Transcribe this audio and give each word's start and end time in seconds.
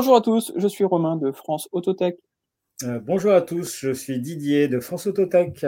Bonjour 0.00 0.16
à 0.16 0.22
tous, 0.22 0.50
je 0.56 0.66
suis 0.66 0.84
Romain 0.84 1.16
de 1.16 1.30
France 1.30 1.68
Autotech. 1.72 2.16
Euh, 2.84 3.00
bonjour 3.04 3.32
à 3.32 3.42
tous, 3.42 3.80
je 3.80 3.92
suis 3.92 4.18
Didier 4.18 4.66
de 4.66 4.80
France 4.80 5.06
Autotech. 5.06 5.66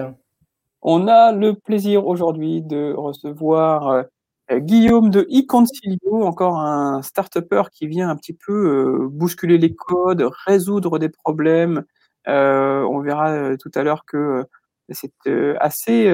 On 0.80 1.06
a 1.06 1.32
le 1.32 1.52
plaisir 1.52 2.06
aujourd'hui 2.06 2.62
de 2.62 2.94
recevoir 2.94 4.06
euh, 4.50 4.58
Guillaume 4.58 5.10
de 5.10 5.26
eConcilio, 5.28 6.24
encore 6.24 6.58
un 6.58 7.02
start 7.02 7.40
qui 7.72 7.86
vient 7.86 8.08
un 8.08 8.16
petit 8.16 8.32
peu 8.32 8.54
euh, 8.54 9.06
bousculer 9.06 9.58
les 9.58 9.74
codes, 9.74 10.26
résoudre 10.46 10.98
des 10.98 11.10
problèmes. 11.10 11.84
on 12.26 13.00
verra 13.00 13.58
tout 13.58 13.70
à 13.74 13.82
l'heure 13.82 14.06
que 14.06 14.46
c'est 14.88 15.12
assez 15.60 16.10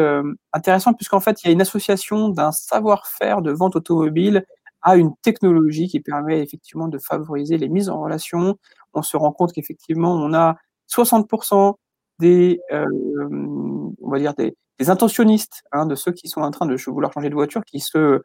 intéressant 0.53 0.93
puisqu'en 0.93 1.21
fait, 1.21 1.45
il 1.45 1.47
y 1.47 1.51
a 1.51 1.53
une 1.53 1.61
association 1.61 2.31
d'un 2.31 2.51
savoir-faire 2.51 3.43
de 3.43 3.53
vente 3.53 3.77
automobile 3.77 4.45
à 4.83 4.97
une 4.97 5.15
technologie 5.23 5.89
qui 5.89 6.01
permet 6.01 6.41
effectivement 6.43 6.89
de 6.89 6.99
favoriser 6.99 7.59
les 7.59 7.69
mises 7.69 7.89
en 7.89 8.01
relation. 8.01 8.59
On 8.95 9.03
se 9.03 9.17
rend 9.17 9.33
compte 9.33 9.53
qu'effectivement, 9.53 10.13
on 10.13 10.33
a 10.35 10.57
60% 10.89 11.75
des, 12.19 12.61
euh, 12.73 12.87
on 13.31 14.11
va 14.11 14.19
dire 14.19 14.35
des, 14.35 14.57
intentionnistes, 14.87 15.65
hein, 15.73 15.87
de 15.87 15.95
ceux 15.95 16.13
qui 16.13 16.29
sont 16.29 16.41
en 16.41 16.51
train 16.51 16.67
de 16.67 16.77
vouloir 16.87 17.13
changer 17.13 17.31
de 17.31 17.35
voiture, 17.35 17.65
qui 17.65 17.81
se 17.81 18.23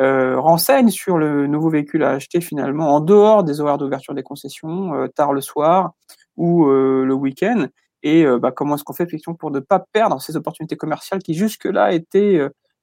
euh, 0.00 0.40
renseignent 0.40 0.90
sur 0.90 1.18
le 1.18 1.46
nouveau 1.46 1.70
véhicule 1.70 2.02
à 2.02 2.10
acheter 2.10 2.40
finalement 2.40 2.94
en 2.94 3.00
dehors 3.00 3.44
des 3.44 3.60
horaires 3.60 3.78
d'ouverture 3.78 4.14
des 4.14 4.22
concessions, 4.22 4.94
euh, 4.94 5.08
tard 5.08 5.32
le 5.32 5.40
soir 5.40 5.92
ou 6.36 6.66
le 6.66 7.14
week-end. 7.14 7.68
Et 8.02 8.26
bah, 8.40 8.50
comment 8.50 8.74
est-ce 8.74 8.82
qu'on 8.82 8.92
fait 8.92 9.04
effectivement 9.04 9.36
pour 9.36 9.52
ne 9.52 9.60
pas 9.60 9.78
perdre 9.78 10.20
ces 10.20 10.36
opportunités 10.36 10.76
commerciales 10.76 11.22
qui 11.22 11.32
jusque-là 11.32 11.92
étaient 11.92 12.40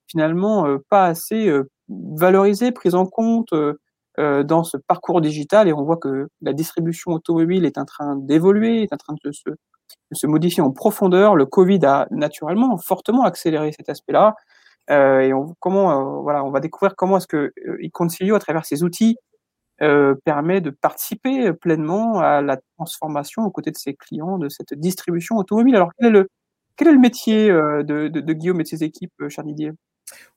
finalement 0.08 0.66
pas 0.90 1.06
assez 1.06 1.52
valorisée, 2.16 2.72
prise 2.72 2.96
en 2.96 3.06
compte 3.06 3.54
euh, 3.54 3.80
euh, 4.20 4.44
dans 4.44 4.64
ce 4.64 4.78
parcours 4.78 5.22
digital 5.22 5.68
et 5.68 5.74
on 5.74 5.84
voit 5.84 5.98
que 5.98 6.28
la 6.42 6.54
distribution 6.54 7.12
automobile 7.12 7.66
est 7.66 7.78
en 7.78 7.86
train 7.86 8.16
d'évoluer, 8.16 8.84
est 8.84 8.94
en 8.94 8.98
train 8.98 9.16
de 9.24 9.32
se, 9.32 9.50
se, 10.12 10.28
modifier 10.28 10.62
en 10.62 10.72
profondeur. 10.72 11.36
Le 11.36 11.46
Covid 11.46 11.80
a 11.86 12.08
naturellement 12.12 12.78
fortement 12.78 13.24
accéléré 13.24 13.72
cet 13.72 13.90
aspect-là. 13.90 14.36
Euh, 14.90 15.22
et 15.22 15.34
on, 15.34 15.56
comment, 15.60 16.22
voilà, 16.24 16.44
on 16.44 16.52
va 16.52 16.60
découvrir 16.60 16.96
comment 16.96 17.18
est-ce 17.18 17.28
que 17.28 17.54
Iconcilio, 17.82 18.36
à 18.36 18.40
travers 18.40 18.66
ses 18.66 18.84
outils, 18.84 19.18
permet 20.26 20.62
de 20.62 20.70
participer 20.70 21.54
pleinement 21.54 22.20
à 22.20 22.44
la 22.44 22.58
transformation 22.78 23.44
aux 23.44 23.50
côtés 23.50 23.72
de 23.72 23.78
ses 23.78 23.96
clients 23.96 24.38
de 24.38 24.48
cette 24.48 24.76
distribution 24.76 25.38
automobile. 25.38 25.76
Alors, 25.76 25.90
quel 25.98 26.10
est 26.10 26.12
le, 26.12 26.30
quel 26.76 26.90
est 26.90 26.94
le 26.94 27.00
métier 27.00 27.48
de, 27.50 27.84
de, 28.08 28.20
de 28.20 28.34
Guillaume 28.34 28.60
et 28.60 28.64
de 28.64 28.68
ses 28.68 28.84
équipes, 28.84 29.14
cher 29.30 29.44
Didier? 29.44 29.72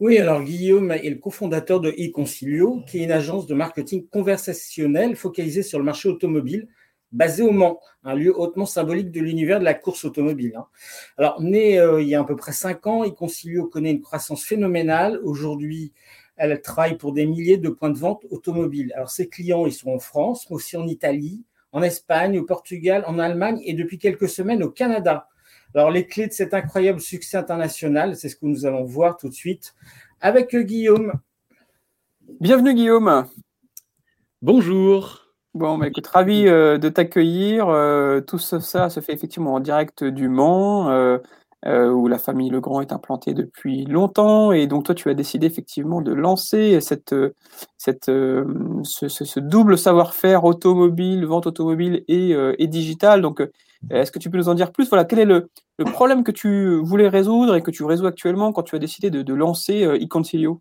Oui, 0.00 0.18
alors 0.18 0.42
Guillaume 0.42 0.90
est 0.90 1.10
le 1.10 1.16
cofondateur 1.16 1.80
de 1.80 1.94
eConcilio, 1.96 2.82
qui 2.86 3.00
est 3.00 3.04
une 3.04 3.12
agence 3.12 3.46
de 3.46 3.54
marketing 3.54 4.06
conversationnel 4.08 5.16
focalisée 5.16 5.62
sur 5.62 5.78
le 5.78 5.84
marché 5.84 6.08
automobile, 6.08 6.68
basée 7.12 7.42
au 7.42 7.52
Mans, 7.52 7.80
un 8.02 8.14
lieu 8.14 8.36
hautement 8.36 8.66
symbolique 8.66 9.10
de 9.10 9.20
l'univers 9.20 9.60
de 9.60 9.64
la 9.64 9.74
course 9.74 10.04
automobile. 10.04 10.54
Hein. 10.56 10.66
Alors, 11.16 11.40
né 11.40 11.78
euh, 11.78 12.02
il 12.02 12.08
y 12.08 12.14
a 12.14 12.20
à 12.20 12.24
peu 12.24 12.36
près 12.36 12.52
cinq 12.52 12.86
ans, 12.86 13.04
eConcilio 13.04 13.66
connaît 13.66 13.92
une 13.92 14.00
croissance 14.00 14.44
phénoménale. 14.44 15.20
Aujourd'hui, 15.22 15.92
elle 16.36 16.60
travaille 16.60 16.96
pour 16.96 17.12
des 17.12 17.24
milliers 17.24 17.56
de 17.56 17.68
points 17.68 17.90
de 17.90 17.98
vente 17.98 18.24
automobiles. 18.30 18.92
Alors, 18.96 19.10
ses 19.10 19.28
clients, 19.28 19.64
ils 19.66 19.72
sont 19.72 19.90
en 19.90 20.00
France, 20.00 20.46
mais 20.50 20.56
aussi 20.56 20.76
en 20.76 20.88
Italie, 20.88 21.44
en 21.70 21.82
Espagne, 21.82 22.38
au 22.38 22.44
Portugal, 22.44 23.04
en 23.06 23.18
Allemagne 23.20 23.60
et 23.64 23.74
depuis 23.74 23.98
quelques 23.98 24.28
semaines 24.28 24.62
au 24.62 24.70
Canada. 24.70 25.28
Alors, 25.76 25.90
les 25.90 26.06
clés 26.06 26.28
de 26.28 26.32
cet 26.32 26.54
incroyable 26.54 27.00
succès 27.00 27.36
international, 27.36 28.14
c'est 28.14 28.28
ce 28.28 28.36
que 28.36 28.46
nous 28.46 28.64
allons 28.64 28.84
voir 28.84 29.16
tout 29.16 29.28
de 29.28 29.34
suite 29.34 29.74
avec 30.20 30.54
Guillaume. 30.54 31.14
Bienvenue, 32.40 32.74
Guillaume. 32.74 33.26
Bonjour. 34.40 35.22
Bon, 35.52 35.76
bah, 35.76 35.88
écoute, 35.88 36.06
ravi 36.06 36.46
euh, 36.46 36.78
de 36.78 36.88
t'accueillir. 36.88 37.68
Euh, 37.68 38.20
tout 38.20 38.38
ça, 38.38 38.60
ça, 38.60 38.88
se 38.88 39.00
fait 39.00 39.12
effectivement 39.12 39.54
en 39.54 39.60
direct 39.60 40.04
du 40.04 40.28
Mans, 40.28 40.90
euh, 40.90 41.18
euh, 41.66 41.90
où 41.90 42.08
la 42.08 42.18
famille 42.18 42.50
Legrand 42.50 42.82
est 42.82 42.92
implantée 42.92 43.32
depuis 43.32 43.86
longtemps. 43.86 44.52
Et 44.52 44.66
donc, 44.66 44.84
toi, 44.84 44.94
tu 44.94 45.08
as 45.08 45.14
décidé 45.14 45.46
effectivement 45.46 46.02
de 46.02 46.12
lancer 46.12 46.80
cette, 46.82 47.14
cette, 47.78 48.10
euh, 48.10 48.44
ce, 48.82 49.08
ce, 49.08 49.24
ce, 49.24 49.40
double 49.40 49.78
savoir-faire 49.78 50.44
automobile, 50.44 51.24
vente 51.24 51.46
automobile 51.46 52.04
et, 52.06 52.34
euh, 52.34 52.54
et 52.58 52.66
digital. 52.66 53.22
Donc, 53.22 53.42
est-ce 53.90 54.12
que 54.12 54.18
tu 54.18 54.30
peux 54.30 54.38
nous 54.38 54.48
en 54.48 54.54
dire 54.54 54.72
plus? 54.72 54.88
Voilà, 54.88 55.04
quel 55.04 55.18
est 55.18 55.24
le, 55.24 55.50
le, 55.78 55.84
problème 55.84 56.24
que 56.24 56.32
tu 56.32 56.80
voulais 56.82 57.08
résoudre 57.08 57.56
et 57.56 57.62
que 57.62 57.70
tu 57.70 57.84
résous 57.84 58.06
actuellement 58.06 58.52
quand 58.52 58.62
tu 58.62 58.76
as 58.76 58.78
décidé 58.78 59.10
de, 59.10 59.22
de 59.22 59.34
lancer 59.34 59.84
euh, 59.84 59.98
eConcilio 60.00 60.60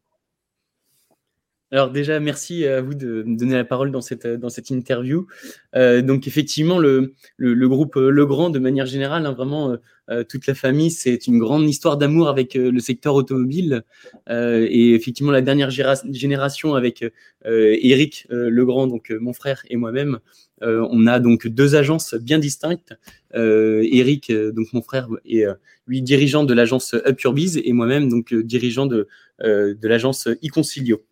alors 1.74 1.92
déjà, 1.92 2.20
merci 2.20 2.66
à 2.66 2.82
vous 2.82 2.94
de 2.94 3.24
me 3.24 3.36
donner 3.36 3.56
la 3.56 3.66
parole 3.66 3.92
dans 3.92 4.02
cette, 4.02 4.70
interview. 4.70 5.28
Euh, 5.76 6.02
donc 6.02 6.28
effectivement, 6.28 6.80
le, 6.80 7.14
le, 7.38 7.54
le, 7.54 7.68
groupe 7.68 7.96
Legrand, 7.96 8.50
de 8.50 8.60
manière 8.60 8.86
générale, 8.86 9.26
hein, 9.26 9.34
vraiment 9.34 9.78
euh, 10.10 10.24
toute 10.24 10.48
la 10.48 10.54
famille, 10.54 10.92
c'est 10.92 11.28
une 11.28 11.40
grande 11.40 11.68
histoire 11.68 11.98
d'amour 11.98 12.28
avec 12.28 12.56
euh, 12.56 12.72
le 12.72 12.80
secteur 12.80 13.16
automobile. 13.16 13.84
Euh, 14.30 14.68
et 14.70 14.94
effectivement, 14.94 15.32
la 15.32 15.42
dernière 15.42 15.70
génération 15.70 16.76
avec 16.76 17.06
Eric 17.46 18.28
Legrand, 18.30 18.88
donc 18.88 19.12
mon 19.20 19.34
frère 19.34 19.64
et 19.70 19.76
moi-même, 19.76 20.20
on 20.62 21.08
a 21.08 21.20
donc 21.20 21.48
deux 21.48 21.76
agences 21.76 22.16
bien 22.16 22.40
distinctes. 22.40 22.94
Eric, 23.34 24.32
donc 24.32 24.72
mon 24.72 24.82
frère, 24.82 25.10
est 25.26 25.46
lui 25.88 26.02
dirigeant 26.02 26.46
de 26.46 26.54
l'agence 26.54 26.94
Up 26.94 27.20
et 27.64 27.74
moi-même 27.74 28.08
donc 28.08 28.34
dirigeant 28.34 28.86
de, 28.86 29.08
de 29.42 29.88
l'agence 29.88 30.30
eConcilio. 30.42 31.04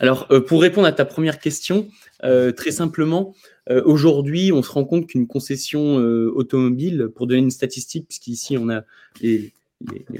Alors, 0.00 0.26
euh, 0.30 0.40
pour 0.40 0.62
répondre 0.62 0.86
à 0.86 0.92
ta 0.92 1.04
première 1.04 1.38
question, 1.38 1.88
euh, 2.24 2.52
très 2.52 2.70
simplement, 2.70 3.34
euh, 3.70 3.82
aujourd'hui, 3.84 4.52
on 4.52 4.62
se 4.62 4.70
rend 4.70 4.84
compte 4.84 5.06
qu'une 5.06 5.26
concession 5.26 5.96
automobile, 5.96 7.08
pour 7.14 7.26
donner 7.26 7.40
une 7.40 7.50
statistique, 7.50 8.08
puisqu'ici 8.08 8.56
on 8.58 8.68
a 8.68 8.84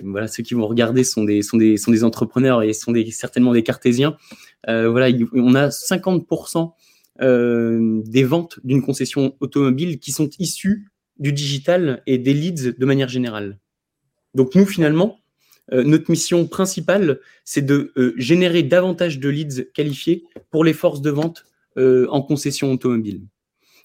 voilà, 0.03 0.27
ceux 0.27 0.43
qui 0.43 0.55
vont 0.55 0.67
regarder 0.67 1.05
sont 1.05 1.23
des, 1.23 1.43
sont 1.43 1.57
des, 1.57 1.77
sont 1.77 1.93
des 1.93 2.03
entrepreneurs 2.03 2.65
et 2.65 2.73
sont 2.73 2.91
des, 2.91 3.09
certainement 3.13 3.53
des 3.53 3.63
cartésiens. 3.63 4.17
voilà, 4.67 5.09
on 5.35 5.55
a 5.55 5.69
50% 5.69 6.73
des 7.21 8.25
ventes 8.25 8.59
d'une 8.65 8.83
concession 8.83 9.37
automobile 9.41 10.01
qui 10.01 10.11
sont 10.11 10.29
issues 10.39 10.89
du 11.19 11.33
digital 11.33 12.03
et 12.07 12.19
des 12.19 12.35
leads 12.35 12.73
de 12.77 12.87
manière 12.87 13.09
générale. 13.09 13.59
Donc 14.35 14.55
nous, 14.55 14.67
finalement, 14.67 15.22
euh, 15.73 15.85
notre 15.85 16.11
mission 16.11 16.47
principale, 16.47 17.21
c'est 17.45 17.65
de 17.65 17.93
euh, 17.97 18.15
générer 18.17 18.63
davantage 18.63 19.19
de 19.19 19.29
leads 19.29 19.65
qualifiés 19.75 20.25
pour 20.51 20.65
les 20.65 20.73
forces 20.73 21.03
de 21.03 21.11
vente 21.11 21.45
euh, 21.79 22.07
en 22.11 22.23
concession 22.23 22.73
automobile. 22.73 23.23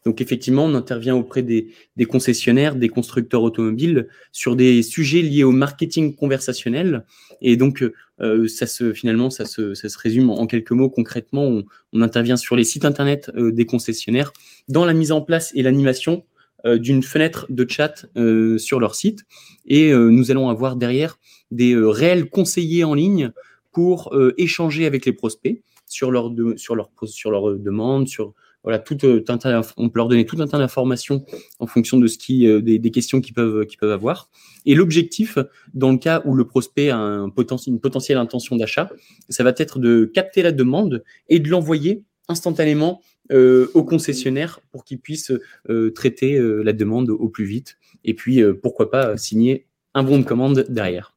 Donc 0.06 0.22
effectivement, 0.22 0.64
on 0.64 0.74
intervient 0.74 1.16
auprès 1.16 1.44
des, 1.44 1.74
des, 1.98 2.06
concessionnaires, 2.06 2.76
des 2.76 2.88
constructeurs 2.88 3.44
automobiles 3.44 4.08
sur 4.32 4.56
des 4.56 4.82
sujets 4.82 5.22
liés 5.22 5.44
au 5.44 5.52
marketing 5.52 6.16
conversationnel. 6.16 7.04
Et 7.42 7.58
donc, 7.58 7.84
euh, 8.22 8.48
ça 8.48 8.68
se, 8.68 8.94
finalement, 8.94 9.30
ça 9.30 9.46
se, 9.46 9.74
ça 9.74 9.90
se 9.90 9.98
résume 9.98 10.30
en 10.30 10.48
quelques 10.48 10.72
mots. 10.72 10.90
Concrètement, 10.90 11.62
on, 11.94 12.02
intervient 12.02 12.38
sur 12.38 12.56
les 12.56 12.64
sites 12.64 12.86
internet 12.86 13.32
euh, 13.36 13.52
des 13.52 13.66
concessionnaires 13.66 14.32
dans 14.70 14.86
la 14.86 14.94
mise 14.94 15.12
en 15.12 15.22
place 15.22 15.52
et 15.56 15.62
l'animation 15.62 16.24
euh, 16.66 16.80
d'une 16.80 17.04
fenêtre 17.04 17.46
de 17.50 17.70
chat 17.70 18.08
euh, 18.18 18.58
sur 18.58 18.80
leur 18.80 18.96
site. 18.96 19.26
Et 19.68 19.92
euh, 19.92 20.10
nous 20.10 20.32
allons 20.32 20.50
avoir 20.50 20.76
derrière 20.76 21.20
des 21.52 21.76
réels 21.76 22.30
conseillers 22.30 22.84
en 22.84 22.94
ligne 22.94 23.32
pour 23.72 24.16
échanger 24.38 24.86
avec 24.86 25.06
les 25.06 25.14
prospects 25.14 25.62
sur 25.86 26.12
leur, 26.12 26.32
de, 26.32 26.56
sur 26.58 26.76
leur, 26.76 26.90
sur 27.06 27.32
leur 27.32 27.56
demande, 27.58 28.08
sur 28.08 28.34
voilà, 28.64 28.80
tout 28.80 28.98
on 29.04 29.90
peut 29.90 30.00
leur 30.00 30.08
donner 30.08 30.26
tout 30.26 30.42
un 30.42 30.48
tas 30.48 30.58
d'informations 30.58 31.24
en 31.60 31.68
fonction 31.68 31.98
de 31.98 32.08
ce 32.08 32.18
qui, 32.18 32.46
des, 32.62 32.92
questions 32.92 33.22
qu'ils 33.22 33.34
peuvent, 33.34 33.66
qu'ils 33.66 33.78
peuvent 33.78 33.92
avoir. 33.92 34.30
Et 34.66 34.76
l'objectif, 34.76 35.38
dans 35.74 35.92
le 35.92 35.98
cas 35.98 36.22
où 36.26 36.34
le 36.34 36.46
prospect 36.46 36.90
a 36.90 36.98
un 36.98 37.32
une 37.68 37.80
potentielle 37.80 38.18
intention 38.18 38.58
d'achat, 38.58 38.90
ça 39.30 39.44
va 39.44 39.54
être 39.56 39.80
de 39.80 40.06
capter 40.06 40.42
la 40.42 40.52
demande 40.52 41.04
et 41.30 41.40
de 41.40 41.50
l'envoyer 41.50 42.04
instantanément 42.28 43.02
euh, 43.32 43.70
au 43.74 43.84
concessionnaire 43.84 44.62
pour 44.72 44.86
qu'il 44.86 45.00
puisse 45.00 45.32
euh, 45.70 45.92
traiter 45.92 46.36
euh, 46.36 46.62
la 46.62 46.74
demande 46.74 47.10
au 47.10 47.28
plus 47.30 47.46
vite 47.46 47.78
et 48.06 48.14
puis 48.14 48.42
pourquoi 48.62 48.90
pas 48.90 49.18
signer 49.18 49.68
un 49.94 50.04
bon 50.04 50.20
de 50.20 50.24
commande 50.24 50.66
derrière. 50.70 51.17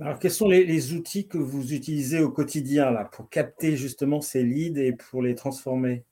Alors, 0.00 0.18
quels 0.18 0.30
sont 0.30 0.48
les, 0.48 0.92
outils 0.92 1.28
que 1.28 1.38
vous 1.38 1.72
utilisez 1.72 2.20
au 2.20 2.30
quotidien 2.30 2.90
là, 2.90 3.04
pour 3.04 3.30
capter 3.30 3.76
justement 3.76 4.20
ces 4.20 4.42
leads 4.42 4.80
et 4.80 4.92
pour 4.92 5.22
les 5.22 5.34
transformer? 5.34 6.04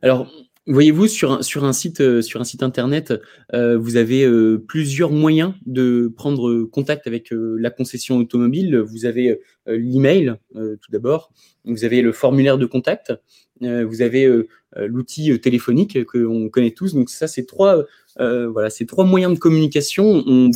Alors, 0.00 0.28
Voyez-vous, 0.68 1.08
sur 1.08 1.32
un, 1.32 1.72
site, 1.72 2.00
euh, 2.00 2.22
sur 2.22 2.40
un 2.40 2.44
site 2.44 2.62
internet, 2.62 3.12
euh, 3.52 3.76
vous 3.76 3.96
avez 3.96 4.24
euh, 4.24 4.62
plusieurs 4.64 5.10
moyens 5.10 5.54
de 5.66 6.12
prendre 6.16 6.62
contact 6.66 7.08
avec 7.08 7.30
la 7.32 7.70
concession 7.70 8.18
automobile. 8.18 8.78
Vous 8.78 9.04
avez 9.04 9.40
l'email, 9.66 10.36
tout 10.54 10.90
d'abord. 10.92 11.32
Vous 11.64 11.84
avez 11.84 12.00
le 12.00 12.12
formulaire 12.12 12.58
de 12.58 12.66
contact. 12.66 13.12
vous 13.60 14.02
avez 14.02 14.28
l'outil 14.76 15.38
téléphonique 15.40 16.04
que 16.04 16.18
l'on 16.18 16.48
connaît 16.48 16.72
tous. 16.72 16.94
Donc 16.94 17.10
ça, 17.10 17.26
c'est 17.26 17.44
trois, 17.44 17.84
voilà, 18.18 18.70
ces 18.70 18.86
trois 18.86 19.04
moyens 19.04 19.34
de 19.34 19.38
communication. 19.38 20.22
On 20.26 20.50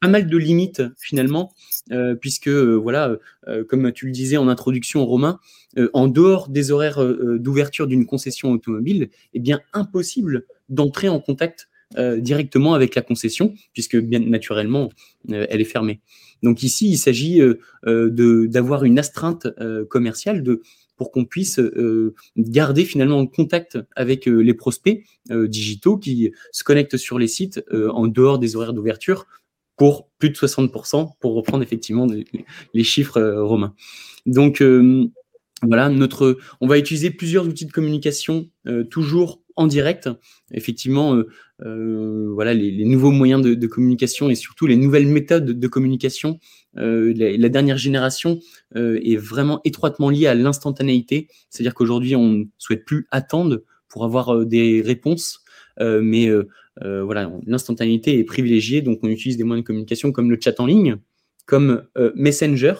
pas 0.00 0.08
mal 0.08 0.28
de 0.28 0.36
limites 0.36 0.82
finalement, 0.96 1.52
puisque 2.20 2.48
voilà, 2.48 3.16
comme 3.68 3.92
tu 3.92 4.06
le 4.06 4.12
disais 4.12 4.36
en 4.36 4.48
introduction, 4.48 5.04
Romain, 5.04 5.40
en 5.92 6.06
dehors 6.06 6.48
des 6.48 6.70
horaires 6.70 7.04
d'ouverture 7.38 7.86
d'une 7.86 8.06
concession 8.06 8.52
automobile, 8.52 9.08
eh 9.34 9.40
bien 9.40 9.60
impossible 9.72 10.44
d'entrer 10.68 11.08
en 11.08 11.20
contact 11.20 11.68
directement 12.18 12.74
avec 12.74 12.94
la 12.94 13.02
concession, 13.02 13.54
puisque 13.72 13.96
bien 13.96 14.20
naturellement, 14.20 14.90
elle 15.28 15.60
est 15.60 15.64
fermée. 15.64 16.00
Donc 16.42 16.62
ici, 16.62 16.90
il 16.90 16.98
s'agit 16.98 17.40
d'avoir 17.84 18.84
une 18.84 18.98
astreinte 18.98 19.48
commerciale 19.88 20.44
de 20.44 20.62
pour 20.98 21.12
qu'on 21.12 21.24
puisse 21.24 21.58
euh, 21.60 22.14
garder 22.36 22.84
finalement 22.84 23.18
en 23.18 23.26
contact 23.26 23.78
avec 23.96 24.28
euh, 24.28 24.40
les 24.40 24.52
prospects 24.52 25.02
euh, 25.30 25.48
digitaux 25.48 25.96
qui 25.96 26.32
se 26.52 26.64
connectent 26.64 26.98
sur 26.98 27.18
les 27.18 27.28
sites 27.28 27.64
en 27.72 28.08
dehors 28.08 28.38
des 28.38 28.56
horaires 28.56 28.74
d'ouverture 28.74 29.26
pour 29.78 30.08
plus 30.18 30.30
de 30.30 30.34
60%, 30.34 31.12
pour 31.20 31.34
reprendre 31.34 31.62
effectivement 31.62 32.06
les 32.74 32.84
chiffres 32.84 33.20
romains. 33.20 33.74
Donc 34.26 34.62
voilà, 35.62 35.88
notre, 35.88 36.38
on 36.60 36.66
va 36.66 36.78
utiliser 36.78 37.10
plusieurs 37.10 37.46
outils 37.46 37.66
de 37.66 37.72
communication 37.72 38.48
toujours 38.90 39.40
en 39.58 39.66
direct. 39.66 40.08
Effectivement, 40.52 41.16
euh, 41.16 41.26
euh, 41.66 42.30
voilà, 42.32 42.54
les, 42.54 42.84
nouveaux 42.84 43.10
moyens 43.10 43.42
de, 43.42 43.66
communication 43.66 44.30
et 44.30 44.36
surtout 44.36 44.66
les 44.66 44.76
nouvelles 44.76 45.08
méthodes 45.08 45.58
de 45.58 45.68
communication. 45.68 46.38
Euh, 46.76 47.12
la, 47.16 47.48
dernière 47.48 47.76
génération 47.76 48.38
est 48.76 49.16
vraiment 49.16 49.60
étroitement 49.64 50.10
liée 50.10 50.28
à 50.28 50.34
l'instantanéité. 50.34 51.26
C'est-à-dire 51.50 51.74
qu'aujourd'hui, 51.74 52.14
on 52.14 52.28
ne 52.28 52.44
souhaite 52.56 52.84
plus 52.84 53.08
attendre 53.10 53.64
pour 53.88 54.04
avoir 54.04 54.46
des 54.46 54.80
réponses, 54.80 55.40
mais 55.80 56.30
voilà, 56.80 57.30
l'instantanéité 57.46 58.18
est 58.18 58.24
privilégiée. 58.24 58.82
Donc, 58.82 59.00
on 59.02 59.08
utilise 59.08 59.36
des 59.36 59.44
moyens 59.44 59.64
de 59.64 59.66
communication 59.66 60.12
comme 60.12 60.30
le 60.30 60.38
chat 60.40 60.58
en 60.60 60.66
ligne, 60.66 60.96
comme 61.46 61.84
Messenger 62.14 62.74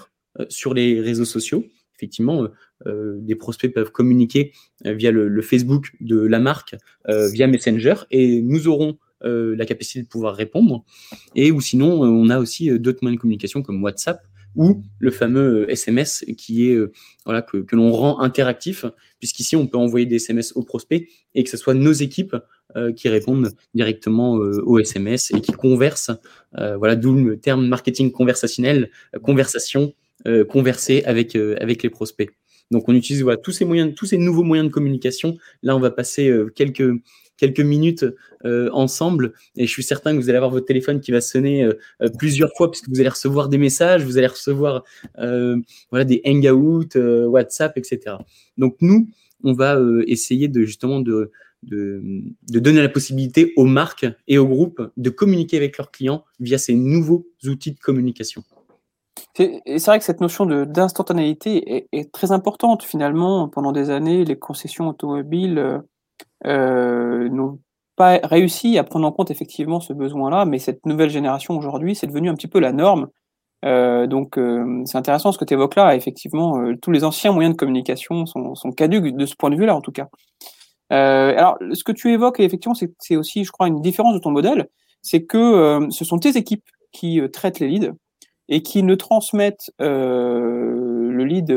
sur 0.49 0.75
les 0.75 1.01
réseaux 1.01 1.25
sociaux 1.25 1.65
effectivement, 1.99 2.45
euh, 2.45 2.49
euh, 2.87 3.19
des 3.21 3.35
prospects 3.35 3.73
peuvent 3.73 3.91
communiquer 3.91 4.53
euh, 4.87 4.95
via 4.95 5.11
le, 5.11 5.43
Facebook 5.43 5.91
de 6.01 6.21
la 6.21 6.39
marque, 6.39 6.77
via 7.07 7.47
Messenger, 7.47 7.95
et 8.11 8.41
nous 8.43 8.69
aurons 8.69 8.99
la 9.21 9.67
capacité 9.67 10.03
de 10.03 10.07
pouvoir 10.07 10.37
répondre. 10.37 10.85
Et 11.35 11.51
ou 11.51 11.61
sinon, 11.61 12.03
on 12.03 12.29
a 12.29 12.39
aussi 12.39 12.79
d'autres 12.79 13.01
moyens 13.03 13.19
de 13.19 13.21
communication 13.21 13.63
comme 13.63 13.83
WhatsApp 13.83 14.21
ou 14.55 14.83
le 15.01 15.11
fameux 15.11 15.69
SMS 15.71 16.25
qui 16.37 16.69
est 16.69 16.79
voilà 17.25 17.43
que, 17.43 17.65
l'on 17.73 17.91
rend 17.91 18.21
interactif, 18.21 18.85
puisqu'ici 19.19 19.57
on 19.57 19.67
peut 19.67 19.79
envoyer 19.79 20.07
des 20.07 20.17
SMS 20.17 20.53
aux 20.55 20.63
prospects 20.63 21.09
et 21.35 21.43
que 21.43 21.51
ce 21.51 21.57
soit 21.57 21.75
nos 21.75 21.93
équipes 21.93 22.37
qui 22.97 23.09
répondent 23.09 23.51
directement 23.75 24.35
aux 24.35 24.79
SMS 24.79 25.31
et 25.35 25.41
qui 25.41 25.53
conversent. 25.53 26.11
voilà, 26.53 26.97
d'où 26.97 27.15
le 27.15 27.39
terme 27.39 27.67
marketing 27.67 28.13
conversationnel, 28.13 28.91
conversation 29.23 29.95
euh, 30.27 30.45
converser 30.45 31.05
avec, 31.05 31.37
euh, 31.37 31.55
avec 31.61 31.85
les 31.85 31.91
prospects. 31.91 32.29
Donc 32.73 32.89
on 32.89 32.95
utilise 32.95 33.23
voilà, 33.23 33.37
tous 33.37 33.53
ces 33.53 33.65
moyens, 33.65 33.95
tous 33.95 34.07
ces 34.07 34.19
nouveaux 34.19 34.43
moyens 34.43 34.69
de 34.69 34.73
communication. 34.73 35.37
Là, 35.63 35.77
on 35.77 35.79
va 35.79 35.93
passer 35.93 36.29
euh, 36.29 36.49
quelques 36.55 36.91
quelques 37.37 37.61
minutes 37.61 38.05
ensemble 38.43 39.33
et 39.57 39.65
je 39.69 39.71
suis 39.71 39.85
certain 39.85 40.11
que 40.13 40.21
vous 40.21 40.29
allez 40.29 40.39
avoir 40.39 40.51
votre 40.51 40.67
téléphone 40.67 41.01
qui 41.01 41.13
va 41.13 41.21
sonner 41.21 41.69
plusieurs 42.19 42.51
fois 42.57 42.69
puisque 42.69 42.89
vous 42.89 42.99
allez 42.99 43.11
recevoir 43.11 43.49
des 43.49 43.59
messages, 43.59 44.03
vous 44.03 44.19
allez 44.19 44.27
recevoir 44.27 44.83
voilà 45.15 46.05
des 46.05 46.21
hangouts, 46.27 46.89
WhatsApp, 46.97 47.79
etc. 47.79 48.17
Donc 48.57 48.75
nous, 48.81 49.09
on 49.45 49.53
va 49.53 49.79
essayer 50.09 50.49
de 50.49 50.63
justement 50.63 50.99
de, 50.99 51.31
de, 51.63 52.23
donner 52.49 52.81
la 52.81 52.89
possibilité 52.89 53.53
aux 53.57 53.65
marques 53.65 54.07
et 54.27 54.39
aux 54.39 54.47
groupes 54.47 54.83
de 54.97 55.11
communiquer 55.11 55.57
avec 55.57 55.79
leurs 55.79 55.91
clients 55.91 56.25
via 56.41 56.59
ces 56.59 56.75
nouveaux 56.75 57.27
outils 57.45 57.73
de 57.73 57.81
communication. 57.81 58.43
C'est 59.35 59.87
vrai 59.87 59.99
que 59.99 60.05
cette 60.05 60.21
notion 60.21 60.47
d'instantanéité 60.47 61.87
est, 61.93 62.13
très 62.13 62.33
importante. 62.33 62.83
Finalement, 62.83 63.49
pendant 63.49 63.73
des 63.73 63.91
années, 63.91 64.25
les 64.25 64.39
concessions 64.39 64.89
automobiles 64.89 65.59
euh, 65.59 65.79
euh, 66.47 67.29
n'ont 67.29 67.61
pas 67.95 68.21
réussi 68.23 68.79
à 68.79 68.85
prendre 68.85 69.07
en 69.07 69.13
compte 69.13 69.31
effectivement 69.31 69.81
ce 69.81 69.93
besoin-là, 69.93 70.45
mais 70.45 70.59
cette 70.59 70.87
nouvelle 70.87 71.11
génération 71.11 71.57
aujourd'hui, 71.57 71.95
c'est 71.95 72.07
devenu 72.07 72.31
un 72.31 72.35
petit 72.35 72.49
peu 72.49 72.59
la 72.59 72.73
norme. 72.73 73.09
Euh, 73.65 74.07
donc, 74.07 74.39
c'est 74.85 74.99
intéressant 74.99 75.33
ce 75.33 75.39
que 75.39 75.45
tu 75.45 75.55
évoques 75.55 75.77
là. 75.77 75.95
Effectivement, 75.95 76.73
tous 76.81 76.91
les 76.93 77.05
anciens 77.05 77.33
moyens 77.33 77.55
de 77.55 77.59
communication 77.59 78.27
sont, 78.27 78.55
sont 78.55 78.71
caduques 78.71 79.17
de 79.17 79.27
ce 79.27 79.35
point 79.37 79.51
de 79.51 79.57
vue-là, 79.57 79.75
en 79.75 79.81
tout 79.81 79.93
cas. 79.93 80.09
Alors, 80.91 81.59
ce 81.73 81.85
que 81.85 81.93
tu 81.93 82.13
évoques, 82.13 82.41
effectivement, 82.41 82.77
c'est 82.99 83.17
aussi, 83.17 83.45
je 83.45 83.51
crois, 83.53 83.69
une 83.69 83.83
différence 83.83 84.15
de 84.15 84.19
ton 84.19 84.31
modèle, 84.31 84.69
c'est 85.03 85.25
que 85.25 85.87
ce 85.91 86.05
sont 86.05 86.19
tes 86.19 86.37
équipes 86.37 86.65
qui 86.93 87.21
traitent 87.33 87.61
les 87.61 87.69
leads 87.69 87.93
et 88.49 88.63
qui 88.63 88.83
ne 88.83 88.95
transmettent 88.95 89.71
euh, 89.81 91.11
le 91.11 91.25
lead 91.25 91.51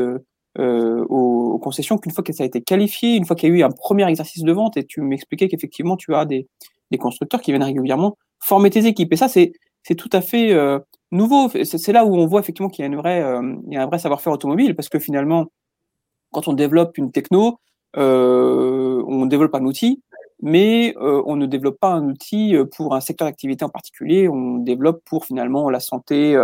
euh, 0.58 1.04
aux, 1.08 1.58
concessions 1.58 1.96
qu'une 1.96 2.12
fois 2.12 2.24
que 2.24 2.32
ça 2.32 2.42
a 2.42 2.46
été 2.46 2.60
qualifié, 2.60 3.14
une 3.14 3.24
fois 3.24 3.36
qu'il 3.36 3.48
y 3.48 3.52
a 3.52 3.56
eu 3.56 3.62
un 3.62 3.70
premier 3.70 4.06
exercice 4.08 4.42
de 4.42 4.52
vente, 4.52 4.76
et 4.76 4.84
tu 4.84 5.00
m'expliquais 5.00 5.48
qu'effectivement 5.48 5.96
tu 5.96 6.14
as 6.14 6.24
des, 6.24 6.48
des, 6.90 6.98
constructeurs 6.98 7.40
qui 7.40 7.52
viennent 7.52 7.62
régulièrement 7.62 8.16
former 8.40 8.68
tes 8.70 8.86
équipes. 8.86 9.12
Et 9.12 9.16
ça, 9.16 9.28
c'est 9.28 9.52
tout 9.96 10.10
à 10.12 10.20
fait 10.20 10.52
euh, 10.52 10.80
nouveau. 11.12 11.48
C'est 11.48 11.92
là 11.92 12.04
où 12.04 12.16
on 12.16 12.26
voit 12.26 12.40
effectivement 12.40 12.68
qu'il 12.68 12.82
y 12.82 12.84
a 12.84 12.86
une 12.86 12.96
vraie, 12.96 13.22
euh, 13.22 13.54
il 13.68 13.74
y 13.74 13.76
a 13.76 13.82
un 13.82 13.86
vrai 13.86 13.98
savoir-faire 13.98 14.32
automobile, 14.32 14.74
parce 14.74 14.88
que 14.88 14.98
finalement, 14.98 15.46
quand 16.32 16.48
on 16.48 16.52
développe 16.52 16.98
une 16.98 17.12
techno, 17.12 17.48
euh, 17.48 17.52
on 17.94 19.26
développe 19.26 19.54
un 19.54 19.64
outil, 19.64 20.02
mais 20.40 20.94
euh, 20.96 21.22
on 21.26 21.36
ne 21.36 21.46
développe 21.46 21.78
pas 21.78 21.92
un 21.92 22.08
outil 22.08 22.56
pour 22.76 22.94
un 22.94 23.00
secteur 23.00 23.28
d'activité 23.28 23.64
en 23.64 23.68
particulier. 23.68 24.28
On 24.28 24.58
développe 24.58 25.02
pour 25.04 25.24
finalement 25.24 25.70
la 25.70 25.80
santé, 25.80 26.36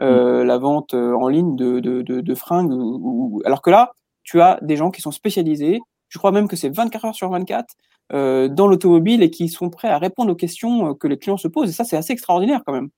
euh, 0.00 0.42
mm. 0.42 0.46
la 0.46 0.58
vente 0.58 0.94
euh, 0.94 1.12
en 1.12 1.28
ligne 1.28 1.54
de, 1.54 1.78
de, 1.78 2.02
de, 2.02 2.34
fringues. 2.34 2.72
Ou, 2.72 3.40
alors 3.44 3.62
que 3.62 3.70
là, 3.70 3.92
tu 4.24 4.40
as 4.40 4.58
des 4.62 4.76
gens 4.76 4.90
qui 4.90 5.00
sont 5.00 5.12
spécialisés. 5.12 5.80
Je 6.08 6.18
crois 6.18 6.32
même 6.32 6.48
que 6.48 6.56
c'est 6.56 6.68
24 6.68 7.04
heures 7.04 7.14
sur 7.14 7.30
24 7.30 7.74
euh, 8.12 8.48
dans 8.48 8.66
l'automobile 8.66 9.22
et 9.22 9.30
qui 9.30 9.48
sont 9.48 9.70
prêts 9.70 9.88
à 9.88 9.98
répondre 9.98 10.32
aux 10.32 10.36
questions 10.36 10.94
que 10.94 11.06
les 11.06 11.16
clients 11.16 11.36
se 11.36 11.48
posent. 11.48 11.70
Et 11.70 11.72
ça, 11.72 11.84
c'est 11.84 11.96
assez 11.96 12.12
extraordinaire 12.12 12.62
quand 12.66 12.72
même. 12.72 12.88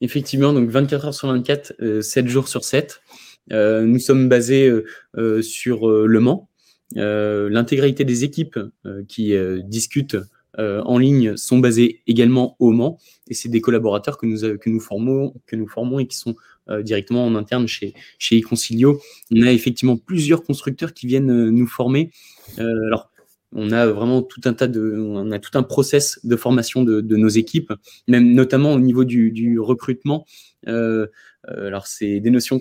Effectivement, 0.00 0.52
donc 0.52 0.70
24 0.70 1.06
heures 1.06 1.14
sur 1.14 1.28
24, 1.28 2.02
7 2.02 2.28
jours 2.28 2.48
sur 2.48 2.64
7. 2.64 3.00
nous 3.50 3.98
sommes 3.98 4.28
basés 4.28 4.72
sur 5.42 5.88
Le 5.88 6.20
Mans. 6.20 6.47
L'intégralité 6.94 8.04
des 8.04 8.24
équipes 8.24 8.58
qui 9.08 9.34
discutent 9.64 10.16
euh, 10.58 10.82
en 10.82 10.98
ligne 10.98 11.36
sont 11.36 11.58
basés 11.58 12.02
également 12.06 12.56
au 12.58 12.72
Mans 12.72 12.98
et 13.28 13.34
c'est 13.34 13.48
des 13.48 13.60
collaborateurs 13.60 14.18
que 14.18 14.26
nous, 14.26 14.44
euh, 14.44 14.56
que 14.56 14.70
nous, 14.70 14.80
formons, 14.80 15.34
que 15.46 15.54
nous 15.54 15.68
formons 15.68 16.00
et 16.00 16.06
qui 16.06 16.16
sont 16.16 16.34
euh, 16.68 16.82
directement 16.82 17.24
en 17.24 17.36
interne 17.36 17.68
chez, 17.68 17.94
chez 18.18 18.40
Econcilio. 18.40 19.00
On 19.30 19.42
a 19.42 19.52
effectivement 19.52 19.96
plusieurs 19.96 20.42
constructeurs 20.42 20.94
qui 20.94 21.06
viennent 21.06 21.50
nous 21.50 21.66
former. 21.66 22.10
alors, 22.56 23.10
on 23.54 23.70
a 23.70 23.86
vraiment 23.86 24.22
tout 24.22 24.40
un 24.44 24.52
tas 24.52 24.66
de, 24.66 24.98
on 24.98 25.30
a 25.30 25.38
tout 25.38 25.56
un 25.56 25.62
process 25.62 26.20
de 26.24 26.36
formation 26.36 26.82
de, 26.82 27.16
nos 27.16 27.28
équipes, 27.28 27.72
même 28.06 28.34
notamment 28.34 28.72
au 28.74 28.80
niveau 28.80 29.04
du, 29.04 29.58
recrutement. 29.58 30.26
Euh, 30.66 30.72
euh, 30.72 31.06
alors, 31.56 31.86
c'est 31.86 32.20
des 32.20 32.30
notions 32.30 32.60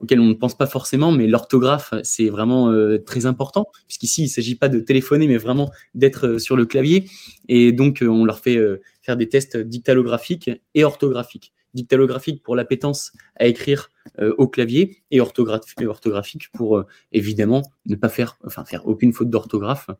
auxquelles 0.00 0.20
on 0.20 0.26
ne 0.26 0.34
pense 0.34 0.56
pas 0.56 0.66
forcément, 0.66 1.12
mais 1.12 1.26
l'orthographe, 1.26 1.94
c'est 2.02 2.28
vraiment 2.28 2.70
euh, 2.70 2.98
très 2.98 3.26
important, 3.26 3.68
puisqu'ici, 3.86 4.22
il 4.22 4.26
ne 4.26 4.30
s'agit 4.30 4.54
pas 4.54 4.68
de 4.68 4.80
téléphoner, 4.80 5.28
mais 5.28 5.36
vraiment 5.36 5.70
d'être 5.94 6.38
sur 6.38 6.56
le 6.56 6.66
clavier. 6.66 7.08
Et 7.48 7.72
donc, 7.72 8.02
on 8.06 8.24
leur 8.24 8.40
fait 8.40 8.58
faire 9.02 9.16
des 9.16 9.28
tests 9.28 9.56
dictalographiques 9.56 10.50
et 10.74 10.84
orthographiques. 10.84 11.52
Dictalographique 11.74 12.42
pour 12.42 12.56
l'appétence 12.56 13.12
à 13.36 13.46
écrire 13.46 13.90
au 14.38 14.48
clavier 14.48 15.02
et 15.10 15.20
orthographique 15.20 16.50
pour 16.52 16.84
évidemment 17.12 17.62
ne 17.84 17.96
pas 17.96 18.08
faire, 18.08 18.38
enfin 18.44 18.64
faire 18.64 18.86
aucune 18.86 19.12
faute 19.12 19.28
d'orthographe 19.28 19.90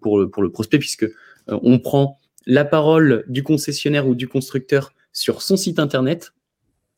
pour, 0.00 0.28
pour 0.30 0.42
le 0.42 0.50
prospect, 0.50 0.78
puisque 0.78 1.06
on 1.46 1.78
prend 1.78 2.18
la 2.46 2.64
parole 2.64 3.24
du 3.28 3.42
concessionnaire 3.42 4.08
ou 4.08 4.14
du 4.14 4.28
constructeur 4.28 4.92
sur 5.12 5.42
son 5.42 5.56
site 5.56 5.78
internet 5.78 6.32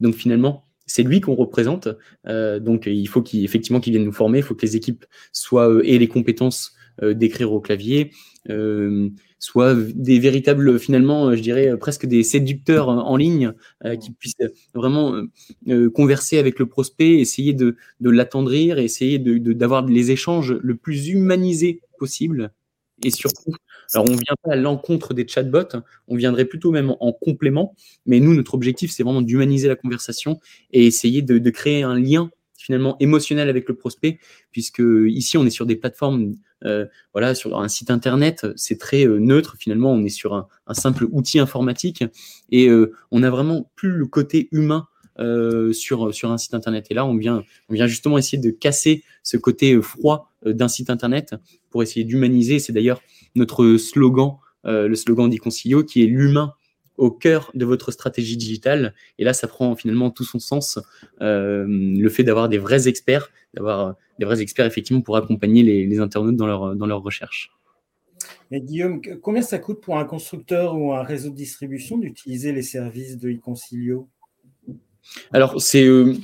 donc 0.01 0.15
finalement, 0.15 0.65
c'est 0.87 1.03
lui 1.03 1.21
qu'on 1.21 1.35
représente. 1.35 1.89
Euh, 2.27 2.61
donc 2.61 2.87
il 2.87 3.07
faut 3.07 3.23
qu'il 3.23 3.45
effectivement 3.45 3.81
qu'il 3.81 3.93
vienne 3.93 4.05
nous 4.05 4.13
former. 4.13 4.39
Il 4.39 4.45
faut 4.45 4.55
que 4.55 4.67
les 4.67 4.77
équipes 4.77 5.05
soient 5.33 5.71
euh, 5.71 5.83
aient 5.87 5.99
les 5.99 6.09
compétences 6.09 6.75
euh, 7.03 7.15
d'écrire 7.15 7.53
au 7.53 7.61
clavier, 7.61 8.13
soient 9.39 9.75
des 9.75 10.19
véritables 10.19 10.79
finalement, 10.79 11.35
je 11.35 11.41
dirais 11.41 11.77
presque 11.79 12.07
des 12.07 12.23
séducteurs 12.23 12.89
en 12.89 13.17
ligne 13.17 13.53
qui 14.01 14.11
puissent 14.11 14.37
vraiment 14.75 15.15
converser 15.95 16.39
avec 16.39 16.59
le 16.59 16.67
prospect, 16.67 17.21
essayer 17.21 17.55
de, 17.55 17.77
de 18.01 18.11
l'attendrir, 18.11 18.79
essayer 18.79 19.19
de 19.19 19.39
d'avoir 19.53 19.87
les 19.87 20.11
échanges 20.11 20.53
le 20.63 20.77
plus 20.77 21.09
humanisés 21.09 21.81
possible 21.99 22.53
et 23.03 23.11
surtout, 23.11 23.53
alors 23.93 24.07
on 24.09 24.13
vient 24.13 24.37
pas 24.43 24.53
à 24.53 24.57
l'encontre 24.57 25.15
des 25.15 25.27
chatbots, 25.27 25.77
on 26.09 26.17
viendrait 26.17 26.45
plutôt 26.45 26.71
même 26.71 26.95
en 27.01 27.13
complément, 27.13 27.75
mais 28.07 28.21
nous, 28.21 28.35
notre 28.35 28.55
objectif, 28.55 28.91
c'est 28.91 29.03
vraiment 29.03 29.23
d'humaniser 29.23 29.69
la 29.69 29.77
conversation 29.77 30.41
et 30.73 30.87
essayer 30.87 31.23
de, 31.23 31.51
créer 31.51 31.83
un 31.83 31.99
lien 31.99 32.31
finalement 32.57 32.97
émotionnel 32.99 33.49
avec 33.49 33.69
le 33.69 33.75
prospect, 33.75 34.19
puisque 34.51 34.83
ici 35.09 35.37
on 35.37 35.45
est 35.45 35.51
sur 35.51 35.67
des 35.67 35.77
plateformes, 35.77 36.35
euh, 36.65 36.87
voilà, 37.13 37.35
sur 37.35 37.61
un 37.61 37.69
site 37.69 37.91
internet, 37.91 38.47
c'est 38.57 38.79
très 38.79 39.07
euh, 39.07 39.19
neutre. 39.19 39.57
Finalement, 39.59 39.93
on 39.93 40.03
est 40.03 40.09
sur 40.09 40.35
un, 40.35 40.49
simple 40.73 41.07
outil 41.13 41.39
informatique. 41.39 42.05
Et 42.51 42.69
euh, 42.69 42.93
on 43.11 43.23
a 43.23 43.29
vraiment 43.29 43.71
plus 43.77 43.91
le 43.91 44.07
côté 44.07 44.49
humain 44.51 44.87
sur 45.73 46.13
sur 46.13 46.33
un 46.33 46.39
site 46.39 46.55
internet. 46.55 46.87
Et 46.91 46.95
là, 46.95 47.07
on 47.07 47.17
vient 47.17 47.45
on 47.69 47.75
vient 47.75 47.87
justement 47.87 48.19
essayer 48.19 48.39
de 48.39 48.51
casser 48.51 49.05
ce 49.23 49.37
côté 49.37 49.81
froid 49.81 50.33
d'un 50.45 50.67
site 50.67 50.91
internet 50.91 51.37
pour 51.71 51.85
essayer 51.85 52.05
d'humaniser. 52.05 52.59
C'est 52.59 52.73
d'ailleurs 52.73 53.01
notre 53.35 53.77
slogan, 53.77 54.37
le 54.65 54.95
slogan 54.95 55.29
d'Iconcilio, 55.29 55.85
qui 55.85 56.03
est 56.03 56.07
l'humain 56.07 56.55
au 56.97 57.11
cœur 57.11 57.51
de 57.55 57.65
votre 57.65 57.91
stratégie 57.91 58.37
digitale. 58.37 58.95
Et 59.19 59.25
là, 59.25 59.33
ça 59.33 59.49
prend 59.49 59.75
finalement 59.77 60.11
tout 60.11 60.25
son 60.25 60.39
sens, 60.39 60.79
euh, 61.21 61.67
le 61.69 62.09
fait 62.09 62.25
d'avoir 62.25 62.49
des 62.49 62.59
vrais 62.59 62.89
experts, 62.89 63.31
d'avoir 63.55 63.81
euh, 63.81 63.93
des 64.19 64.25
vrais 64.25 64.41
experts 64.41 64.67
effectivement 64.67 65.03
pour 65.03 65.17
accompagner 65.17 65.63
les, 65.63 65.99
internautes 65.99 66.37
dans 66.37 66.47
leur, 66.47 66.77
dans 66.77 66.87
leur 66.87 67.03
recherche. 67.03 67.51
Et 68.51 68.61
Guillaume, 68.61 69.01
combien 69.23 69.43
ça 69.43 69.59
coûte 69.59 69.81
pour 69.81 69.99
un 69.99 70.05
constructeur 70.05 70.77
ou 70.77 70.93
un 70.93 71.03
réseau 71.03 71.31
de 71.31 71.35
distribution 71.35 71.99
d'utiliser 71.99 72.53
les 72.53 72.63
services 72.63 73.19
de 73.19 73.31
eConcilio 73.31 74.09
Alors, 75.33 75.61
c'est 75.61 75.85
euh, 75.85 76.13
euh, 76.13 76.15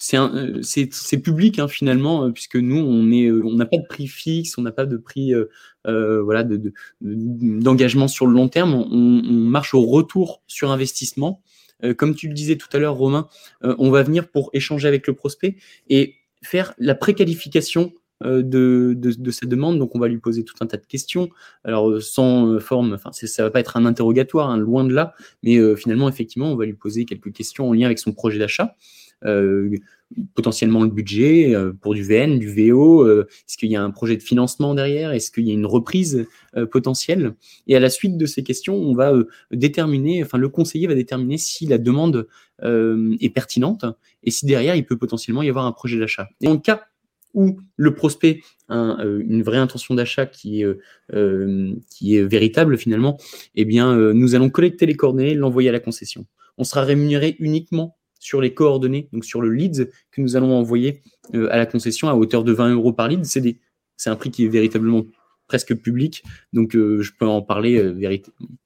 c'est 0.00 1.18
public 1.22 1.58
hein, 1.58 1.68
finalement, 1.68 2.24
euh, 2.24 2.30
puisque 2.30 2.56
nous, 2.56 2.78
on 2.78 3.10
est, 3.12 3.26
euh, 3.26 3.42
n'a 3.54 3.66
pas 3.66 3.76
de 3.76 3.86
prix 3.86 4.08
fixe, 4.08 4.56
on 4.56 4.62
n'a 4.62 4.72
pas 4.72 4.86
de 4.86 4.96
prix 4.96 5.34
voilà, 5.84 6.44
d'engagement 7.00 8.06
de, 8.06 8.10
sur 8.10 8.26
le 8.26 8.32
long 8.32 8.48
terme. 8.48 8.74
On, 8.74 9.22
marche 9.50 9.74
au 9.74 9.82
retour 9.82 10.42
sur 10.46 10.70
investissement. 10.70 11.42
comme 11.96 12.14
tu 12.14 12.28
le 12.28 12.34
disais 12.34 12.56
tout 12.56 12.68
à 12.72 12.78
l'heure, 12.78 12.94
Romain, 12.94 13.28
on 13.62 13.90
va 13.90 14.02
venir 14.02 14.30
pour 14.30 14.50
échanger 14.52 14.88
avec 14.88 15.06
le 15.06 15.14
prospect 15.14 15.56
et 15.88 16.14
faire 16.42 16.72
la 16.78 16.94
préqualification 16.94 17.92
de, 18.22 18.42
de, 18.42 18.94
de, 18.94 19.30
sa 19.30 19.46
demande. 19.46 19.78
Donc, 19.78 19.94
on 19.94 19.98
va 19.98 20.08
lui 20.08 20.18
poser 20.18 20.44
tout 20.44 20.54
un 20.60 20.66
tas 20.66 20.76
de 20.76 20.86
questions. 20.86 21.30
Alors, 21.64 22.00
sans 22.00 22.58
forme, 22.60 22.94
enfin, 22.94 23.10
ça 23.12 23.42
va 23.42 23.50
pas 23.50 23.60
être 23.60 23.76
un 23.76 23.86
interrogatoire, 23.86 24.50
hein, 24.50 24.56
loin 24.56 24.84
de 24.84 24.94
là, 24.94 25.14
mais 25.42 25.58
finalement, 25.76 26.08
effectivement, 26.08 26.52
on 26.52 26.56
va 26.56 26.64
lui 26.64 26.74
poser 26.74 27.04
quelques 27.04 27.32
questions 27.32 27.68
en 27.68 27.72
lien 27.72 27.86
avec 27.86 27.98
son 27.98 28.12
projet 28.12 28.38
d'achat. 28.38 28.76
Euh, 29.24 29.76
potentiellement 30.34 30.82
le 30.82 30.88
budget 30.88 31.54
euh, 31.54 31.72
pour 31.72 31.94
du 31.94 32.02
VN, 32.02 32.40
du 32.40 32.48
VO 32.48 33.06
euh, 33.06 33.28
Est-ce 33.30 33.56
qu'il 33.56 33.70
y 33.70 33.76
a 33.76 33.82
un 33.82 33.92
projet 33.92 34.16
de 34.16 34.22
financement 34.22 34.74
derrière? 34.74 35.12
Est-ce 35.12 35.30
qu'il 35.30 35.46
y 35.46 35.50
a 35.50 35.54
une 35.54 35.66
reprise 35.66 36.26
potentielle? 36.72 37.34
Et 37.68 37.76
à 37.76 37.80
la 37.80 37.90
suite 37.90 38.16
de 38.16 38.26
ces 38.26 38.42
questions, 38.42 38.74
on 38.74 38.94
va 38.94 39.12
déterminer, 39.52 40.24
enfin 40.24 40.38
le 40.38 40.48
conseiller 40.48 40.88
va 40.88 40.94
déterminer 40.94 41.38
si 41.38 41.66
la 41.66 41.78
demande 41.78 42.26
est 42.62 43.32
pertinente 43.32 43.84
et 44.24 44.30
si 44.30 44.46
derrière 44.46 44.74
il 44.74 44.84
peut 44.84 44.98
potentiellement 44.98 45.42
y 45.42 45.48
avoir 45.48 45.64
un 45.64 45.72
projet 45.72 45.98
d'achat. 45.98 46.28
Et 46.40 46.48
en 46.48 46.58
cas 46.58 46.82
où 47.32 47.60
le 47.76 47.94
prospect 47.94 48.42
a 48.68 48.96
une 49.04 49.42
vraie 49.42 49.58
intention 49.58 49.94
d'achat 49.94 50.26
qui, 50.26 50.62
est 50.62 52.22
véritable 52.22 52.78
finalement, 52.78 53.16
eh 53.54 53.64
bien, 53.64 53.96
nous 54.12 54.34
allons 54.34 54.50
collecter 54.50 54.86
les 54.86 54.96
coordonnées, 54.96 55.34
l'envoyer 55.34 55.68
à 55.68 55.72
la 55.72 55.80
concession. 55.80 56.26
On 56.58 56.64
sera 56.64 56.82
rémunéré 56.82 57.36
uniquement 57.38 57.96
sur 58.20 58.40
les 58.40 58.54
coordonnées, 58.54 59.08
donc 59.12 59.24
sur 59.24 59.40
le 59.40 59.50
lead 59.50 59.90
que 60.12 60.20
nous 60.20 60.36
allons 60.36 60.52
envoyer 60.56 61.02
euh, 61.34 61.48
à 61.50 61.56
la 61.56 61.66
concession 61.66 62.08
à 62.08 62.14
hauteur 62.14 62.44
de 62.44 62.52
20 62.52 62.74
euros 62.74 62.92
par 62.92 63.08
lead. 63.08 63.24
C'est 63.24 64.10
un 64.10 64.16
prix 64.16 64.30
qui 64.30 64.44
est 64.44 64.48
véritablement 64.48 65.04
presque 65.48 65.74
public, 65.74 66.22
donc 66.52 66.76
euh, 66.76 67.02
je 67.02 67.12
peux 67.18 67.26
en 67.26 67.42
parler 67.42 67.76
euh, 67.78 68.20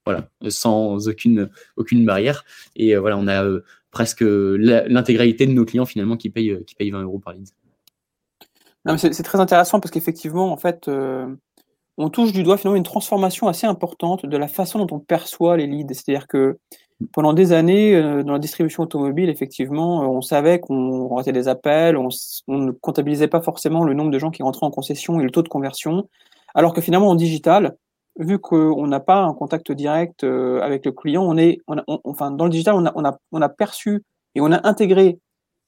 voilà, 0.04 0.28
sans 0.48 1.08
aucune, 1.08 1.48
aucune 1.76 2.04
barrière. 2.04 2.44
Et 2.76 2.94
voilà, 2.96 3.16
on 3.16 3.26
a 3.28 3.42
presque 3.90 4.22
l'intégralité 4.22 5.46
de 5.46 5.52
nos 5.52 5.64
clients 5.64 5.86
finalement 5.86 6.16
qui 6.16 6.28
payent, 6.28 6.62
qui 6.66 6.74
payent 6.74 6.90
20 6.90 7.02
euros 7.02 7.20
par 7.20 7.32
lead. 7.32 7.48
C'est 8.98 9.22
très 9.22 9.40
intéressant 9.40 9.80
parce 9.80 9.92
qu'effectivement, 9.92 10.52
en 10.52 10.58
fait, 10.58 10.90
on 11.96 12.10
touche 12.10 12.32
du 12.32 12.42
doigt 12.42 12.58
finalement 12.58 12.76
une 12.76 12.82
transformation 12.82 13.48
assez 13.48 13.66
importante 13.66 14.26
de 14.26 14.36
la 14.36 14.48
façon 14.48 14.84
dont 14.84 14.96
on 14.96 15.00
perçoit 15.00 15.56
les 15.56 15.66
leads. 15.66 15.94
C'est-à-dire 15.94 16.26
que 16.26 16.58
pendant 17.12 17.32
des 17.32 17.52
années, 17.52 17.94
euh, 17.94 18.22
dans 18.22 18.32
la 18.32 18.38
distribution 18.38 18.84
automobile, 18.84 19.28
effectivement, 19.28 20.02
euh, 20.02 20.06
on 20.06 20.20
savait 20.20 20.60
qu'on 20.60 21.08
ratait 21.08 21.32
des 21.32 21.48
appels, 21.48 21.96
on, 21.96 22.08
ne 22.48 22.70
comptabilisait 22.72 23.28
pas 23.28 23.40
forcément 23.40 23.84
le 23.84 23.94
nombre 23.94 24.10
de 24.10 24.18
gens 24.18 24.30
qui 24.30 24.42
rentraient 24.42 24.66
en 24.66 24.70
concession 24.70 25.20
et 25.20 25.24
le 25.24 25.30
taux 25.30 25.42
de 25.42 25.48
conversion, 25.48 26.08
alors 26.54 26.72
que 26.72 26.80
finalement 26.80 27.08
en 27.08 27.14
digital, 27.14 27.76
vu 28.18 28.38
qu'on 28.38 28.86
n'a 28.86 29.00
pas 29.00 29.22
un 29.22 29.34
contact 29.34 29.72
direct 29.72 30.22
euh, 30.24 30.60
avec 30.60 30.86
le 30.86 30.92
client, 30.92 31.24
on 31.24 31.36
est, 31.36 31.58
enfin 32.04 32.30
dans 32.30 32.44
le 32.44 32.50
digital, 32.50 32.74
on 32.74 32.86
a, 32.86 32.92
on 32.94 33.04
a, 33.04 33.18
on 33.32 33.42
a 33.42 33.48
perçu 33.48 34.02
et 34.36 34.40
on 34.40 34.52
a 34.52 34.66
intégré 34.66 35.18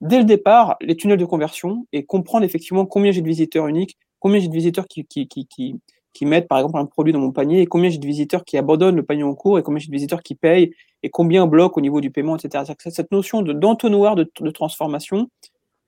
dès 0.01 0.19
le 0.19 0.25
départ 0.25 0.77
les 0.81 0.97
tunnels 0.97 1.19
de 1.19 1.25
conversion 1.25 1.87
et 1.93 2.05
comprendre 2.05 2.45
effectivement 2.45 2.87
combien 2.87 3.11
j'ai 3.11 3.23
de 3.23 3.27
visiteurs 3.27 3.67
uniques, 3.67 3.99
combien 4.21 4.39
j'ai 4.39 4.49
de 4.49 4.53
visiteurs 4.53 4.87
qui, 4.87 5.05
qui, 5.05 5.27
qui, 5.27 5.81
qui 6.17 6.25
mettent 6.25 6.49
par 6.49 6.59
exemple 6.59 6.79
un 6.79 6.87
produit 6.87 7.13
dans 7.13 7.21
mon 7.21 7.31
panier 7.31 7.61
et 7.61 7.67
combien 7.67 7.91
j'ai 7.91 7.99
de 7.99 8.07
visiteurs 8.07 8.43
qui 8.43 8.57
abandonnent 8.57 8.97
le 8.97 9.03
panier 9.03 9.23
en 9.23 9.35
cours 9.35 9.59
et 9.59 9.63
combien 9.63 9.79
j'ai 9.79 9.89
de 9.89 9.93
visiteurs 9.93 10.23
qui 10.23 10.35
payent 10.35 10.73
et 11.03 11.11
combien 11.11 11.47
bloquent 11.47 11.77
au 11.77 11.83
niveau 11.83 12.01
du 12.01 12.11
paiement, 12.11 12.37
etc. 12.37 12.73
Cette 12.89 13.13
notion 13.13 13.43
d'entonnoir 13.43 14.17
de, 14.17 14.51
transformation, 14.51 15.29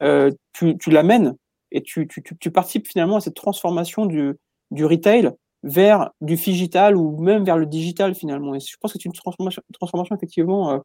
euh, 0.02 0.30
tu, 0.52 0.76
l'amènes 0.88 1.34
et 1.72 1.82
tu, 1.82 2.06
participes 2.52 2.86
finalement 2.86 3.16
à 3.16 3.20
cette 3.20 3.36
transformation 3.36 4.04
du, 4.04 4.36
retail 4.84 5.30
vers 5.62 6.10
du 6.20 6.34
digital 6.34 6.94
ou 6.94 7.16
même 7.18 7.42
vers 7.44 7.56
le 7.56 7.64
digital 7.64 8.14
finalement. 8.14 8.54
Et 8.54 8.60
je 8.60 8.76
pense 8.78 8.92
que 8.92 8.98
c'est 8.98 9.06
une 9.06 9.12
transformation, 9.14 10.14
effectivement 10.14 10.72
euh, 10.72 10.78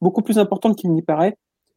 beaucoup 0.00 0.22
plus 0.22 0.38
importante 0.38 0.76
qu'il 0.76 0.92
n'y 0.92 1.02
paraît 1.02 1.36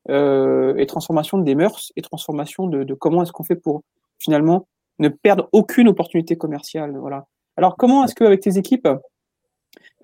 euh, 0.09 0.75
et 0.77 0.87
transformation 0.87 1.37
des 1.37 1.53
mœurs 1.53 1.91
et 1.95 2.01
transformation 2.01 2.65
de 2.65 2.93
comment 2.95 3.21
est-ce 3.21 3.31
qu'on 3.31 3.43
fait 3.43 3.55
pour 3.55 3.83
finalement 4.17 4.65
ne 5.01 5.09
perdre 5.09 5.49
aucune 5.51 5.89
opportunité 5.89 6.37
commerciale. 6.37 6.95
Voilà. 6.97 7.25
Alors, 7.57 7.75
comment 7.75 8.05
est-ce 8.05 8.15
qu'avec 8.15 8.39
tes 8.39 8.57
équipes, 8.57 8.87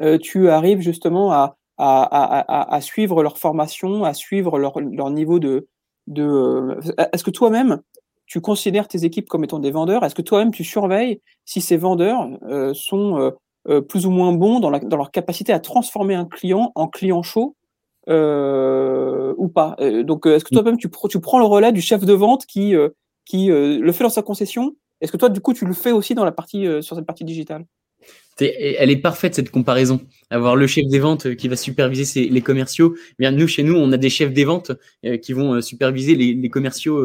euh, 0.02 0.18
tu 0.18 0.50
arrives 0.50 0.82
justement 0.82 1.32
à, 1.32 1.56
à, 1.78 2.82
suivre 2.82 3.24
leur 3.24 3.38
formation, 3.38 4.04
à 4.04 4.14
suivre 4.14 4.60
leur, 4.60 5.10
niveau 5.12 5.40
de... 5.40 5.68
de 6.08 6.24
euh, 6.24 6.82
est-ce 7.14 7.24
que 7.24 7.32
toi-même, 7.32 7.82
tu 8.26 8.42
considères 8.42 8.88
tes 8.88 9.06
équipes 9.06 9.30
comme 9.30 9.44
étant 9.44 9.60
des 9.60 9.72
vendeurs? 9.72 10.04
Est-ce 10.04 10.16
que 10.16 10.22
toi-même, 10.22 10.52
tu 10.52 10.64
surveilles 10.64 11.22
si 11.46 11.62
ces 11.62 11.78
vendeurs 11.78 12.28
euh, 12.44 12.74
sont 12.74 13.34
plus 13.90 14.06
ou 14.06 14.12
moins 14.12 14.32
bons 14.32 14.60
dans, 14.62 14.72
dans, 14.72 14.98
leur 14.98 15.12
capacité 15.12 15.52
à 15.52 15.60
transformer 15.60 16.16
un 16.16 16.26
client 16.26 16.72
en 16.76 16.88
client 16.88 17.22
chaud 17.22 17.56
ou 18.08 19.48
pas? 19.50 19.76
Donc, 20.04 20.26
est-ce 20.26 20.44
que 20.44 20.54
toi-même, 20.54 20.78
tu, 20.78 20.90
tu, 21.10 21.20
prends 21.20 21.40
le 21.40 21.46
relais 21.46 21.72
du 21.72 21.82
chef 21.82 22.06
de 22.06 22.14
vente 22.14 22.46
qui, 22.46 22.76
qui 23.26 23.48
le 23.48 23.92
fait 23.92 24.04
dans 24.04 24.10
sa 24.10 24.24
concession 24.24 24.74
est-ce 25.02 25.12
que 25.12 25.18
toi, 25.18 25.30
du 25.30 25.42
coup, 25.42 25.54
tu 25.54 25.66
le 25.66 25.74
fais 25.74 25.92
aussi 25.92 26.16
dans 26.16 26.26
la 26.26 26.32
partie, 26.32 26.66
euh, 26.66 26.82
sur 26.82 26.96
cette 26.96 27.06
partie 27.06 27.24
digitale? 27.24 27.66
Elle 28.40 28.92
est 28.92 28.98
parfaite 28.98 29.34
cette 29.34 29.50
comparaison. 29.50 30.00
Avoir 30.30 30.56
le 30.56 30.68
chef 30.68 30.86
des 30.86 31.00
ventes 31.00 31.26
euh, 31.26 31.34
qui 31.34 31.48
va 31.48 31.56
superviser 31.56 32.30
les 32.30 32.42
commerciaux. 32.42 32.96
Eh 32.96 33.16
bien, 33.18 33.32
nous 33.32 33.48
chez 33.48 33.64
nous, 33.64 33.76
on 33.76 33.92
a 33.92 33.98
des 33.98 34.12
chefs 34.12 34.32
des 34.32 34.46
ventes 34.46 34.72
euh, 35.06 35.18
qui 35.18 35.34
vont 35.34 35.60
superviser 35.60 36.14
les, 36.16 36.50
commerciaux, 36.50 37.04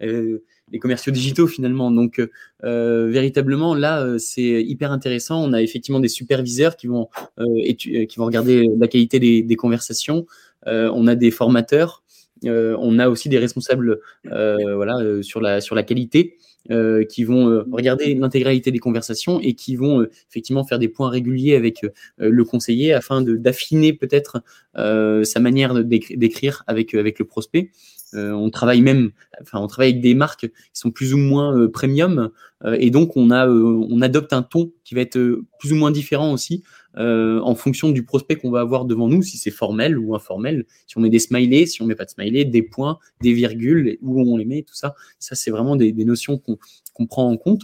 les 0.00 0.78
commerciaux 0.78 1.12
digitaux 1.12 1.46
finalement. 1.46 1.90
Donc 1.90 2.20
véritablement 2.62 3.74
là, 3.74 4.18
c'est 4.18 4.62
hyper 4.62 4.90
intéressant. 4.90 5.44
On 5.44 5.52
a 5.52 5.60
effectivement 5.60 6.00
des 6.00 6.08
superviseurs 6.08 6.76
qui 6.76 6.86
vont 6.86 7.08
qui 7.76 8.14
vont 8.16 8.24
regarder 8.24 8.66
la 8.78 8.88
qualité 8.88 9.20
des, 9.20 9.56
conversations. 9.56 10.24
on 10.64 11.06
a 11.06 11.14
des 11.14 11.30
formateurs. 11.30 12.02
on 12.44 12.98
a 12.98 13.08
aussi 13.10 13.28
des 13.28 13.38
responsables 13.38 14.00
voilà 14.24 15.22
sur 15.22 15.42
la 15.42 15.60
sur 15.60 15.74
la 15.74 15.82
qualité. 15.82 16.38
Euh, 16.70 17.04
qui 17.04 17.24
vont 17.24 17.48
euh, 17.48 17.64
regarder 17.72 18.14
l'intégralité 18.14 18.70
des 18.70 18.78
conversations 18.78 19.40
et 19.40 19.54
qui 19.54 19.76
vont 19.76 20.02
euh, 20.02 20.10
effectivement 20.28 20.62
faire 20.62 20.78
des 20.78 20.88
points 20.88 21.08
réguliers 21.08 21.56
avec 21.56 21.86
le 22.18 22.44
conseiller 22.44 22.92
afin 22.92 23.22
d'affiner 23.22 23.94
peut-être 23.94 24.42
sa 24.74 25.40
manière 25.40 25.82
d'écrire 25.82 26.62
avec, 26.66 26.94
avec 26.94 27.18
le 27.18 27.24
prospect. 27.24 27.70
on 28.12 28.50
travaille 28.50 28.82
même, 28.82 29.10
enfin, 29.40 29.58
on 29.58 29.66
travaille 29.68 29.90
avec 29.90 30.02
des 30.02 30.14
marques 30.14 30.48
qui 30.48 30.80
sont 30.80 30.90
plus 30.90 31.14
ou 31.14 31.16
moins 31.16 31.66
premium, 31.68 32.30
et 32.64 32.90
donc 32.90 33.16
on 33.16 33.30
a, 33.30 33.48
on 33.48 34.00
adopte 34.02 34.32
un 34.32 34.42
ton 34.42 34.70
qui 34.84 34.94
va 34.94 35.00
être 35.00 35.18
plus 35.58 35.72
ou 35.72 35.76
moins 35.76 35.90
différent 35.90 36.32
aussi 36.32 36.62
euh, 36.96 37.40
en 37.40 37.54
fonction 37.54 37.90
du 37.90 38.04
prospect 38.04 38.36
qu'on 38.36 38.50
va 38.50 38.60
avoir 38.60 38.84
devant 38.84 39.08
nous, 39.08 39.22
si 39.22 39.36
c'est 39.36 39.50
formel 39.50 39.98
ou 39.98 40.14
informel, 40.14 40.66
si 40.86 40.98
on 40.98 41.00
met 41.00 41.10
des 41.10 41.18
smileys, 41.18 41.66
si 41.66 41.82
on 41.82 41.86
met 41.86 41.94
pas 41.94 42.04
de 42.04 42.10
smileys, 42.10 42.44
des 42.44 42.62
points, 42.62 42.98
des 43.20 43.32
virgules, 43.32 43.96
où 44.02 44.20
on 44.20 44.36
les 44.36 44.44
met, 44.44 44.62
tout 44.62 44.74
ça. 44.74 44.94
Ça, 45.18 45.34
c'est 45.34 45.50
vraiment 45.50 45.76
des, 45.76 45.92
notions 45.92 46.38
qu'on 46.38 47.06
prend 47.06 47.30
en 47.30 47.36
compte. 47.36 47.62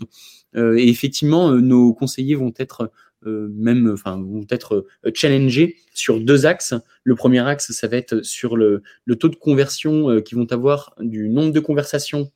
Euh, 0.55 0.77
et 0.77 0.89
effectivement, 0.89 1.51
euh, 1.51 1.61
nos 1.61 1.93
conseillers 1.95 2.37
vont 2.37 2.53
être 2.57 2.91
même, 3.25 3.91
enfin, 3.93 4.23
vont 4.23 4.47
être 4.51 4.87
challengés 5.13 5.79
sur 5.93 6.21
deux 6.21 6.47
axes. 6.47 6.75
Le 7.03 7.17
premier 7.17 7.41
axe, 7.41 7.73
ça 7.73 7.89
va 7.89 7.97
être 7.97 8.23
sur 8.23 8.57
le, 8.57 8.85
le 9.05 9.17
taux 9.17 9.29
de 9.29 9.35
conversion 9.35 10.21
qu'ils 10.21 10.39
vont 10.39 10.47
avoir 10.53 10.95
du 11.01 11.29
nombre 11.29 11.53
de 11.53 11.59
conversations 11.59 12.31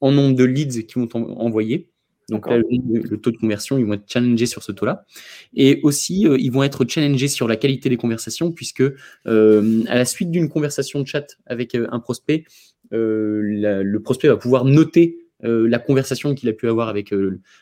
en 0.00 0.10
nombre 0.10 0.36
de 0.36 0.44
leads 0.44 0.84
qu'ils 0.84 1.02
vont 1.02 1.38
envoyer. 1.38 1.90
Donc 2.28 2.48
là, 2.48 2.58
le, 2.58 3.16
taux 3.16 3.30
de 3.30 3.38
conversion, 3.38 3.78
ils 3.78 3.86
vont 3.86 3.94
être 3.94 4.10
challengés 4.10 4.46
sur 4.46 4.62
ce 4.62 4.72
taux-là. 4.72 5.06
Et 5.54 5.80
aussi, 5.82 6.26
euh, 6.26 6.36
ils 6.38 6.52
vont 6.52 6.62
être 6.62 6.84
challengés 6.86 7.28
sur 7.28 7.48
la 7.48 7.56
qualité 7.56 7.88
des 7.88 7.96
conversations, 7.96 8.52
puisque 8.52 8.82
euh, 9.26 9.82
à 9.88 9.94
la 9.94 10.04
suite 10.04 10.30
d'une 10.30 10.48
conversation 10.48 11.00
de 11.00 11.06
chat 11.06 11.26
avec 11.46 11.74
euh, 11.74 11.86
un 11.90 12.00
prospect, 12.00 12.44
le 12.90 13.98
prospect 13.98 14.28
va 14.28 14.36
pouvoir 14.36 14.64
noter 14.64 15.18
la 15.40 15.78
conversation 15.78 16.34
qu'il 16.34 16.48
a 16.48 16.52
pu 16.52 16.68
avoir 16.68 16.88
avec, 16.88 17.12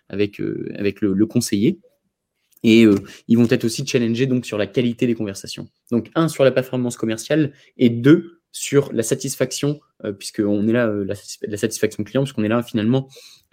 avec, 0.08 0.40
avec 0.75 1.00
le, 1.00 1.26
conseiller. 1.26 1.80
Et 2.62 2.85
ils 3.26 3.37
vont 3.37 3.49
être 3.50 3.64
aussi 3.64 3.85
challengés 3.85 4.26
donc 4.26 4.46
sur 4.46 4.56
la 4.56 4.68
qualité 4.68 5.06
des 5.08 5.16
conversations. 5.16 5.68
Donc 5.90 6.11
un 6.14 6.28
sur 6.28 6.44
la 6.44 6.52
performance 6.52 6.96
commerciale 6.96 7.52
et 7.76 7.90
deux 7.90 8.35
sur 8.56 8.90
la 8.94 9.02
satisfaction, 9.02 9.80
euh, 10.02 10.12
puisqu'on 10.12 10.66
est 10.66 10.72
là, 10.72 10.86
euh, 10.86 11.04
la, 11.04 11.56
satisfaction 11.58 12.04
client, 12.04 12.22
puisqu'on 12.22 12.42
est 12.42 12.48
là 12.48 12.62
finalement 12.62 13.06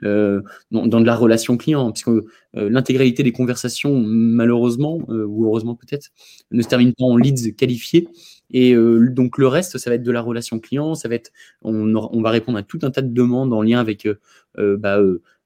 euh, 0.04 0.42
dans, 0.72 0.88
de 0.88 1.06
la 1.06 1.16
relation 1.16 1.58
client, 1.58 1.92
puisque 1.92 2.10
l'intégralité 2.54 3.22
des 3.22 3.34
conversations, 3.34 4.02
malheureusement, 4.06 5.00
ou 5.10 5.46
heureusement 5.46 5.76
peut-être, 5.76 6.10
ne 6.52 6.62
se 6.62 6.68
termine 6.70 6.94
pas 6.94 7.04
en 7.04 7.18
leads 7.18 7.52
qualifiés. 7.54 8.08
Et 8.52 8.76
donc 8.76 9.38
le 9.38 9.48
reste, 9.48 9.78
ça 9.78 9.90
va 9.90 9.96
être 9.96 10.04
de 10.04 10.12
la 10.12 10.22
relation 10.22 10.60
client, 10.60 10.94
ça 10.94 11.08
va 11.10 11.16
être, 11.16 11.32
on, 11.64 11.96
on 11.96 12.22
va 12.22 12.30
répondre 12.30 12.58
à 12.58 12.64
tout 12.64 12.80
un 12.84 12.92
tas 12.92 13.02
de 13.02 13.14
demandes 13.14 13.54
en 13.54 13.62
lien 13.62 13.80
avec 13.80 14.08
bah, 14.58 15.00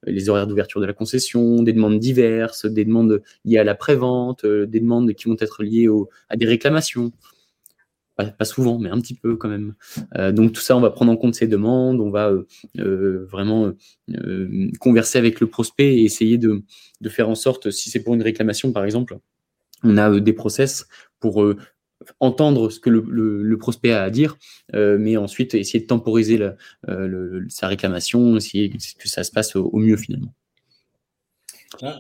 les 0.06 0.30
horaires 0.30 0.48
d'ouverture 0.48 0.82
de 0.82 0.86
la 0.86 0.94
concession, 0.94 1.62
des 1.62 1.74
demandes 1.74 2.00
diverses, 2.00 2.66
des 2.66 2.84
demandes 2.84 3.22
liées 3.46 3.60
à 3.60 3.64
la 3.64 3.76
prévente, 3.76 4.46
des 4.46 4.80
demandes 4.80 5.14
qui 5.14 5.30
vont 5.30 5.38
être 5.40 5.64
liées 5.64 5.88
à 6.30 6.36
des 6.36 6.46
réclamations 6.46 7.12
pas, 8.18 8.46
souvent, 8.46 8.80
mais 8.80 8.90
un 8.90 9.00
petit 9.00 9.14
peu 9.14 9.36
quand 9.36 9.50
même. 9.50 9.76
Euh, 10.16 10.32
donc 10.32 10.54
tout 10.54 10.62
ça, 10.62 10.76
on 10.76 10.82
va 10.82 10.90
prendre 10.90 11.12
en 11.12 11.18
compte 11.18 11.36
ces 11.36 11.48
demandes, 11.48 12.00
on 12.00 12.10
va 12.10 12.30
euh, 12.30 12.48
euh, 12.80 13.28
vraiment 13.30 13.72
converser 14.80 15.18
avec 15.18 15.40
le 15.40 15.48
prospect 15.48 15.98
et 15.98 16.04
essayer 16.04 16.38
de, 16.38 16.64
faire 17.10 17.30
en 17.30 17.36
sorte, 17.36 17.72
si 17.72 17.90
c'est 17.90 18.02
pour 18.02 18.16
une 18.16 18.24
réclamation 18.24 18.72
par 18.72 18.86
exemple, 18.86 19.18
on 19.84 19.98
a 19.98 20.20
des 20.20 20.34
process 20.34 20.88
pour 21.20 21.46
entendre 22.20 22.70
ce 22.70 22.80
que 22.80 22.90
le, 22.90 23.58
prospect 23.58 23.92
a 23.92 24.04
à 24.04 24.10
dire, 24.10 24.38
mais 24.74 25.18
ensuite 25.18 25.54
essayer 25.54 25.82
de 25.82 25.88
temporiser 25.88 26.40
sa 27.50 27.68
réclamation, 27.68 28.38
essayer 28.38 28.70
que 28.70 29.08
ça 29.08 29.24
se 29.24 29.32
passe 29.32 29.56
au, 29.56 29.78
mieux 29.78 29.98
finalement. 29.98 30.34
Ah, 31.82 31.98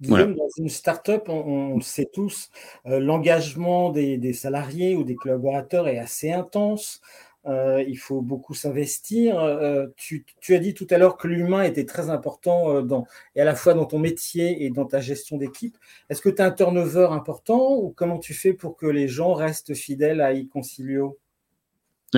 dans 0.00 0.48
une 0.58 0.68
start-up, 0.68 1.28
on, 1.28 1.76
le 1.76 1.80
sait 1.82 2.08
tous, 2.12 2.50
euh, 2.86 3.00
l'engagement 3.00 3.90
des, 3.90 4.32
salariés 4.32 4.94
ou 4.94 5.04
des 5.04 5.16
collaborateurs 5.16 5.88
est 5.88 5.98
assez 5.98 6.30
intense. 6.30 7.00
Euh, 7.46 7.82
il 7.88 7.98
faut 7.98 8.20
beaucoup 8.20 8.54
s'investir. 8.54 9.40
Euh, 9.40 9.88
tu, 9.96 10.24
as 10.50 10.58
dit 10.58 10.74
tout 10.74 10.86
à 10.90 10.98
l'heure 10.98 11.16
que 11.16 11.26
l'humain 11.26 11.62
était 11.62 11.86
très 11.86 12.10
important 12.10 12.82
dans, 12.82 13.06
et 13.34 13.40
à 13.40 13.44
la 13.44 13.56
fois 13.56 13.74
dans 13.74 13.86
ton 13.86 13.98
métier 13.98 14.64
et 14.64 14.70
dans 14.70 14.84
ta 14.84 15.00
gestion 15.00 15.36
d'équipe. 15.38 15.76
Est-ce 16.08 16.22
que 16.22 16.28
tu 16.28 16.40
as 16.40 16.46
un 16.46 16.52
turnover 16.52 17.08
important 17.10 17.74
ou 17.74 17.90
comment 17.90 18.18
tu 18.18 18.34
fais 18.34 18.52
pour 18.52 18.76
que 18.76 18.86
les 18.86 19.08
gens 19.08 19.34
restent 19.34 19.74
fidèles 19.74 20.20
à 20.20 20.32
iConcilio? 20.32 21.18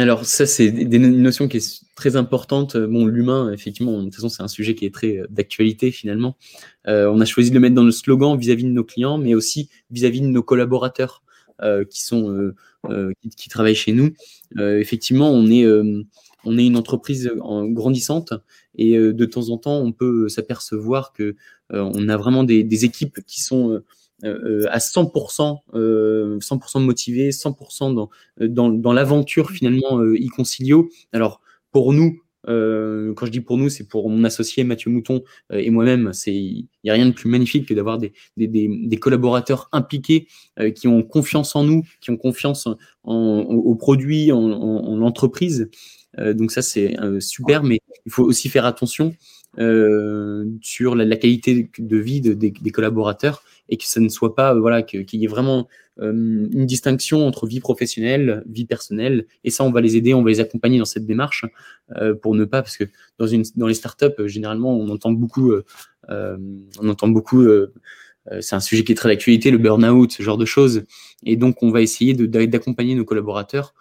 Alors 0.03 0.25
ça, 0.25 0.45
c'est 0.47 0.67
une 0.67 1.23
notion 1.23 1.47
qui 1.47 1.59
est 1.59 1.85
très 1.95 2.17
importante. 2.17 2.77
Bon, 2.77 3.07
l'humain, 3.07 3.53
effectivement, 3.53 3.99
de 3.99 4.05
toute 4.05 4.17
façon, 4.17 4.29
c'est 4.29 4.43
un 4.43 4.49
sujet 4.49 4.75
qui 4.75 4.87
est 4.87 4.95
très 4.95 5.19
euh, 5.19 5.27
d'actualité 5.31 5.93
finalement. 5.93 6.37
Euh, 6.89 7.07
on 7.07 7.21
a 7.21 7.25
choisi 7.25 7.51
de 7.51 7.55
le 7.55 7.61
mettre 7.61 7.77
dans 7.77 7.85
le 7.85 7.93
slogan 7.93 8.37
vis-à-vis 8.37 8.65
de 8.65 8.71
nos 8.71 8.85
clients, 8.85 9.19
mais 9.19 9.35
aussi 9.35 9.69
vis-à-vis 9.91 10.21
de 10.21 10.27
nos 10.27 10.43
collaborateurs 10.43 11.23
euh, 11.63 11.85
qui 11.85 12.03
sont 12.03 12.53
qui, 13.37 13.49
travaillent 13.49 13.75
chez 13.75 13.93
nous. 13.93 14.11
effectivement, 14.59 15.31
on 15.31 15.47
est 15.47 15.65
on 16.45 16.59
est 16.59 16.67
une 16.67 16.77
entreprise 16.77 17.31
grandissante 17.37 18.35
et 18.75 18.99
de 18.99 19.25
temps 19.25 19.49
en 19.49 19.57
temps, 19.57 19.79
on 19.79 19.93
peut 19.93 20.29
s'apercevoir 20.29 21.13
que 21.13 21.37
on 21.71 22.09
a 22.09 22.17
vraiment 22.19 22.45
des, 22.45 22.63
des 22.63 22.85
équipes 22.85 23.21
qui 23.27 23.41
sont 23.41 23.81
euh, 24.23 24.63
euh, 24.63 24.67
à 24.71 24.79
100%, 24.79 25.59
100% 25.73 25.75
euh, 25.75 26.81
motivé, 26.81 27.31
100% 27.31 27.95
dans, 27.95 28.11
dans, 28.41 28.69
dans 28.69 28.93
l'aventure 28.93 29.51
finalement 29.51 30.01
e-concilio. 30.01 30.89
Alors 31.13 31.41
pour 31.73 31.93
nous, 31.93 32.21
quand 32.47 33.27
je 33.27 33.31
dis 33.31 33.41
pour 33.41 33.57
nous, 33.57 33.71
c'est 33.71 33.89
pour 33.89 34.09
mon 34.11 34.23
associé 34.23 34.65
Mathieu 34.65 34.91
Mouton 34.91 35.25
et 35.51 35.71
moi-même. 35.71 36.13
C'est 36.13 36.35
il 36.35 36.69
n'y 36.85 36.91
a 36.91 36.93
rien 36.93 37.07
de 37.07 37.13
plus 37.13 37.29
magnifique 37.29 37.67
que 37.67 37.75
d'avoir 37.75 37.97
des, 37.97 38.13
des, 38.37 38.47
des, 38.47 38.97
collaborateurs 38.99 39.71
impliqués 39.73 40.29
qui 40.75 40.87
ont 40.87 41.03
confiance 41.03 41.57
en 41.57 41.65
nous, 41.65 41.85
qui 42.03 42.11
ont 42.11 42.19
confiance 42.19 42.69
en, 43.03 43.41
au 43.41 43.75
produit, 43.77 44.31
en, 44.31 44.43
en, 44.43 44.97
l'entreprise. 44.97 45.71
donc 46.19 46.53
ça 46.53 46.61
c'est 46.61 46.95
super, 47.19 47.63
mais 47.63 47.79
il 48.05 48.13
faut 48.13 48.25
aussi 48.25 48.51
faire 48.51 48.67
attention 48.67 49.15
sur 49.57 50.95
la, 50.95 51.05
la, 51.07 51.17
qualité 51.17 51.71
de 51.79 51.97
vie 51.97 52.21
de, 52.21 52.35
des, 52.35 52.71
collaborateurs 52.71 53.43
et 53.69 53.77
que 53.77 53.85
ça 53.85 54.01
ne 54.01 54.09
soit 54.09 54.35
pas, 54.35 54.55
euh, 54.55 54.61
voilà, 54.61 54.83
qu'il 54.83 55.07
y 55.15 55.25
ait 55.25 55.29
vraiment 55.29 55.69
euh, 56.01 56.13
une 56.13 56.67
distinction 56.67 57.27
entre 57.27 57.47
vie 57.47 57.61
professionnelle, 57.61 58.43
vie 58.49 58.65
personnelle. 58.65 59.27
Et 59.45 59.51
ça, 59.51 59.65
on 59.65 59.71
va 59.71 59.81
les 59.81 59.97
aider, 59.97 60.15
on 60.15 60.23
va 60.23 60.31
les 60.31 60.41
accompagner 60.41 60.79
dans 60.79 60.85
cette 60.85 61.07
démarche 61.07 61.45
euh, 61.97 62.15
pour 62.15 62.35
ne 62.35 62.45
pas, 62.45 62.63
parce 62.63 62.77
que 62.77 62.85
dans, 63.19 63.27
une, 63.27 63.45
dans 63.57 63.67
les 63.67 63.75
startups, 63.75 64.27
généralement, 64.27 64.77
on 64.77 64.89
entend 64.89 65.13
beaucoup, 65.13 65.53
on 66.09 66.89
entend 66.89 67.09
beaucoup 67.09 67.47
c'est 68.41 68.57
un 68.57 68.61
sujet 68.61 68.85
qui 68.85 68.93
est 68.93 68.95
très 68.95 69.11
d'actualité, 69.11 69.51
le 69.51 69.59
burn-out, 69.59 70.13
ce 70.13 70.23
genre 70.23 70.39
de 70.39 70.47
choses. 70.47 70.85
Et 71.27 71.37
donc, 71.37 71.63
on 71.63 71.71
va 71.71 71.83
essayer 71.83 72.15
d'accompagner 72.15 72.95
nos 72.95 73.05
collaborateurs 73.05 73.75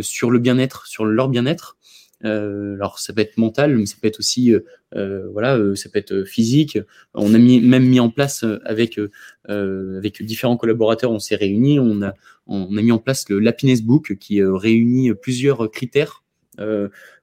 sur 0.00 0.30
le 0.30 0.38
bien-être, 0.38 0.86
sur 0.86 1.04
leur 1.04 1.28
bien-être, 1.28 1.76
euh, 1.76 2.03
alors 2.24 2.98
ça 2.98 3.12
peut 3.12 3.20
être 3.20 3.36
mental, 3.36 3.76
mais 3.76 3.86
ça 3.86 3.96
peut 4.00 4.08
être 4.08 4.18
aussi, 4.18 4.52
euh, 4.52 4.60
euh, 4.96 5.28
voilà, 5.32 5.58
ça 5.76 5.88
peut 5.88 5.98
être 5.98 6.24
physique. 6.24 6.78
On 7.14 7.34
a 7.34 7.38
mis, 7.38 7.60
même 7.60 7.84
mis 7.84 8.00
en 8.00 8.10
place 8.10 8.44
avec 8.64 9.00
avec 9.48 10.22
différents 10.22 10.56
collaborateurs, 10.56 11.10
on 11.10 11.18
s'est 11.18 11.36
réunis, 11.36 11.80
on 11.80 12.02
a 12.02 12.14
on 12.46 12.76
a 12.76 12.82
mis 12.82 12.92
en 12.92 12.98
place 12.98 13.28
le 13.28 13.46
Happiness 13.46 13.82
Book 13.82 14.16
qui 14.18 14.42
réunit 14.42 15.12
plusieurs 15.14 15.70
critères 15.70 16.22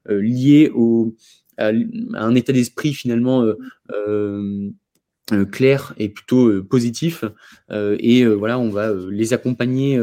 liés 0.08 0.70
au 0.74 1.14
à, 1.58 1.70
un 2.14 2.34
état 2.34 2.52
d'esprit 2.52 2.94
finalement 2.94 3.44
euh, 3.90 4.70
clair 5.50 5.94
et 5.98 6.08
plutôt 6.08 6.48
euh, 6.48 6.62
positif. 6.62 7.24
Euh, 7.70 7.96
et 8.00 8.24
voilà 8.24 8.58
on 8.58 8.70
va 8.70 8.92
les 9.10 9.32
accompagner 9.32 10.00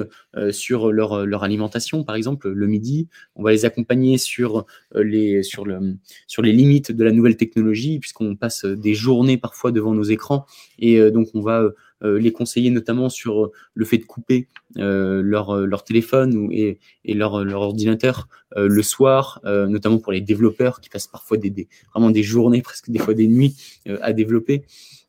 sur 0.51 0.91
leur, 0.91 1.25
leur 1.25 1.43
alimentation 1.43 2.03
par 2.03 2.15
exemple 2.15 2.49
le 2.49 2.67
midi. 2.67 3.07
On 3.35 3.43
va 3.43 3.51
les 3.51 3.65
accompagner 3.65 4.17
sur 4.17 4.65
les 4.95 5.43
sur 5.43 5.65
le 5.65 5.97
sur 6.27 6.41
les 6.41 6.51
limites 6.51 6.91
de 6.91 7.03
la 7.03 7.11
nouvelle 7.11 7.37
technologie 7.37 7.99
puisqu'on 7.99 8.35
passe 8.35 8.65
des 8.65 8.93
journées 8.93 9.37
parfois 9.37 9.71
devant 9.71 9.93
nos 9.93 10.03
écrans. 10.03 10.45
Et 10.77 11.11
donc 11.11 11.29
on 11.33 11.41
va 11.41 11.63
les 12.01 12.31
conseiller 12.31 12.69
notamment 12.69 13.09
sur 13.09 13.51
le 13.73 13.85
fait 13.85 13.97
de 13.97 14.05
couper 14.05 14.47
leur, 14.75 15.57
leur 15.57 15.83
téléphone 15.83 16.49
et, 16.51 16.79
et 17.05 17.13
leur, 17.13 17.43
leur 17.43 17.61
ordinateur 17.61 18.27
le 18.55 18.81
soir, 18.81 19.41
notamment 19.43 19.99
pour 19.99 20.11
les 20.11 20.21
développeurs 20.21 20.79
qui 20.79 20.89
passent 20.89 21.07
parfois 21.07 21.37
des, 21.37 21.49
des, 21.49 21.67
vraiment 21.93 22.11
des 22.11 22.23
journées, 22.23 22.61
presque 22.61 22.89
des 22.89 22.99
fois 22.99 23.13
des 23.13 23.27
nuits 23.27 23.55
à 24.01 24.13
développer. 24.13 24.63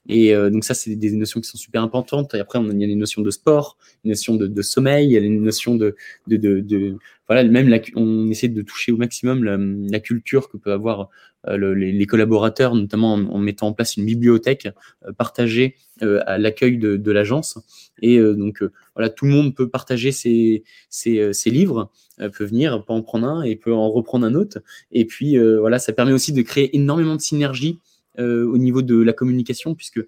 Et 0.08 0.34
euh, 0.34 0.50
donc 0.50 0.64
ça, 0.64 0.74
c'est 0.74 0.96
des 0.96 1.12
notions 1.12 1.40
qui 1.40 1.48
sont 1.48 1.58
super 1.58 1.82
importantes. 1.82 2.34
Et 2.34 2.40
après, 2.40 2.58
on 2.58 2.68
a, 2.68 2.72
il 2.72 2.80
y 2.80 2.84
a 2.84 2.86
les 2.86 2.94
notions 2.94 3.22
de 3.22 3.30
sport, 3.30 3.76
une 4.04 4.10
notion 4.10 4.34
de, 4.34 4.46
de 4.46 4.62
sommeil, 4.62 5.06
il 5.06 5.12
y 5.12 5.16
a 5.16 5.20
une 5.20 5.42
notion 5.42 5.74
de, 5.74 5.94
de, 6.26 6.36
de, 6.36 6.96
voilà, 7.28 7.44
même 7.44 7.68
la, 7.68 7.80
on 7.96 8.28
essaie 8.30 8.48
de 8.48 8.62
toucher 8.62 8.92
au 8.92 8.96
maximum 8.96 9.44
la, 9.44 9.56
la 9.58 10.00
culture 10.00 10.48
que 10.48 10.56
peut 10.56 10.72
avoir 10.72 11.10
euh, 11.48 11.74
les, 11.74 11.92
les, 11.92 12.06
collaborateurs, 12.06 12.74
notamment 12.74 13.14
en, 13.14 13.38
mettant 13.38 13.68
en 13.68 13.72
place 13.72 13.96
une 13.96 14.04
bibliothèque 14.04 14.68
euh, 15.06 15.12
partagée 15.12 15.76
à 16.02 16.38
l'accueil 16.38 16.78
de, 16.78 17.12
l'agence. 17.12 17.58
Et 18.00 18.18
donc 18.18 18.64
voilà, 18.94 19.10
tout 19.10 19.26
le 19.26 19.32
monde 19.32 19.54
peut 19.54 19.68
partager 19.68 20.12
ses, 20.12 20.64
ses, 20.88 21.34
ses 21.34 21.50
livres, 21.50 21.90
peut 22.16 22.44
venir, 22.46 22.82
peut 22.86 22.94
en 22.94 23.02
prendre 23.02 23.28
un 23.28 23.42
et 23.42 23.54
peut 23.54 23.74
en 23.74 23.90
reprendre 23.90 24.24
un 24.24 24.34
autre. 24.34 24.60
Et 24.92 25.04
puis 25.04 25.36
voilà, 25.36 25.78
ça 25.78 25.92
permet 25.92 26.12
aussi 26.12 26.32
de 26.32 26.40
créer 26.40 26.74
énormément 26.74 27.16
de 27.16 27.20
synergie 27.20 27.80
euh, 27.80 27.89
au 28.18 28.58
niveau 28.58 28.82
de 28.82 29.00
la 29.00 29.12
communication, 29.12 29.74
puisque 29.74 30.00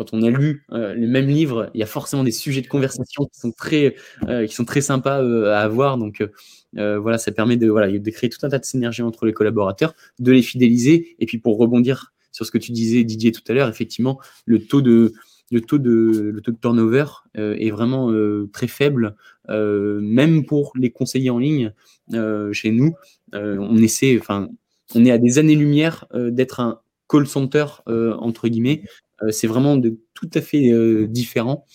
quand 0.00 0.14
on 0.14 0.22
a 0.22 0.30
lu 0.30 0.64
euh, 0.72 0.94
les 0.94 1.06
mêmes 1.06 1.28
livres, 1.28 1.70
il 1.74 1.80
y 1.80 1.82
a 1.82 1.86
forcément 1.86 2.24
des 2.24 2.30
sujets 2.30 2.62
de 2.62 2.68
conversation 2.68 3.26
qui 3.26 3.38
sont 3.38 3.52
très, 3.52 3.96
euh, 4.30 4.46
qui 4.46 4.54
sont 4.54 4.64
très 4.64 4.80
sympas 4.80 5.18
à 5.18 5.58
avoir. 5.58 5.98
Donc 5.98 6.26
voilà, 6.72 7.18
ça 7.18 7.32
permet 7.32 7.58
de, 7.58 7.68
voilà, 7.68 7.98
de 7.98 8.10
créer 8.10 8.30
tout 8.30 8.38
un 8.46 8.48
tas 8.48 8.58
de 8.58 8.64
synergies 8.64 9.02
entre 9.02 9.26
les 9.26 9.34
collaborateurs, 9.34 9.92
de 10.18 10.32
les 10.32 10.40
fidéliser. 10.40 11.16
Et 11.18 11.26
puis 11.26 11.36
pour 11.36 11.58
rebondir 11.58 12.14
sur 12.32 12.46
ce 12.46 12.50
que 12.50 12.56
tu 12.56 12.72
disais, 12.72 13.04
Didier, 13.04 13.30
tout 13.30 13.42
à 13.48 13.52
l'heure, 13.52 13.68
effectivement, 13.68 14.18
le 14.46 14.64
taux 14.64 14.80
de, 14.80 15.12
le 15.50 15.60
taux 15.60 15.78
de, 15.78 16.30
le 16.32 16.40
taux 16.40 16.52
de 16.52 16.56
turnover 16.56 17.04
est 17.34 17.70
vraiment 17.70 18.10
très 18.54 18.68
faible, 18.68 19.16
même 19.48 20.46
pour 20.46 20.72
les 20.76 20.90
conseillers 20.90 21.30
en 21.30 21.40
ligne 21.40 21.74
chez 22.52 22.70
nous. 22.70 22.94
on 23.34 23.76
essaie, 23.76 24.16
enfin, 24.18 24.48
on 24.94 25.04
est 25.04 25.10
à 25.10 25.18
des 25.18 25.38
années-lumière 25.38 26.06
d'être 26.14 26.60
un 26.60 26.80
call 27.10 27.26
center, 27.26 27.66
euh, 27.88 28.14
entre 28.14 28.48
guillemets. 28.48 28.82
Euh, 29.22 29.30
c'est 29.30 29.46
vraiment 29.46 29.76
de, 29.76 29.98
tout 30.14 30.30
à 30.34 30.40
fait 30.40 30.70
euh, 30.70 31.06
différent. 31.06 31.66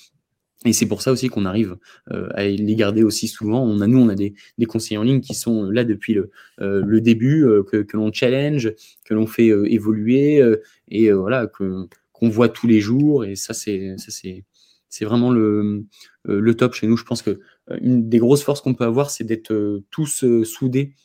Et 0.64 0.74
c'est 0.74 0.88
pour 0.88 1.04
ça 1.04 1.12
aussi 1.12 1.28
qu'on 1.28 1.46
arrive 1.46 1.78
à 2.10 2.48
les 2.48 2.76
garder 2.76 3.04
aussi 3.04 3.28
souvent. 3.28 3.64
On 3.64 3.82
a, 3.82 3.88
nous, 3.88 4.00
on 4.00 4.10
a 4.10 4.16
des, 4.16 4.34
des 4.58 4.66
conseillers 4.66 4.98
en 4.98 5.04
ligne 5.04 5.22
qui 5.22 5.36
sont 5.36 5.70
là 5.70 5.84
depuis 5.84 6.16
le, 6.16 6.32
le 6.58 7.02
début, 7.02 7.46
que, 7.72 7.84
que 7.84 7.96
l'on 7.96 8.12
challenge, 8.12 8.74
que 9.04 9.14
l'on 9.14 9.28
fait 9.28 9.50
évoluer 9.50 10.42
et 10.88 11.12
voilà, 11.12 11.46
qu'on 11.46 12.30
voit 12.30 12.50
tous 12.50 12.66
les 12.66 12.82
jours. 12.82 13.26
Et 13.26 13.36
ça, 13.36 13.54
c'est, 13.54 13.94
ça, 14.00 14.10
c'est, 14.10 14.44
c'est 14.90 15.06
vraiment 15.06 15.30
le, 15.30 15.86
le 16.24 16.54
top 16.56 16.74
chez 16.74 16.88
nous. 16.88 16.98
Je 16.98 17.04
pense 17.06 17.22
que 17.22 17.40
une 17.80 18.10
des 18.10 18.18
grosses 18.18 18.42
forces 18.42 18.62
qu'on 18.62 18.74
peut 18.74 18.86
avoir, 18.86 19.12
c'est 19.12 19.24
d'être 19.24 19.84
tous 19.92 20.26
soudés 20.46 20.96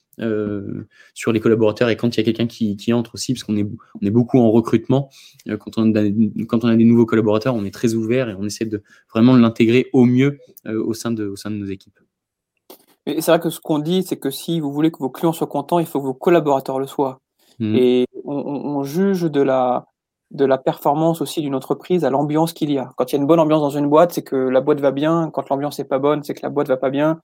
sur 1.14 1.32
les 1.32 1.40
collaborateurs 1.40 1.88
et 1.88 1.96
quand 1.96 2.16
il 2.16 2.20
y 2.20 2.22
a 2.22 2.24
quelqu'un 2.24 2.46
qui, 2.46 2.76
qui, 2.76 2.92
entre 2.92 3.14
aussi, 3.14 3.32
parce 3.32 3.44
qu'on 3.44 3.56
est, 3.56 3.66
on 4.00 4.06
est 4.06 4.10
beaucoup 4.10 4.38
en 4.38 4.50
recrutement. 4.50 5.10
quand, 5.58 5.78
on 5.78 5.94
a, 5.94 6.02
quand 6.46 6.64
on 6.64 6.68
a 6.68 6.76
des 6.76 6.84
nouveaux 6.84 7.06
collaborateurs, 7.06 7.54
on 7.54 7.64
est 7.64 7.70
très 7.70 7.94
ouvert 7.94 8.28
et 8.28 8.34
on 8.34 8.44
essaie 8.44 8.66
de 8.66 8.82
vraiment 9.12 9.36
l'intégrer 9.36 9.88
au 9.92 10.04
mieux 10.04 10.38
au, 10.66 10.94
sein 10.94 11.10
de, 11.10 11.26
au 11.26 11.36
sein 11.36 11.50
de 11.50 11.56
nos 11.56 11.66
équipes. 11.66 11.98
Et 13.06 13.20
c'est 13.20 13.30
vrai 13.30 13.40
que 13.40 13.50
ce 13.50 13.60
qu'on 13.60 13.78
dit, 13.78 14.02
c'est 14.02 14.18
que 14.18 14.30
si 14.30 14.60
vous 14.60 14.72
voulez 14.72 14.90
que 14.90 14.98
vos 14.98 15.10
clients 15.10 15.32
soient 15.32 15.46
contents, 15.46 15.78
il 15.78 15.86
faut 15.86 16.00
que 16.00 16.06
vos 16.06 16.14
collaborateurs 16.14 16.78
le 16.78 16.86
soient. 16.86 17.20
Mmh. 17.58 17.74
Et 17.74 18.06
on, 18.24 18.34
on, 18.34 18.82
juge 18.84 19.22
de 19.22 19.40
la, 19.40 19.86
de 20.30 20.44
la 20.44 20.58
performance 20.58 21.20
aussi 21.20 21.40
d'une 21.40 21.54
entreprise 21.54 22.04
à 22.04 22.10
l'ambiance 22.10 22.52
qu'il 22.52 22.70
y 22.70 22.78
a. 22.78 22.92
Quand 22.96 23.10
il 23.10 23.16
y 23.16 23.18
a 23.18 23.20
une 23.20 23.26
bonne 23.26 23.40
ambiance 23.40 23.60
dans 23.60 23.70
une 23.70 23.88
boîte, 23.88 24.12
c'est 24.12 24.22
que 24.22 24.36
la 24.36 24.60
boîte 24.60 24.80
va 24.80 24.92
bien. 24.92 25.30
Quand 25.32 25.48
l'ambiance 25.48 25.78
n'est 25.78 25.84
pas 25.84 25.98
bonne, 25.98 26.22
c'est 26.22 26.34
que 26.34 26.42
la 26.42 26.50
boîte 26.50 26.68
va 26.68 26.76
pas 26.76 26.90
bien. 26.90 27.20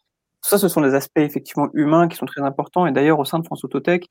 Ça, 0.46 0.58
ce 0.58 0.68
sont 0.68 0.80
des 0.80 0.94
aspects 0.94 1.18
effectivement 1.18 1.68
humains 1.74 2.06
qui 2.06 2.16
sont 2.16 2.26
très 2.26 2.40
importants. 2.40 2.86
Et 2.86 2.92
d'ailleurs, 2.92 3.18
au 3.18 3.24
sein 3.24 3.40
de 3.40 3.44
France 3.44 3.64
Autotech, 3.64 4.06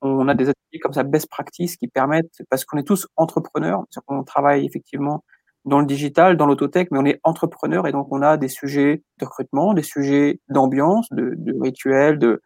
on 0.00 0.28
a 0.28 0.34
des 0.34 0.48
ateliers 0.48 0.80
comme 0.80 0.94
ça, 0.94 1.02
best 1.02 1.28
practice, 1.28 1.76
qui 1.76 1.88
permettent, 1.88 2.42
parce 2.48 2.64
qu'on 2.64 2.78
est 2.78 2.86
tous 2.86 3.06
entrepreneurs, 3.16 3.84
on 4.08 4.24
travaille 4.24 4.64
effectivement 4.64 5.24
dans 5.66 5.80
le 5.80 5.86
digital, 5.86 6.38
dans 6.38 6.46
l'autotech, 6.46 6.90
mais 6.90 6.98
on 6.98 7.04
est 7.04 7.20
entrepreneur 7.22 7.86
et 7.86 7.92
donc 7.92 8.08
on 8.10 8.22
a 8.22 8.38
des 8.38 8.48
sujets 8.48 9.02
de 9.18 9.24
recrutement, 9.26 9.74
des 9.74 9.82
sujets 9.82 10.40
d'ambiance, 10.48 11.08
de, 11.10 11.34
de 11.36 11.54
rituels, 11.60 12.18
de, 12.18 12.40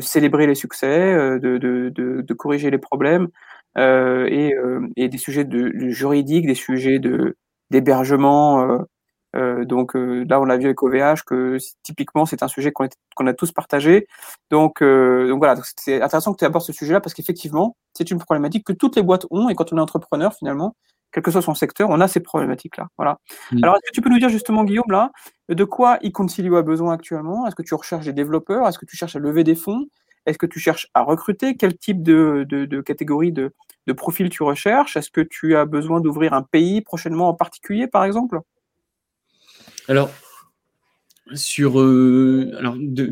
célébrer 0.00 0.46
les 0.46 0.54
succès, 0.54 1.12
euh, 1.12 1.40
de, 1.40 2.34
corriger 2.34 2.70
les 2.70 2.78
problèmes 2.78 3.26
euh, 3.78 4.26
et, 4.30 4.54
euh, 4.54 4.86
et, 4.96 5.08
des 5.08 5.18
sujets 5.18 5.44
de, 5.44 5.72
juridiques, 5.88 6.46
des 6.46 6.54
sujets 6.54 7.00
d'hébergement. 7.70 8.86
Euh, 9.36 9.60
euh 9.60 9.64
donc 9.64 9.94
là, 9.94 10.40
on 10.40 10.44
l'a 10.44 10.56
vu 10.56 10.66
avec 10.66 10.82
OVH 10.82 11.22
que 11.26 11.58
typiquement 11.82 12.26
c'est 12.26 12.42
un 12.42 12.48
sujet 12.48 12.72
qu'on 12.72 13.26
a 13.26 13.34
tous 13.34 13.52
partagé. 13.52 14.06
Donc, 14.50 14.82
donc 14.82 15.38
voilà, 15.38 15.56
c'est 15.76 16.02
intéressant 16.02 16.32
que 16.32 16.38
tu 16.38 16.44
abordes 16.44 16.64
ce 16.64 16.72
sujet-là 16.72 17.00
parce 17.00 17.14
qu'effectivement, 17.14 17.76
c'est 17.94 18.10
une 18.10 18.18
problématique 18.18 18.66
que 18.66 18.72
toutes 18.72 18.96
les 18.96 19.02
boîtes 19.02 19.26
ont 19.30 19.48
et 19.48 19.54
quand 19.54 19.72
on 19.72 19.76
est 19.76 19.80
entrepreneur 19.80 20.34
finalement, 20.34 20.74
quel 21.12 21.22
que 21.22 21.30
soit 21.30 21.42
son 21.42 21.54
secteur, 21.54 21.88
on 21.90 22.00
a 22.00 22.08
ces 22.08 22.20
problématiques-là. 22.20 22.88
Voilà. 22.96 23.18
Mmh. 23.52 23.58
Alors, 23.62 23.76
est-ce 23.76 23.90
que 23.90 23.94
tu 23.94 24.00
peux 24.00 24.10
nous 24.10 24.18
dire 24.18 24.28
justement, 24.28 24.64
Guillaume, 24.64 24.90
là, 24.90 25.10
de 25.48 25.64
quoi 25.64 25.98
eConcilio 26.02 26.56
a 26.56 26.62
besoin 26.62 26.94
actuellement? 26.94 27.46
Est-ce 27.46 27.56
que 27.56 27.62
tu 27.62 27.74
recherches 27.74 28.04
des 28.04 28.12
développeurs? 28.12 28.66
Est-ce 28.68 28.78
que 28.78 28.86
tu 28.86 28.96
cherches 28.96 29.16
à 29.16 29.18
lever 29.18 29.44
des 29.44 29.54
fonds? 29.54 29.86
Est-ce 30.26 30.38
que 30.38 30.46
tu 30.46 30.60
cherches 30.60 30.88
à 30.94 31.02
recruter? 31.02 31.56
Quel 31.56 31.76
type 31.76 32.02
de, 32.02 32.46
de, 32.48 32.64
de 32.66 32.80
catégorie 32.80 33.32
de, 33.32 33.52
de 33.86 33.92
profil 33.92 34.28
tu 34.28 34.42
recherches? 34.42 34.96
Est-ce 34.96 35.10
que 35.10 35.20
tu 35.20 35.56
as 35.56 35.64
besoin 35.64 36.00
d'ouvrir 36.00 36.32
un 36.32 36.42
pays 36.42 36.82
prochainement 36.82 37.28
en 37.28 37.34
particulier, 37.34 37.86
par 37.86 38.04
exemple? 38.04 38.40
Alors, 39.88 40.10
sur, 41.34 41.80
euh, 41.80 42.50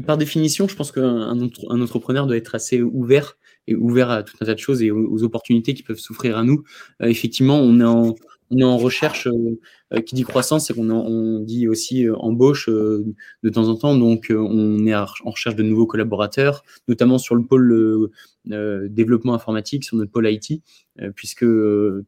par 0.07 0.19
définition, 0.19 0.69
je 0.69 0.75
pense 0.75 0.93
qu'un 0.93 1.05
un 1.05 1.81
entrepreneur 1.81 2.27
doit 2.27 2.37
être 2.37 2.55
assez 2.55 2.83
ouvert 2.83 3.37
et 3.67 3.75
ouvert 3.75 4.11
à 4.11 4.23
tout 4.23 4.37
un 4.41 4.47
tas 4.47 4.55
de 4.55 4.59
choses 4.59 4.83
et 4.83 4.91
aux, 4.91 5.23
opportunités 5.23 5.75
qui 5.75 5.83
peuvent 5.83 5.99
s'offrir 5.99 6.37
à 6.37 6.43
nous. 6.43 6.65
Euh, 7.03 7.07
effectivement, 7.07 7.59
on 7.59 7.81
est 7.81 8.65
en, 8.65 8.77
recherche, 8.79 9.27
euh, 9.27 9.61
qui 10.05 10.15
dit 10.15 10.23
croissance, 10.23 10.67
c'est 10.67 10.75
qu'on 10.75 10.91
on 10.91 11.41
dit 11.41 11.67
aussi 11.67 12.07
euh, 12.07 12.15
embauche 12.17 12.69
de 12.69 13.49
temps 13.51 13.69
en 13.69 13.75
temps. 13.75 13.97
Donc, 13.97 14.31
on 14.31 14.87
est 14.87 14.95
en 14.95 15.07
recherche 15.25 15.57
de 15.57 15.63
nouveaux 15.63 15.87
collaborateurs, 15.87 16.63
notamment 16.89 17.19
sur 17.19 17.35
le 17.35 17.43
pôle 17.45 18.11
développement 18.45 19.35
informatique, 19.35 19.85
sur 19.85 19.97
notre 19.97 20.11
pôle 20.11 20.29
IT, 20.29 20.63
puisque 21.15 21.45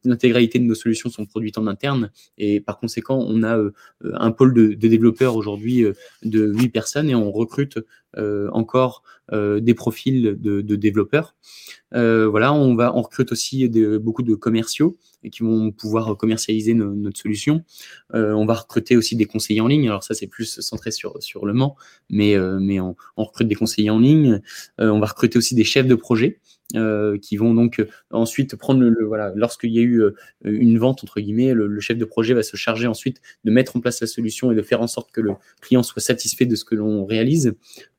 l'intégralité 0.03 0.57
de 0.59 0.63
nos 0.63 0.75
solutions 0.75 1.09
sont 1.09 1.25
produites 1.25 1.57
en 1.57 1.67
interne. 1.67 2.11
Et 2.37 2.59
par 2.59 2.79
conséquent, 2.79 3.23
on 3.27 3.43
a 3.43 3.59
un 4.03 4.31
pôle 4.31 4.53
de, 4.53 4.73
de 4.73 4.87
développeurs 4.87 5.35
aujourd'hui 5.35 5.85
de 6.23 6.53
8 6.53 6.69
personnes 6.69 7.09
et 7.09 7.15
on 7.15 7.31
recrute 7.31 7.79
encore 8.51 9.03
des 9.31 9.73
profils 9.75 10.35
de, 10.39 10.61
de 10.61 10.75
développeurs. 10.75 11.35
voilà, 11.91 12.53
on 12.53 12.75
va, 12.75 12.95
on 12.95 13.01
recrute 13.01 13.31
aussi 13.31 13.69
beaucoup 13.99 14.23
de 14.23 14.35
commerciaux 14.35 14.97
qui 15.29 15.43
vont 15.43 15.71
pouvoir 15.71 16.17
commercialiser 16.17 16.73
notre 16.73 17.19
solution. 17.19 17.63
Euh, 18.13 18.33
on 18.33 18.45
va 18.45 18.53
recruter 18.53 18.97
aussi 18.97 19.15
des 19.15 19.25
conseillers 19.25 19.61
en 19.61 19.67
ligne. 19.67 19.87
Alors 19.87 20.03
ça, 20.03 20.13
c'est 20.13 20.27
plus 20.27 20.59
centré 20.61 20.91
sur, 20.91 21.21
sur 21.21 21.45
le 21.45 21.53
Mans, 21.53 21.75
mais, 22.09 22.35
euh, 22.35 22.59
mais 22.59 22.79
on, 22.79 22.95
recrute 23.15 23.47
des 23.47 23.55
conseillers 23.55 23.89
en 23.89 23.99
ligne. 23.99 24.41
Euh, 24.79 24.89
on 24.89 24.99
va 24.99 25.07
recruter 25.07 25.37
aussi 25.37 25.55
des 25.55 25.63
chefs 25.63 25.87
de 25.87 25.95
projet. 25.95 26.39
Qui 27.21 27.35
vont 27.35 27.53
donc 27.53 27.85
ensuite 28.11 28.55
prendre 28.55 28.79
le, 28.79 29.05
voilà 29.05 29.33
lorsqu'il 29.35 29.73
y 29.73 29.79
a 29.79 29.81
eu 29.81 30.03
une 30.45 30.77
vente 30.79 31.03
entre 31.03 31.19
guillemets 31.19 31.53
le, 31.53 31.81
chef 31.81 31.97
de 31.97 32.05
projet 32.05 32.33
va 32.33 32.43
se 32.43 32.55
charger 32.55 32.87
ensuite 32.87 33.21
de 33.43 33.51
mettre 33.51 33.75
en 33.75 33.81
place 33.81 33.99
la 33.99 34.07
solution 34.07 34.53
et 34.53 34.55
de 34.55 34.61
faire 34.61 34.81
en 34.81 34.87
sorte 34.87 35.11
que 35.11 35.19
le 35.19 35.31
client 35.59 35.83
soit 35.83 36.01
satisfait 36.01 36.45
de 36.45 36.55
ce 36.55 36.63
que 36.63 36.75
l'on 36.75 37.05
réalise 37.05 37.55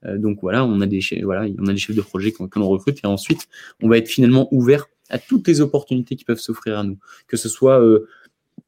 donc 0.06 0.38
voilà 0.40 0.64
on 0.64 0.80
a 0.80 0.86
des 0.86 1.00
voilà 1.22 1.46
on 1.58 1.66
a 1.66 1.72
des 1.74 1.78
chefs 1.78 1.94
de 1.94 2.00
projet 2.00 2.32
que, 2.32 2.58
l'on 2.58 2.68
recrute 2.70 3.00
et 3.04 3.06
ensuite 3.06 3.46
on 3.82 3.90
va 3.90 3.98
être 3.98 4.08
finalement 4.08 4.48
ouvert 4.54 4.86
à 5.12 5.18
toutes 5.18 5.46
les 5.46 5.60
opportunités 5.60 6.16
qui 6.16 6.24
peuvent 6.24 6.40
s'offrir 6.40 6.78
à 6.78 6.84
nous, 6.84 6.98
que 7.28 7.36
ce 7.36 7.48
soit 7.48 7.78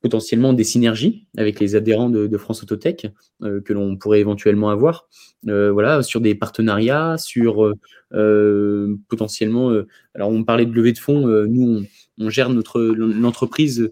potentiellement 0.04 0.52
des 0.52 0.64
synergies 0.64 1.26
avec 1.38 1.58
les 1.60 1.76
adhérents 1.76 2.10
de, 2.10 2.36
France 2.36 2.62
Autotech 2.62 3.06
euh, 3.42 3.62
que 3.62 3.72
l'on 3.72 3.96
pourrait 3.96 4.20
éventuellement 4.20 4.68
avoir, 4.68 5.08
euh, 5.48 5.72
voilà, 5.72 6.02
sur 6.02 6.20
des 6.20 6.34
partenariats, 6.34 7.16
sur 7.16 7.72
potentiellement. 9.08 9.72
alors 10.14 10.28
on 10.28 10.44
parlait 10.44 10.66
de 10.66 10.72
levée 10.72 10.92
de 10.92 10.98
fonds, 10.98 11.26
nous 11.46 11.86
on, 12.18 12.28
gère 12.28 12.50
notre 12.50 12.82
l'entreprise 12.82 13.90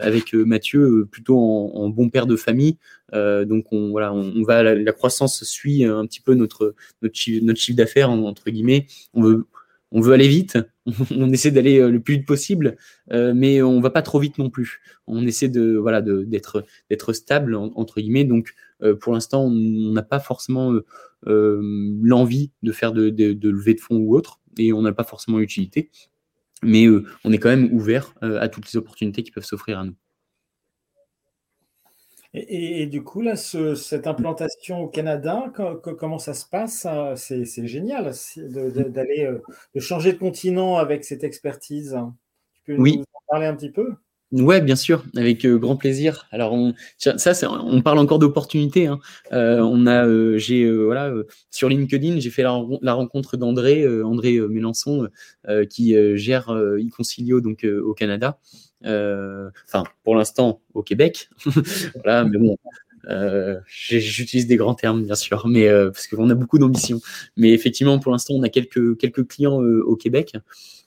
avec 0.00 0.32
Mathieu 0.32 1.06
plutôt 1.12 1.38
en, 1.38 1.90
bon 1.90 2.08
père 2.08 2.26
de 2.26 2.36
famille, 2.36 2.78
donc 3.12 3.66
on 3.72 3.90
voilà, 3.90 4.14
on, 4.14 4.42
va 4.42 4.62
la, 4.62 4.92
croissance 4.92 5.44
suit 5.44 5.84
un 5.84 6.06
petit 6.06 6.22
peu 6.22 6.34
notre 6.34 6.74
chiffre, 7.12 7.76
d'affaires 7.76 8.10
entre 8.10 8.50
guillemets. 8.50 8.86
On 9.12 9.44
on 9.96 10.00
veut 10.02 10.12
aller 10.12 10.28
vite, 10.28 10.58
on 11.10 11.32
essaie 11.32 11.50
d'aller 11.50 11.78
euh, 11.78 11.90
le 11.90 12.00
plus 12.00 12.16
vite 12.16 12.26
possible, 12.26 12.76
euh, 13.12 13.32
mais 13.34 13.62
on 13.62 13.80
va 13.80 13.88
pas 13.88 14.02
trop 14.02 14.20
vite 14.20 14.36
non 14.36 14.50
plus. 14.50 14.82
On 15.06 15.26
essaie 15.26 15.48
de 15.48 15.74
voilà 15.74 16.02
d'être 16.02 17.12
stable 17.14 17.54
entre 17.56 18.00
guillemets. 18.00 18.24
Donc 18.24 18.52
euh, 18.82 18.94
pour 18.94 19.14
l'instant, 19.14 19.44
on 19.44 19.92
n'a 19.92 20.02
pas 20.02 20.20
forcément 20.20 20.74
l'envie 21.24 22.52
de 22.62 22.72
faire 22.72 22.92
de, 22.92 23.08
de, 23.08 23.32
de 23.32 23.48
levée 23.48 23.72
de 23.72 23.80
fonds 23.80 23.96
ou 23.96 24.14
autre, 24.14 24.40
et 24.58 24.74
on 24.74 24.82
n'a 24.82 24.92
pas 24.92 25.04
forcément 25.04 25.38
l'utilité. 25.38 25.90
Mais 26.62 26.86
on 27.24 27.32
est 27.32 27.38
quand 27.38 27.48
même 27.48 27.72
ouvert 27.72 28.14
à 28.20 28.48
toutes 28.48 28.70
les 28.70 28.76
opportunités 28.76 29.22
qui 29.22 29.30
peuvent 29.30 29.44
s'offrir 29.44 29.78
à 29.78 29.84
nous. 29.84 29.94
Et, 32.38 32.86
du 32.86 33.02
coup, 33.02 33.22
là, 33.22 33.34
cette 33.34 34.06
implantation 34.06 34.82
au 34.82 34.88
Canada, 34.88 35.50
comment 35.98 36.18
ça 36.18 36.34
se 36.34 36.44
passe 36.44 36.86
C'est 37.16 37.66
génial 37.66 38.12
d'aller, 38.36 39.24
euh, 39.24 39.42
de 39.74 39.80
changer 39.80 40.12
de 40.12 40.18
continent 40.18 40.76
avec 40.76 41.06
cette 41.06 41.24
expertise. 41.24 41.96
Tu 42.52 42.62
peux 42.66 42.76
nous 42.76 43.00
en 43.00 43.20
parler 43.26 43.46
un 43.46 43.56
petit 43.56 43.70
peu? 43.70 43.94
Ouais, 44.32 44.60
bien 44.60 44.76
sûr, 44.76 45.02
avec 45.16 45.46
euh, 45.46 45.56
grand 45.56 45.76
plaisir. 45.76 46.26
Alors, 46.30 46.52
on, 46.52 46.74
ça, 46.98 47.32
on 47.50 47.80
parle 47.80 47.98
encore 47.98 48.18
d'opportunités. 48.18 48.86
Hein. 48.86 48.98
Euh, 49.32 49.60
on 49.60 49.86
a, 49.86 50.06
j'ai, 50.36 50.70
voilà, 50.70 51.14
sur 51.50 51.70
LinkedIn, 51.70 52.18
j'ai 52.20 52.30
fait 52.30 52.42
la, 52.42 52.92
rencontre 52.92 53.38
d'André, 53.38 53.88
André 54.02 54.38
Mélençon, 54.40 55.08
qui 55.70 55.96
gère 56.18 56.54
iConcilio 56.78 57.40
donc 57.40 57.64
au 57.64 57.94
Canada. 57.94 58.38
Euh, 58.86 59.50
enfin, 59.66 59.84
pour 60.04 60.14
l'instant, 60.14 60.60
au 60.74 60.82
Québec. 60.82 61.28
voilà, 61.94 62.24
mais 62.24 62.38
bon, 62.38 62.56
euh, 63.08 63.58
j'utilise 63.66 64.46
des 64.46 64.56
grands 64.56 64.74
termes, 64.74 65.04
bien 65.04 65.14
sûr, 65.14 65.46
mais 65.48 65.68
euh, 65.68 65.90
parce 65.90 66.06
qu'on 66.06 66.30
a 66.30 66.34
beaucoup 66.34 66.58
d'ambition. 66.58 67.00
Mais 67.36 67.50
effectivement, 67.52 67.98
pour 67.98 68.12
l'instant, 68.12 68.34
on 68.34 68.42
a 68.42 68.48
quelques 68.48 68.96
quelques 68.98 69.26
clients 69.26 69.56
au 69.60 69.96
Québec. 69.96 70.36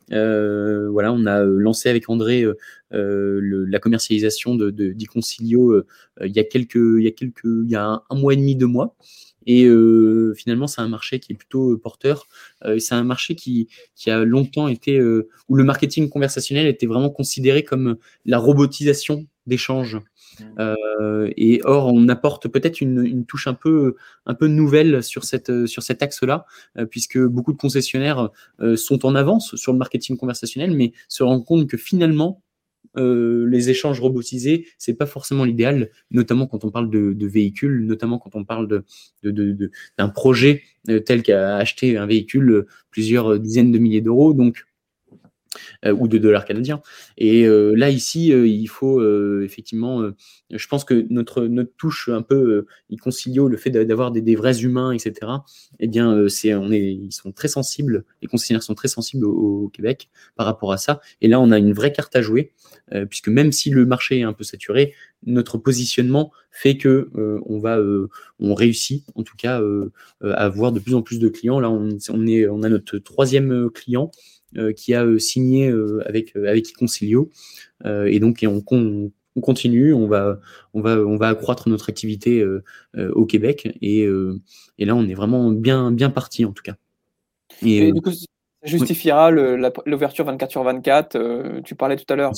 voilà, 0.10 1.14
on 1.14 1.26
a 1.26 1.44
lancé 1.44 1.90
avec 1.90 2.10
André 2.10 2.46
la 2.92 3.80
commercialisation 3.80 4.56
de, 4.56 4.74
il 4.80 6.36
y 6.36 6.40
a 6.40 6.44
quelques 6.44 6.76
il 6.76 7.04
y 7.04 7.08
a 7.08 7.12
quelques 7.12 7.44
il 7.44 7.70
y 7.70 7.76
a 7.76 7.86
un, 7.86 8.04
un 8.10 8.16
mois 8.16 8.34
et 8.34 8.38
demi 8.38 8.56
deux 8.56 8.68
mois. 8.68 8.96
Et 9.52 9.66
euh, 9.66 10.36
finalement, 10.36 10.68
c'est 10.68 10.82
un 10.82 10.88
marché 10.88 11.20
qui 11.20 11.32
est 11.32 11.36
plutôt 11.36 11.72
euh, 11.72 11.80
porteur. 11.80 12.28
Euh, 12.66 12.78
c'est 12.78 12.94
un 12.94 13.04
marché 13.04 13.34
qui, 13.34 13.68
qui 13.96 14.12
a 14.12 14.24
longtemps 14.24 14.68
été, 14.68 15.02
où 15.02 15.56
le 15.56 15.64
marketing 15.64 16.08
conversationnel 16.08 16.68
était 16.68 16.86
vraiment 16.86 17.10
considéré 17.10 17.64
comme 17.64 17.98
la 18.26 18.38
robotisation 18.38 19.26
d'échanges. 19.48 19.98
Mmh. 20.40 21.32
et 21.36 21.60
or, 21.66 21.92
on 21.92 22.08
apporte 22.08 22.48
peut-être 22.48 22.80
une, 22.80 23.04
une, 23.04 23.26
touche 23.26 23.48
un 23.48 23.56
peu, 23.56 23.96
un 24.26 24.36
peu 24.36 24.48
nouvelle 24.48 25.04
sur, 25.04 25.26
cette, 25.26 25.66
sur 25.66 25.84
cet 25.84 26.02
axe-là, 26.02 26.46
puisque 26.92 27.18
beaucoup 27.20 27.52
de 27.52 27.58
concessionnaires 27.58 28.30
sont 28.78 29.06
en 29.06 29.16
avance 29.16 29.56
sur 29.56 29.74
le 29.74 29.80
marketing 29.80 30.16
conversationnel, 30.16 30.72
mais 30.72 30.94
se 31.10 31.24
rendent 31.24 31.44
compte 31.44 31.68
que 31.68 31.76
finalement, 31.76 32.42
euh, 32.98 33.48
les 33.48 33.70
échanges 33.70 34.00
robotisés, 34.00 34.68
c'est 34.78 34.96
pas 34.96 35.06
forcément 35.06 35.46
l'idéal, 35.46 35.90
notamment 36.12 36.48
quand 36.48 36.64
on 36.66 36.72
parle 36.72 36.90
de, 36.90 37.26
véhicules, 37.28 37.86
notamment 37.86 38.18
quand 38.18 38.36
on 38.36 38.44
parle 38.44 38.68
de, 38.68 39.72
d'un 39.98 40.10
projet 40.10 40.64
euh, 40.90 41.00
tel 41.00 41.24
qu'à 41.24 41.58
acheter 41.58 41.98
un 41.98 42.06
véhicule 42.06 42.66
plusieurs 42.92 43.40
dizaines 43.40 43.72
de 43.72 43.78
milliers 43.78 44.02
d'euros. 44.02 44.34
Donc, 44.34 44.66
Euh, 45.86 45.94
ou 45.94 46.08
de 46.08 46.18
dollars 46.18 46.46
canadiens. 46.46 46.82
Et 47.18 47.46
euh, 47.46 47.74
là, 47.74 47.90
ici, 47.90 48.34
euh, 48.34 48.48
il 48.48 48.68
faut 48.68 49.02
effectivement, 49.42 50.04
je 50.50 50.68
pense 50.68 50.84
que 50.84 51.06
notre, 51.10 51.46
notre 51.46 51.72
touche 51.78 52.10
un 52.10 52.22
peu 52.22 52.66
concilio, 53.02 53.48
le 53.48 53.58
fait 53.58 53.70
d'avoir 53.70 54.12
des, 54.12 54.36
vrais 54.36 54.62
humains, 54.62 54.92
etc., 54.92 55.14
eh 55.80 55.88
bien, 55.88 56.10
on 56.10 56.72
est, 56.72 56.94
ils 56.94 57.12
sont 57.12 57.32
très 57.32 57.48
sensibles, 57.48 58.06
les 58.22 58.28
conciliaires 58.28 58.64
sont 58.64 58.76
très 58.76 58.88
sensibles 58.88 59.26
au, 59.26 59.70
Québec 59.70 60.10
par 60.36 60.46
rapport 60.46 60.72
à 60.72 60.78
ça. 60.78 61.00
Et 61.22 61.28
là, 61.28 61.40
on 61.40 61.52
a 61.52 61.58
une 61.58 61.74
vraie 61.74 61.92
carte 61.92 62.16
à 62.16 62.22
jouer, 62.22 62.52
puisque 63.10 63.30
même 63.30 63.52
si 63.52 63.70
le 63.70 63.86
marché 63.86 64.20
est 64.20 64.24
un 64.24 64.34
peu 64.34 64.44
saturé, 64.44 64.94
notre 65.26 65.58
positionnement 65.58 66.32
fait 66.52 66.78
que 66.78 67.10
on 67.16 67.60
va, 67.60 67.80
on 68.40 68.54
réussit 68.54 69.06
en 69.16 69.24
tout 69.24 69.36
cas 69.38 69.62
à 70.24 70.46
avoir 70.46 70.72
de 70.72 70.80
plus 70.80 70.96
en 70.96 71.02
plus 71.02 71.20
de 71.20 71.30
clients. 71.30 71.60
Là, 71.60 71.70
on, 71.70 72.28
est, 72.28 72.48
on 72.48 72.64
a 72.64 72.70
notre 72.70 72.98
troisième 72.98 73.70
client 73.70 74.12
qui 74.76 74.94
a 74.94 75.04
euh, 75.04 75.20
signé 75.20 75.70
euh, 75.70 76.02
avec 76.08 76.36
avec 76.36 76.74
Concilio 76.74 77.30
et 77.86 78.20
donc 78.20 78.44
on, 78.44 78.64
on, 78.72 79.42
continue, 79.42 79.94
on 79.94 80.08
va, 80.08 80.40
on 80.74 80.82
va, 80.82 80.98
on 80.98 81.16
va 81.16 81.30
accroître 81.30 81.70
notre 81.70 81.90
activité 81.90 82.46
au 82.98 83.26
Québec 83.26 83.70
et, 83.82 84.02
et, 84.78 84.86
là 84.86 84.96
on 84.96 85.08
est 85.08 85.14
vraiment 85.14 85.52
bien, 85.52 85.92
bien 85.92 86.10
parti 86.10 86.44
en 86.44 86.52
tout 86.52 86.64
cas. 86.64 86.76
Et, 87.66 87.94
du 87.94 88.02
coup, 88.02 88.12
ça 88.12 88.26
justifiera 88.64 89.32
l'ouverture 89.32 90.26
24 90.26 90.52
sur 90.52 90.64
24. 90.64 91.62
tu 91.64 91.76
parlais 91.76 91.96
tout 91.96 92.12
à 92.12 92.18
l'heure. 92.18 92.34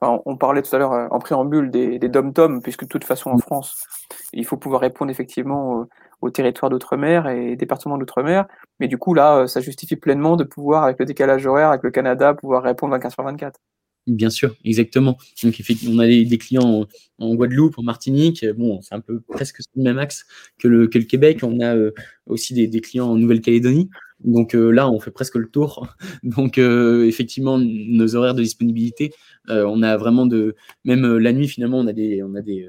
On 0.00 0.36
parlait 0.36 0.62
tout 0.62 0.74
à 0.74 0.78
l'heure 0.78 1.08
en 1.10 1.18
préambule 1.18 1.70
des, 1.70 1.98
des 1.98 2.08
dom-tom, 2.08 2.62
puisque 2.62 2.84
de 2.84 2.88
toute 2.88 3.04
façon 3.04 3.30
en 3.30 3.38
France, 3.38 3.86
il 4.32 4.44
faut 4.44 4.56
pouvoir 4.56 4.82
répondre 4.82 5.10
effectivement 5.10 5.86
aux 6.20 6.30
territoires 6.30 6.70
d'outre-mer 6.70 7.28
et 7.28 7.56
départements 7.56 7.98
d'outre-mer. 7.98 8.46
Mais 8.80 8.88
du 8.88 8.98
coup, 8.98 9.14
là, 9.14 9.46
ça 9.46 9.60
justifie 9.60 9.96
pleinement 9.96 10.36
de 10.36 10.44
pouvoir, 10.44 10.84
avec 10.84 10.98
le 10.98 11.06
décalage 11.06 11.46
horaire, 11.46 11.70
avec 11.70 11.82
le 11.82 11.90
Canada, 11.90 12.34
pouvoir 12.34 12.62
répondre 12.62 12.92
24 12.92 13.12
sur 13.12 13.22
24. 13.24 13.60
Bien 14.06 14.28
sûr, 14.28 14.54
exactement. 14.64 15.16
Donc, 15.42 15.54
on 15.88 15.98
a 15.98 16.06
des, 16.06 16.38
clients 16.38 16.86
en, 17.18 17.34
Guadeloupe, 17.34 17.78
en 17.78 17.82
Martinique. 17.82 18.44
Bon, 18.54 18.82
c'est 18.82 18.94
un 18.94 19.00
peu 19.00 19.20
presque 19.20 19.60
le 19.74 19.82
même 19.82 19.98
axe 19.98 20.26
que 20.58 20.68
le, 20.68 20.88
que 20.88 20.98
le 20.98 21.04
Québec. 21.04 21.40
On 21.42 21.58
a 21.60 21.74
euh, 21.74 21.90
aussi 22.26 22.52
des, 22.52 22.80
clients 22.82 23.08
en 23.08 23.16
Nouvelle-Calédonie. 23.16 23.88
Donc 24.20 24.54
euh, 24.54 24.70
là, 24.70 24.90
on 24.90 25.00
fait 25.00 25.10
presque 25.10 25.36
le 25.36 25.48
tour. 25.48 25.88
Donc, 26.22 26.58
euh, 26.58 27.06
effectivement, 27.06 27.58
nos 27.58 28.14
horaires 28.14 28.34
de 28.34 28.42
disponibilité, 28.42 29.12
on 29.48 29.82
a 29.82 29.96
vraiment 29.96 30.26
de. 30.26 30.54
Même 30.84 31.16
la 31.16 31.32
nuit, 31.32 31.48
finalement, 31.48 31.78
on 31.78 31.86
a 31.86 31.94
des, 31.94 32.22
on 32.22 32.34
a 32.34 32.42
des, 32.42 32.68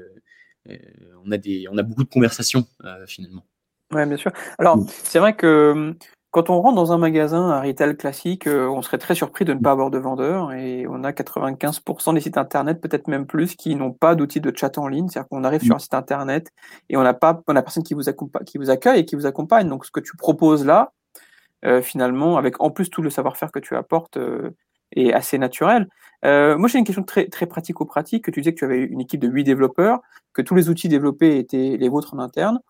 on 1.26 1.30
a 1.30 1.36
des, 1.36 1.66
on 1.70 1.76
a 1.76 1.82
beaucoup 1.82 2.04
de 2.04 2.08
conversations 2.08 2.66
finalement. 3.06 3.44
Oui, 3.92 4.04
bien 4.06 4.16
sûr. 4.16 4.32
Alors, 4.58 4.78
mm. 4.78 4.86
c'est 4.88 5.18
vrai 5.18 5.36
que 5.36 5.72
hum, 5.72 5.94
quand 6.36 6.50
on 6.50 6.60
rentre 6.60 6.76
dans 6.76 6.92
un 6.92 6.98
magasin, 6.98 7.48
un 7.48 7.62
retail 7.62 7.96
classique, 7.96 8.46
on 8.46 8.82
serait 8.82 8.98
très 8.98 9.14
surpris 9.14 9.46
de 9.46 9.54
ne 9.54 9.58
pas 9.58 9.70
avoir 9.70 9.90
de 9.90 9.96
vendeur 9.96 10.52
et 10.52 10.86
on 10.86 11.02
a 11.02 11.12
95% 11.12 12.12
des 12.12 12.20
sites 12.20 12.36
internet, 12.36 12.78
peut-être 12.82 13.08
même 13.08 13.24
plus, 13.24 13.54
qui 13.56 13.74
n'ont 13.74 13.92
pas 13.92 14.14
d'outils 14.14 14.42
de 14.42 14.52
chat 14.54 14.76
en 14.76 14.86
ligne. 14.86 15.08
C'est-à-dire 15.08 15.30
qu'on 15.30 15.44
arrive 15.44 15.62
sur 15.62 15.72
mm. 15.72 15.76
un 15.76 15.78
site 15.78 15.94
internet 15.94 16.52
et 16.90 16.98
on 16.98 17.02
n'a 17.02 17.14
pas, 17.14 17.42
on 17.46 17.56
a 17.56 17.62
personne 17.62 17.84
qui 17.84 17.94
vous, 17.94 18.02
qui 18.44 18.58
vous 18.58 18.68
accueille 18.68 19.00
et 19.00 19.04
qui 19.06 19.16
vous 19.16 19.24
accompagne. 19.24 19.66
Donc, 19.66 19.86
ce 19.86 19.90
que 19.90 20.00
tu 20.00 20.14
proposes 20.14 20.66
là, 20.66 20.92
finalement, 21.80 22.36
avec 22.36 22.60
en 22.60 22.70
plus 22.70 22.90
tout 22.90 23.00
le 23.00 23.08
savoir-faire 23.08 23.50
que 23.50 23.58
tu 23.58 23.74
apportes, 23.74 24.18
est 24.94 25.12
assez 25.14 25.38
naturel. 25.38 25.88
Euh, 26.24 26.58
moi, 26.58 26.68
j'ai 26.68 26.78
une 26.78 26.84
question 26.84 27.02
très, 27.02 27.28
très 27.28 27.46
pratico-pratique, 27.46 28.24
que 28.24 28.30
tu 28.30 28.40
disais 28.40 28.52
que 28.52 28.58
tu 28.58 28.64
avais 28.64 28.82
une 28.82 29.00
équipe 29.00 29.20
de 29.20 29.28
8 29.28 29.44
développeurs, 29.44 30.00
que 30.34 30.42
tous 30.42 30.54
les 30.54 30.68
outils 30.68 30.88
développés 30.88 31.38
étaient 31.38 31.76
les 31.78 31.88
vôtres 31.88 32.14
en 32.14 32.18
interne, 32.18 32.60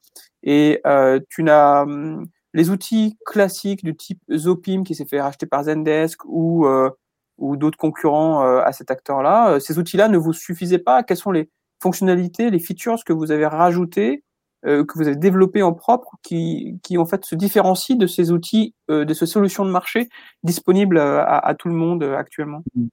et 0.45 0.81
euh, 0.87 1.19
tu 1.29 1.43
n'as 1.43 1.83
hum, 1.83 2.27
les 2.57 2.71
outils 2.71 3.17
classiques 3.25 3.85
du 3.85 3.95
type 3.95 4.21
Zopim 4.33 4.83
qui 4.83 4.95
s'est 4.97 5.07
fait 5.07 5.21
racheter 5.21 5.47
par 5.47 5.65
Zendesk 5.65 6.25
ou, 6.25 6.67
euh, 6.67 6.91
ou 7.39 7.57
d'autres 7.57 7.79
concurrents 7.79 8.43
à 8.43 8.73
cet 8.73 8.91
acteur-là, 8.91 9.61
ces 9.61 9.79
outils-là 9.79 10.09
ne 10.09 10.19
vous 10.19 10.33
suffisaient 10.33 10.79
pas 10.79 11.05
Quelles 11.05 11.17
sont 11.17 11.31
les 11.31 11.49
fonctionnalités, 11.81 12.51
les 12.51 12.59
features 12.59 13.05
que 13.05 13.13
vous 13.13 13.31
avez 13.31 13.47
rajoutées 13.47 14.23
que 14.65 14.99
vous 14.99 15.07
avez 15.07 15.17
développés 15.17 15.63
en 15.63 15.73
propre 15.73 16.17
qui, 16.25 16.81
qui 16.83 16.99
en 16.99 17.07
fait 17.07 17.25
se 17.25 17.37
différencient 17.37 17.97
de 17.97 18.09
ces 18.09 18.33
outils, 18.33 18.75
de 18.89 19.15
ces 19.15 19.27
solutions 19.27 19.65
de 19.65 19.71
marché 19.71 20.09
disponibles 20.43 20.99
à, 20.99 21.55
tout 21.57 21.69
le 21.69 21.75
monde 21.75 22.03
actuellement? 22.03 22.65
Mmh. 22.75 22.87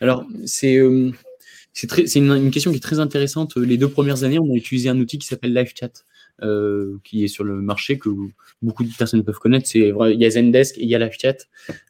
Alors, 0.00 0.24
c'est 0.44 0.76
euh, 0.76 1.12
c'est 1.72 2.16
une, 2.16 2.32
une, 2.32 2.50
question 2.50 2.70
qui 2.70 2.78
est 2.78 2.82
très 2.82 3.00
intéressante. 3.00 3.56
Les 3.56 3.76
deux 3.76 3.88
premières 3.88 4.24
années, 4.24 4.38
on 4.38 4.50
a 4.50 4.54
utilisé 4.54 4.88
un 4.88 4.98
outil 4.98 5.18
qui 5.18 5.26
s'appelle 5.26 5.52
LiveChat, 5.52 5.90
euh, 6.42 6.98
qui 7.04 7.24
est 7.24 7.28
sur 7.28 7.44
le 7.44 7.60
marché, 7.60 7.98
que 7.98 8.08
beaucoup 8.62 8.84
de 8.84 8.90
personnes 8.96 9.24
peuvent 9.24 9.38
connaître. 9.38 9.66
C'est 9.66 9.88
Il 9.88 10.20
y 10.20 10.24
a 10.24 10.30
Zendesk 10.30 10.78
et 10.78 10.82
il 10.82 10.88
y 10.88 10.94
a 10.94 10.98
LiveChat. 10.98 11.36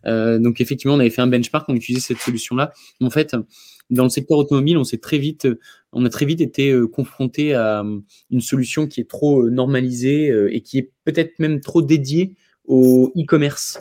Euh, 0.07 0.39
donc, 0.39 0.61
effectivement, 0.61 0.95
on 0.95 1.01
avait 1.01 1.11
fait 1.11 1.23
un 1.23 1.27
benchmark, 1.27 1.69
on 1.69 1.75
a 1.75 1.77
utilisé 1.77 2.01
cette 2.01 2.19
solution-là. 2.19 2.73
En 3.01 3.11
fait, 3.11 3.37
dans 3.91 4.05
le 4.05 4.09
secteur 4.09 4.39
automobile, 4.39 4.77
on 4.79 4.85
s'est 4.85 4.99
très 4.99 5.19
vite, 5.19 5.49
on 5.93 6.05
a 6.05 6.09
très 6.09 6.27
vite 6.27 6.41
été 6.41 6.71
euh, 6.71 6.87
confronté 6.87 7.55
à 7.55 7.81
euh, 7.81 8.01
une 8.31 8.41
solution 8.41 8.87
qui 8.87 9.01
est 9.01 9.09
trop 9.09 9.49
normalisée 9.51 10.33
et 10.51 10.61
qui 10.61 10.79
est 10.79 10.91
peut-être 11.05 11.39
même 11.39 11.61
trop 11.61 11.83
dédiée 11.83 12.37
au 12.65 13.13
e-commerce. 13.17 13.79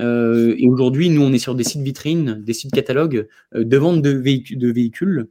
Euh, 0.00 0.54
et 0.58 0.68
aujourd'hui, 0.68 1.10
nous, 1.10 1.22
on 1.22 1.32
est 1.32 1.38
sur 1.38 1.54
des 1.54 1.64
sites 1.64 1.82
vitrines, 1.82 2.42
des 2.42 2.52
sites 2.52 2.72
catalogues 2.72 3.26
euh, 3.54 3.64
de 3.64 3.76
vente 3.76 4.02
de, 4.02 4.10
véhicules, 4.10 4.58
de 4.58 4.70
véhicules. 4.70 5.28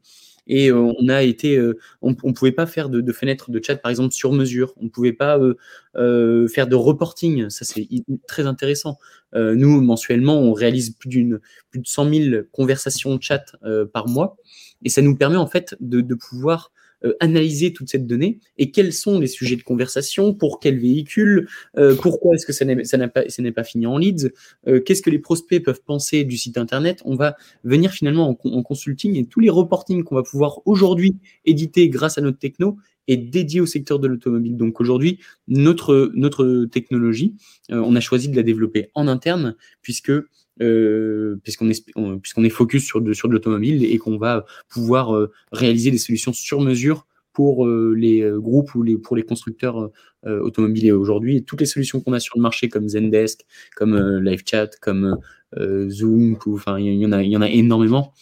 Et 0.47 0.71
euh, 0.71 0.93
on 0.99 1.10
a 1.10 1.23
été, 1.23 1.62
on, 2.01 2.12
ne 2.12 2.31
pouvait 2.33 2.51
pas 2.51 2.65
faire 2.65 2.89
de, 2.89 3.01
de 3.01 3.12
fenêtres 3.12 3.51
de 3.51 3.62
chat, 3.63 3.75
par 3.77 3.89
exemple, 3.89 4.13
sur 4.13 4.33
mesure. 4.33 4.73
On 4.77 4.89
pouvait 4.89 5.13
pas 5.13 5.39
faire 5.95 6.67
de 6.67 6.75
reporting. 6.75 7.49
Ça, 7.49 7.65
c'est 7.65 7.88
très 8.27 8.45
intéressant. 8.45 8.97
nous, 9.33 9.81
mensuellement, 9.81 10.39
on 10.39 10.53
réalise 10.53 10.91
plus 10.91 11.10
d'une, 11.10 11.39
plus 11.69 11.79
de 11.81 11.88
100 11.88 12.13
000 12.13 12.43
conversations 12.51 13.19
chat 13.21 13.55
par 13.93 14.07
mois. 14.07 14.38
Et 14.83 14.89
ça 14.89 15.01
nous 15.01 15.15
permet, 15.15 15.38
en 15.38 15.47
fait, 15.47 15.75
de, 15.79 16.01
de 16.01 16.15
pouvoir 16.15 16.71
euh, 16.71 16.87
analyser 17.19 17.73
toute 17.73 17.89
cette 17.89 18.07
donnée 18.07 18.39
et 18.57 18.71
quels 18.71 18.93
sont 18.93 19.19
les 19.19 19.27
sujets 19.27 19.55
de 19.55 19.63
conversation, 19.63 20.33
pour 20.33 20.60
quel 20.60 20.79
véhicule, 20.79 21.47
euh, 21.77 21.95
pourquoi 21.95 22.36
est-ce 22.36 22.45
que 22.45 22.53
ça 22.53 22.65
n'est 22.65 23.51
pas, 23.51 23.63
fini 23.63 23.86
en 23.86 23.97
leads, 23.97 24.31
euh, 24.67 24.79
qu'est-ce 24.79 25.01
que 25.01 25.10
les 25.10 25.19
prospects 25.19 25.63
peuvent 25.63 25.81
penser 25.86 26.23
du 26.23 26.38
site 26.38 26.57
internet. 26.57 27.01
On 27.05 27.15
va 27.15 27.36
venir 27.63 27.91
finalement 27.91 28.38
en, 28.43 28.63
consulting 28.63 29.15
et 29.15 29.25
tous 29.25 29.39
les 29.39 29.49
reportings 29.49 30.03
qu'on 30.03 30.15
va 30.15 30.23
pouvoir 30.23 30.62
aujourd'hui 30.65 31.17
éditer 31.45 31.89
grâce 31.89 32.17
à 32.17 32.21
notre 32.21 32.39
techno 32.39 32.77
est 33.07 33.17
dédié 33.17 33.62
au 33.62 33.65
secteur 33.65 33.99
de 33.99 34.07
l'automobile. 34.07 34.57
Donc 34.57 34.81
aujourd'hui, 34.81 35.19
notre, 35.47 36.12
notre 36.15 36.65
technologie, 36.65 37.36
on 37.69 37.95
a 37.95 38.01
choisi 38.01 38.27
de 38.27 38.36
la 38.36 38.43
développer 38.43 38.89
en 38.95 39.07
interne 39.07 39.55
puisque 39.81 40.12
euh, 40.62 41.39
puisqu'on 41.43 41.70
est, 41.70 41.86
puisqu'on 42.22 42.43
est 42.43 42.50
focus 42.50 42.86
sur 42.86 43.02
de, 43.02 43.13
sur 43.13 43.28
de 43.28 43.34
l'automobile 43.34 43.84
et 43.86 43.98
qu'on 43.98 44.17
va 44.17 44.46
pouvoir 44.70 45.15
euh, 45.15 45.32
réaliser 45.52 45.91
des 45.91 45.98
solutions 45.98 46.34
sur 46.34 46.62
mesure 46.62 47.06
pour 47.34 47.67
euh, 47.67 47.93
les 47.96 48.28
groupes 48.38 48.74
ou 48.74 48.82
les, 48.82 48.98
pour 48.98 49.15
les 49.15 49.24
constructeurs 49.24 49.91
automobiles 50.26 50.91
aujourd'hui. 50.91 51.38
Et 51.38 51.41
toutes 51.43 51.62
les 51.62 51.67
solutions 51.67 52.02
qu'on 52.02 52.12
a 52.12 52.20
sur 52.20 52.38
le 52.38 52.41
marché, 52.41 52.67
comme 52.67 52.89
Zendesk, 52.89 53.46
comme 53.76 53.96
LiveChat, 54.20 54.72
comme 54.82 55.17
Zoom, 55.88 56.38
enfin, 56.48 56.80
il 56.80 56.96
y, 56.96 57.06
en 57.06 57.12
a, 57.13 57.24
y 57.24 57.38
en 57.38 57.41
a 57.41 57.50
énormément, 57.50 58.13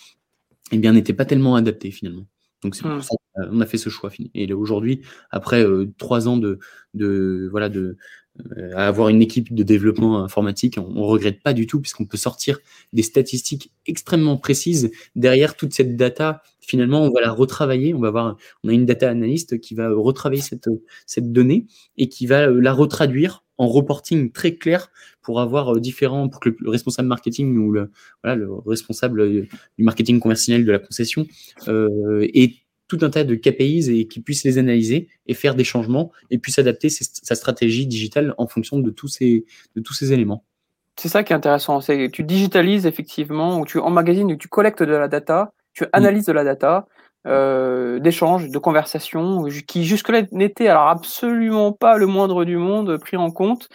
eh 0.71 0.77
bien, 0.77 0.91
n'étaient 0.91 1.13
pas 1.13 1.25
tellement 1.25 1.55
adaptés 1.55 1.89
finalement. 1.89 2.27
Donc, 2.65 2.75
c'est 2.75 2.81
pour 2.81 2.93
hmm. 2.93 3.01
ça 3.01 3.15
qu'on 3.35 3.61
a 3.61 3.65
fait 3.67 3.77
ce 3.77 3.89
choix. 3.89 4.09
Et 4.33 4.51
aujourd'hui, 4.53 5.01
après 5.29 5.63
trois 5.99 6.27
ans 6.27 6.37
de, 6.37 6.57
de, 6.95 7.47
voilà, 7.51 7.69
de, 7.69 7.95
euh, 8.57 8.71
à 8.75 8.87
avoir 8.87 9.09
une 9.09 9.21
équipe 9.21 9.53
de 9.53 9.61
développement 9.61 10.23
informatique, 10.23 10.77
on, 10.79 10.91
on 10.95 11.03
regrette 11.03 11.43
pas 11.43 11.53
du 11.53 11.67
tout 11.67 11.79
puisqu'on 11.79 12.05
peut 12.05 12.17
sortir 12.17 12.57
des 12.91 13.03
statistiques 13.03 13.71
extrêmement 13.85 14.37
précises 14.37 14.89
derrière 15.15 15.55
toute 15.55 15.73
cette 15.73 15.95
data. 15.95 16.41
Finalement, 16.59 17.03
on 17.03 17.11
va 17.11 17.21
la 17.21 17.31
retravailler. 17.31 17.93
On 17.93 17.99
va 17.99 18.07
avoir, 18.07 18.35
on 18.63 18.69
a 18.69 18.73
une 18.73 18.87
data 18.87 19.09
analyst 19.09 19.61
qui 19.61 19.75
va 19.75 19.89
retravailler 19.93 20.41
cette 20.41 20.67
cette 21.05 21.31
donnée 21.31 21.67
et 21.97 22.09
qui 22.09 22.25
va 22.25 22.47
la 22.47 22.73
retraduire 22.73 23.44
en 23.57 23.67
reporting 23.67 24.31
très 24.31 24.55
clair 24.55 24.91
pour 25.21 25.39
avoir 25.39 25.75
euh, 25.75 25.79
différents, 25.79 26.29
pour 26.29 26.39
que 26.39 26.55
le 26.57 26.69
responsable 26.69 27.07
marketing 27.07 27.57
ou 27.57 27.71
le, 27.71 27.91
voilà, 28.23 28.35
le 28.35 28.51
responsable 28.65 29.29
du 29.31 29.49
marketing 29.77 30.19
conversionnel 30.19 30.65
de 30.65 30.71
la 30.71 30.79
concession 30.79 31.25
euh, 31.67 32.27
ait 32.33 32.53
tout 32.87 32.99
un 33.01 33.09
tas 33.09 33.23
de 33.23 33.35
KPIs 33.35 33.89
et 33.89 34.07
qui 34.07 34.19
puisse 34.19 34.43
les 34.43 34.57
analyser 34.57 35.07
et 35.25 35.33
faire 35.33 35.55
des 35.55 35.63
changements 35.63 36.11
et 36.29 36.37
puisse 36.37 36.59
adapter 36.59 36.89
sa 36.89 37.35
stratégie 37.35 37.87
digitale 37.87 38.35
en 38.37 38.47
fonction 38.47 38.79
de 38.79 38.91
tous 38.91 39.07
ces, 39.07 39.45
de 39.75 39.81
tous 39.81 39.93
ces 39.93 40.13
éléments. 40.13 40.43
C'est 40.97 41.09
ça 41.09 41.23
qui 41.23 41.33
est 41.33 41.35
intéressant, 41.35 41.81
c'est 41.81 42.09
tu 42.09 42.23
digitalises 42.23 42.85
effectivement, 42.85 43.59
ou 43.59 43.65
tu 43.65 43.79
emmagasines, 43.79 44.31
ou 44.31 44.37
tu 44.37 44.47
collectes 44.47 44.83
de 44.83 44.93
la 44.93 45.07
data, 45.07 45.51
tu 45.73 45.83
analyses 45.91 46.25
de 46.25 46.31
la 46.31 46.43
data, 46.45 46.87
euh, 47.25 47.99
d'échanges, 47.99 48.49
de 48.49 48.57
conversations, 48.59 49.45
qui 49.67 49.83
jusque-là 49.83 50.23
n'étaient 50.31 50.67
alors 50.67 50.87
absolument 50.87 51.71
pas 51.71 51.97
le 51.97 52.05
moindre 52.05 52.45
du 52.45 52.57
monde 52.57 52.97
pris 52.97 53.17
en 53.17 53.31
compte. 53.31 53.69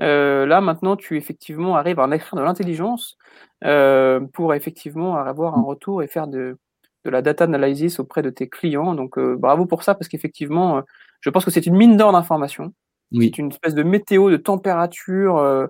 Euh, 0.00 0.44
là 0.46 0.60
maintenant, 0.60 0.96
tu 0.96 1.16
effectivement 1.16 1.76
arrives 1.76 2.00
à 2.00 2.04
en 2.04 2.10
extraire 2.10 2.40
de 2.40 2.44
l'intelligence 2.44 3.16
euh, 3.64 4.20
pour 4.32 4.54
effectivement 4.54 5.16
avoir 5.16 5.56
un 5.56 5.62
retour 5.62 6.02
et 6.02 6.08
faire 6.08 6.26
de, 6.26 6.58
de 7.04 7.10
la 7.10 7.22
data 7.22 7.44
analysis 7.44 8.00
auprès 8.00 8.22
de 8.22 8.30
tes 8.30 8.48
clients. 8.48 8.94
Donc 8.94 9.18
bravo 9.18 9.66
pour 9.66 9.82
ça 9.84 9.94
parce 9.94 10.08
qu'effectivement, 10.08 10.82
je 11.20 11.30
pense 11.30 11.44
que 11.44 11.50
c'est 11.50 11.66
une 11.66 11.76
mine 11.76 11.96
d'or 11.96 12.12
d'informations. 12.12 12.72
C'est 13.12 13.38
une 13.38 13.50
espèce 13.50 13.74
de 13.74 13.84
météo, 13.84 14.30
de 14.30 14.36
température, 14.36 15.68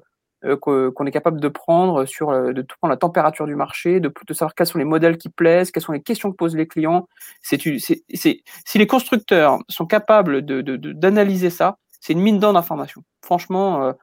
qu'on 0.60 1.06
est 1.06 1.10
capable 1.10 1.40
de 1.40 1.48
prendre 1.48 2.04
sur 2.04 2.30
de 2.30 2.62
prendre 2.62 2.90
la 2.90 2.96
température 2.96 3.46
du 3.46 3.56
marché, 3.56 4.00
de, 4.00 4.12
de, 4.26 4.34
savoir 4.34 4.54
quels 4.54 4.66
sont 4.66 4.78
les 4.78 4.84
modèles 4.84 5.16
qui 5.16 5.28
plaisent, 5.28 5.70
quelles 5.70 5.82
sont 5.82 5.92
les 5.92 6.02
questions 6.02 6.30
que 6.30 6.36
posent 6.36 6.56
les 6.56 6.66
clients. 6.66 7.08
C'est 7.42 7.58
si 7.58 8.78
les 8.78 8.86
constructeurs 8.86 9.58
sont 9.68 9.86
capables 9.86 10.42
d'analyser 10.42 11.48
de, 11.48 11.52
ça, 11.52 11.78
c'est 12.00 12.12
une 12.12 12.20
mine 12.20 12.38
d'or 12.38 12.52
d'informations. 12.52 13.02
Franchement, 13.22 13.94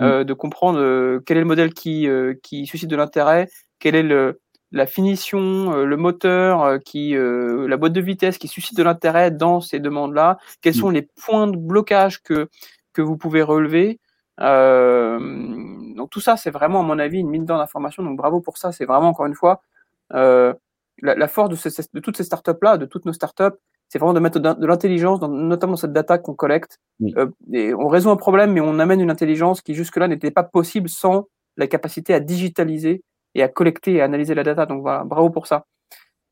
euh, 0.00 0.22
de 0.22 0.32
comprendre 0.34 0.78
euh, 0.78 1.20
quel 1.26 1.36
est 1.36 1.40
le 1.40 1.46
modèle 1.46 1.74
qui, 1.74 2.06
euh, 2.06 2.34
qui 2.44 2.64
suscite 2.66 2.88
de 2.88 2.94
l'intérêt, 2.94 3.48
quelle 3.80 3.96
est 3.96 4.04
le, 4.04 4.40
la 4.70 4.86
finition, 4.86 5.74
le 5.82 5.96
moteur, 5.96 6.78
qui, 6.84 7.16
la 7.16 7.76
boîte 7.76 7.92
de 7.92 8.00
vitesse 8.00 8.38
qui 8.38 8.46
suscite 8.46 8.76
de 8.76 8.84
l'intérêt 8.84 9.32
dans 9.32 9.60
ces 9.60 9.80
demandes-là, 9.80 10.38
quels 10.60 10.74
sont 10.74 10.90
les 10.90 11.02
points 11.02 11.48
de 11.48 11.56
blocage 11.56 12.22
que, 12.22 12.48
que 12.92 13.02
vous 13.02 13.16
pouvez 13.16 13.42
relever. 13.42 13.98
Donc 14.40 16.10
tout 16.10 16.20
ça, 16.20 16.36
c'est 16.36 16.50
vraiment, 16.50 16.80
à 16.80 16.82
mon 16.82 16.98
avis, 16.98 17.18
une 17.18 17.28
mine 17.28 17.44
d'or 17.44 17.58
d'informations. 17.58 18.02
Donc 18.02 18.16
bravo 18.16 18.40
pour 18.40 18.58
ça. 18.58 18.72
C'est 18.72 18.86
vraiment, 18.86 19.08
encore 19.08 19.26
une 19.26 19.34
fois, 19.34 19.62
la, 20.10 20.54
la, 21.02 21.28
force 21.28 21.48
de, 21.50 21.56
de 21.94 22.00
toutes 22.00 22.16
ces 22.16 22.24
startups-là, 22.24 22.78
de 22.78 22.86
toutes 22.86 23.04
nos 23.04 23.12
startups, 23.12 23.56
c'est 23.90 23.98
vraiment 23.98 24.14
de 24.14 24.20
mettre 24.20 24.38
de 24.38 24.66
l'intelligence, 24.66 25.20
notamment 25.20 25.72
dans 25.72 25.76
cette 25.76 25.92
data 25.92 26.16
qu'on 26.16 26.34
collecte. 26.34 26.78
Euh, 27.16 27.26
et 27.52 27.74
on 27.74 27.88
résout 27.88 28.10
un 28.10 28.16
problème, 28.16 28.52
mais 28.52 28.60
on 28.60 28.78
amène 28.78 29.00
une 29.00 29.10
intelligence 29.10 29.62
qui 29.62 29.74
jusque-là 29.74 30.06
n'était 30.06 30.30
pas 30.30 30.44
possible 30.44 30.88
sans 30.88 31.26
la 31.56 31.66
capacité 31.66 32.14
à 32.14 32.20
digitaliser 32.20 33.02
et 33.34 33.42
à 33.42 33.48
collecter 33.48 33.94
et 33.94 34.00
à 34.00 34.04
analyser 34.04 34.34
la 34.34 34.44
data. 34.44 34.64
Donc 34.64 34.82
voilà, 34.82 35.02
bravo 35.02 35.30
pour 35.30 35.48
ça. 35.48 35.66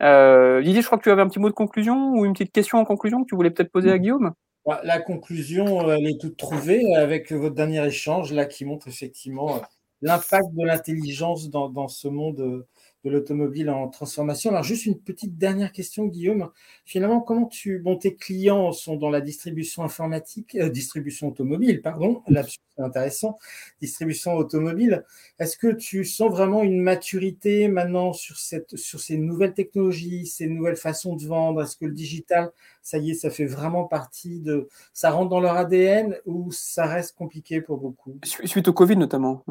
Euh, 0.04 0.62
Didier, 0.62 0.82
je 0.82 0.86
crois 0.86 0.98
que 0.98 1.02
tu 1.02 1.10
avais 1.10 1.22
un 1.22 1.26
petit 1.26 1.40
mot 1.40 1.48
de 1.48 1.54
conclusion 1.54 2.12
ou 2.12 2.24
une 2.24 2.32
petite 2.32 2.52
question 2.52 2.78
en 2.78 2.84
conclusion 2.84 3.24
que 3.24 3.28
tu 3.28 3.34
voulais 3.34 3.50
peut-être 3.50 3.72
poser 3.72 3.90
à 3.90 3.98
Guillaume? 3.98 4.32
Bah, 4.68 4.82
la 4.84 5.00
conclusion, 5.00 5.90
elle 5.90 6.06
est 6.06 6.20
toute 6.20 6.36
trouvée 6.36 6.94
avec 6.94 7.32
votre 7.32 7.54
dernier 7.54 7.86
échange 7.86 8.34
là 8.34 8.44
qui 8.44 8.66
montre 8.66 8.86
effectivement 8.86 9.62
l'impact 10.02 10.44
de 10.52 10.62
l'intelligence 10.62 11.48
dans, 11.48 11.70
dans, 11.70 11.88
ce 11.88 12.06
monde 12.06 12.66
de 13.04 13.10
l'automobile 13.10 13.70
en 13.70 13.88
transformation. 13.88 14.50
Alors, 14.50 14.64
juste 14.64 14.86
une 14.86 14.98
petite 14.98 15.38
dernière 15.38 15.72
question, 15.72 16.06
Guillaume. 16.06 16.50
Finalement, 16.84 17.20
comment 17.20 17.46
tu. 17.46 17.78
Bon, 17.78 17.96
tes 17.96 18.16
clients 18.16 18.72
sont 18.72 18.96
dans 18.96 19.10
la 19.10 19.20
distribution 19.20 19.84
informatique, 19.84 20.56
euh, 20.56 20.68
distribution 20.68 21.28
automobile, 21.28 21.80
pardon, 21.80 22.22
là 22.28 22.42
c'est 22.42 22.82
intéressant, 22.82 23.38
distribution 23.80 24.34
automobile. 24.34 25.04
Est-ce 25.38 25.56
que 25.56 25.72
tu 25.72 26.04
sens 26.04 26.30
vraiment 26.30 26.62
une 26.62 26.80
maturité 26.80 27.68
maintenant 27.68 28.12
sur, 28.12 28.36
cette, 28.36 28.76
sur 28.76 29.00
ces 29.00 29.16
nouvelles 29.16 29.54
technologies, 29.54 30.26
ces 30.26 30.46
nouvelles 30.46 30.76
façons 30.76 31.16
de 31.16 31.24
vendre? 31.24 31.62
Est-ce 31.62 31.76
que 31.76 31.86
le 31.86 31.92
digital, 31.92 32.50
ça 32.82 32.98
y 32.98 33.10
est, 33.10 33.14
ça 33.14 33.30
fait 33.30 33.46
vraiment 33.46 33.84
partie 33.84 34.40
de. 34.40 34.68
Ça 34.92 35.10
rentre 35.10 35.30
dans 35.30 35.40
leur 35.40 35.56
ADN 35.56 36.16
ou 36.26 36.50
ça 36.50 36.86
reste 36.86 37.16
compliqué 37.16 37.60
pour 37.60 37.78
beaucoup? 37.78 38.18
Suite 38.24 38.68
au 38.68 38.72
Covid, 38.72 38.96
notamment. 38.96 39.44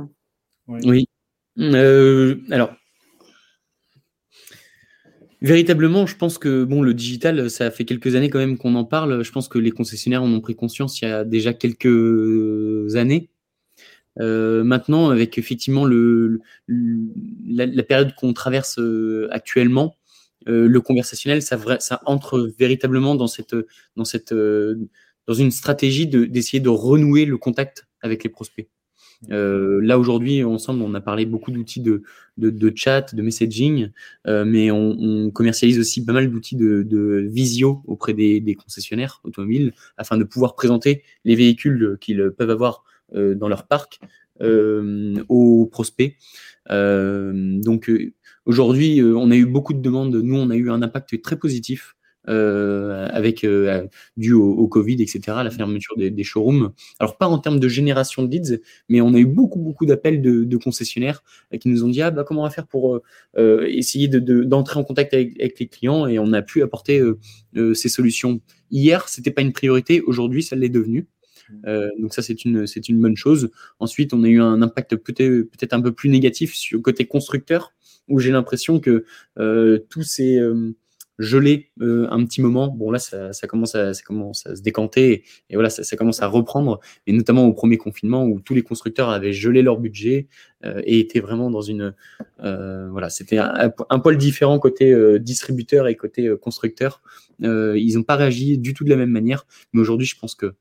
Oui. 0.68 0.80
oui. 0.86 1.08
Euh, 1.60 2.42
alors, 2.52 2.76
Véritablement, 5.42 6.08
je 6.08 6.16
pense 6.16 6.40
que 6.40 6.64
bon, 6.64 6.82
le 6.82 6.96
digital, 6.96 7.50
ça 7.50 7.70
fait 7.70 7.86
quelques 7.86 8.16
années 8.16 8.30
quand 8.30 8.40
même 8.40 8.58
qu'on 8.58 8.74
en 8.76 8.86
parle. 8.86 9.24
Je 9.24 9.32
pense 9.32 9.48
que 9.48 9.60
les 9.60 9.72
concessionnaires 9.72 10.24
en 10.24 10.32
ont 10.32 10.42
pris 10.42 10.56
conscience 10.56 11.00
il 11.02 11.06
y 11.06 11.12
a 11.12 11.24
déjà 11.24 11.54
quelques 11.54 12.96
années. 12.96 13.30
Euh, 14.20 14.64
maintenant, 14.64 15.10
avec 15.10 15.38
effectivement 15.38 15.86
le, 15.86 16.42
la, 16.68 17.84
période 17.84 18.16
qu'on 18.16 18.34
traverse 18.34 18.80
euh, 18.80 19.28
actuellement, 19.32 19.96
euh, 20.48 20.68
le 20.68 20.82
conversationnel, 20.82 21.42
ça, 21.42 21.60
ça, 21.80 22.02
entre 22.06 22.52
véritablement 22.58 23.16
dans 23.16 23.28
cette, 23.28 23.56
dans 23.96 24.06
cette, 24.06 24.34
dans 24.34 25.34
une 25.34 25.52
stratégie 25.52 26.08
d'essayer 26.08 26.60
de 26.60 26.70
renouer 26.70 27.26
le 27.26 27.38
contact 27.38 27.88
avec 28.02 28.24
les 28.24 28.30
prospects. 28.30 28.68
Euh, 29.32 29.80
là 29.82 29.98
aujourd'hui, 29.98 30.44
ensemble, 30.44 30.82
on 30.82 30.94
a 30.94 31.02
parlé 31.02 31.26
beaucoup 31.26 31.52
d'outils 31.52 31.82
de, 31.82 32.04
de, 32.38 32.74
chat, 32.76 33.16
de 33.16 33.22
messaging, 33.22 33.90
euh, 34.28 34.46
mais 34.46 34.72
on, 34.72 35.32
commercialise 35.32 35.80
aussi 35.80 36.06
pas 36.06 36.14
mal 36.14 36.30
d'outils 36.30 36.56
de, 36.56 37.28
visio 37.30 37.82
auprès 37.88 38.14
des, 38.14 38.56
concessionnaires 38.56 39.22
automobiles 39.24 39.74
afin 39.98 40.18
de 40.18 40.24
pouvoir 40.24 40.56
présenter 40.56 41.04
les 41.26 41.36
véhicules 41.36 41.98
qu'ils 42.00 42.32
peuvent 42.38 42.50
avoir 42.50 42.84
euh, 43.16 43.36
dans 43.36 43.48
leur 43.48 43.68
parc 43.68 44.00
aux 44.40 45.66
prospects. 45.72 46.16
donc 46.70 47.92
aujourd'hui, 48.46 49.02
on 49.02 49.32
a 49.32 49.36
eu 49.36 49.48
beaucoup 49.48 49.74
de 49.74 49.82
demandes. 49.82 50.16
Nous, 50.16 50.36
on 50.38 50.52
a 50.52 50.56
eu 50.56 50.70
un 50.70 50.84
impact 50.84 51.20
très 51.24 51.38
positif 51.38 51.97
euh, 52.30 53.08
avec 53.12 53.46
euh, 53.46 53.88
dû 54.18 54.34
au, 54.34 54.68
Covid, 54.68 55.02
etc., 55.02 55.20
la 55.28 55.50
fermeture 55.50 55.96
des, 55.96 56.24
showrooms. 56.24 56.74
Alors 57.00 57.18
pas 57.18 57.28
en 57.28 57.38
termes 57.38 57.60
de 57.60 57.68
génération 57.70 58.24
de 58.24 58.30
leads, 58.30 58.60
mais 58.90 59.00
on 59.00 59.14
a 59.14 59.18
eu 59.18 59.26
beaucoup 59.26 59.60
beaucoup 59.60 59.86
d'appels 59.86 60.22
de, 60.22 60.58
concessionnaires 60.58 61.24
euh, 61.54 61.58
qui 61.58 61.70
nous 61.70 61.86
ont 61.86 61.88
dit 61.88 62.02
ah 62.02 62.12
bah 62.12 62.26
comment 62.26 62.42
on 62.42 62.44
va 62.44 62.50
faire 62.50 62.68
pour 62.68 63.00
essayer 63.38 64.10
d'entrer 64.10 64.80
en 64.80 64.84
contact 64.84 65.14
avec, 65.14 65.60
les 65.60 65.68
clients? 65.68 66.06
Et 66.08 66.20
on 66.20 66.34
a 66.34 66.42
pu 66.42 66.62
apporter 66.62 67.02
ces 67.74 67.90
solutions. 67.90 68.42
Hier, 68.72 69.08
c'était 69.08 69.32
pas 69.32 69.42
une 69.42 69.54
priorité, 69.54 70.02
aujourd'hui, 70.02 70.44
ça 70.44 70.56
l'est 70.56 70.70
devenu. 70.70 71.08
donc 72.00 72.14
ça, 72.14 72.22
c'est 72.22 72.44
une, 72.44 72.68
c'est 72.68 72.90
une 72.90 73.00
bonne 73.00 73.16
chose. 73.16 73.52
Ensuite, 73.80 74.14
on 74.14 74.24
a 74.24 74.28
eu 74.28 74.42
un 74.42 74.62
impact 74.62 74.98
peut-être, 74.98 75.50
peut-être 75.50 75.74
un 75.74 75.82
peu 75.82 75.94
plus 75.94 76.10
négatif 76.10 76.54
sur 76.56 76.78
le 76.78 76.82
côté 76.82 77.06
constructeur, 77.06 77.74
où 78.10 78.20
j'ai 78.20 78.32
l'impression 78.32 78.80
que 78.80 79.06
tous 79.90 80.04
ces, 80.04 80.42
gelé 81.20 81.72
euh, 81.82 82.08
un 82.12 82.24
petit 82.26 82.42
moment. 82.42 82.68
Bon, 82.68 82.92
là, 82.92 83.00
ça, 83.00 83.32
commence, 83.48 83.76
à, 83.76 83.94
ça 83.94 84.04
commence 84.04 84.46
à 84.46 84.56
se 84.56 84.62
décanter 84.62 85.24
et, 85.50 85.56
voilà, 85.56 85.70
ça, 85.70 85.98
commence 85.98 86.22
à 86.22 86.28
reprendre. 86.28 86.80
Et 87.06 87.14
notamment 87.14 87.46
au 87.46 87.54
premier 87.54 87.78
confinement 87.78 88.26
où 88.26 88.40
tous 88.40 88.54
les 88.54 88.62
constructeurs 88.62 89.10
avaient 89.10 89.34
gelé 89.34 89.62
leur 89.62 89.78
budget 89.78 90.28
euh, 90.66 90.82
et 90.86 91.00
étaient 91.00 91.20
vraiment 91.20 91.50
dans 91.50 91.62
une. 91.62 91.94
Euh, 92.44 92.90
voilà, 92.92 93.10
c'était 93.10 93.38
un, 93.38 94.00
poil 94.00 94.18
différent 94.18 94.60
côté 94.60 95.20
distributeur 95.20 95.88
et 95.88 95.96
côté 95.96 96.32
constructeur. 96.42 97.02
ils 97.40 97.94
n'ont 97.96 98.04
pas 98.04 98.16
réagi 98.16 98.58
du 98.58 98.74
tout 98.74 98.84
de 98.84 98.90
la 98.90 98.96
même 98.96 99.12
manière. 99.12 99.46
Mais 99.74 99.82
aujourd'hui, 99.82 100.08
je 100.08 100.18
pense 100.20 100.36
que 100.36 100.54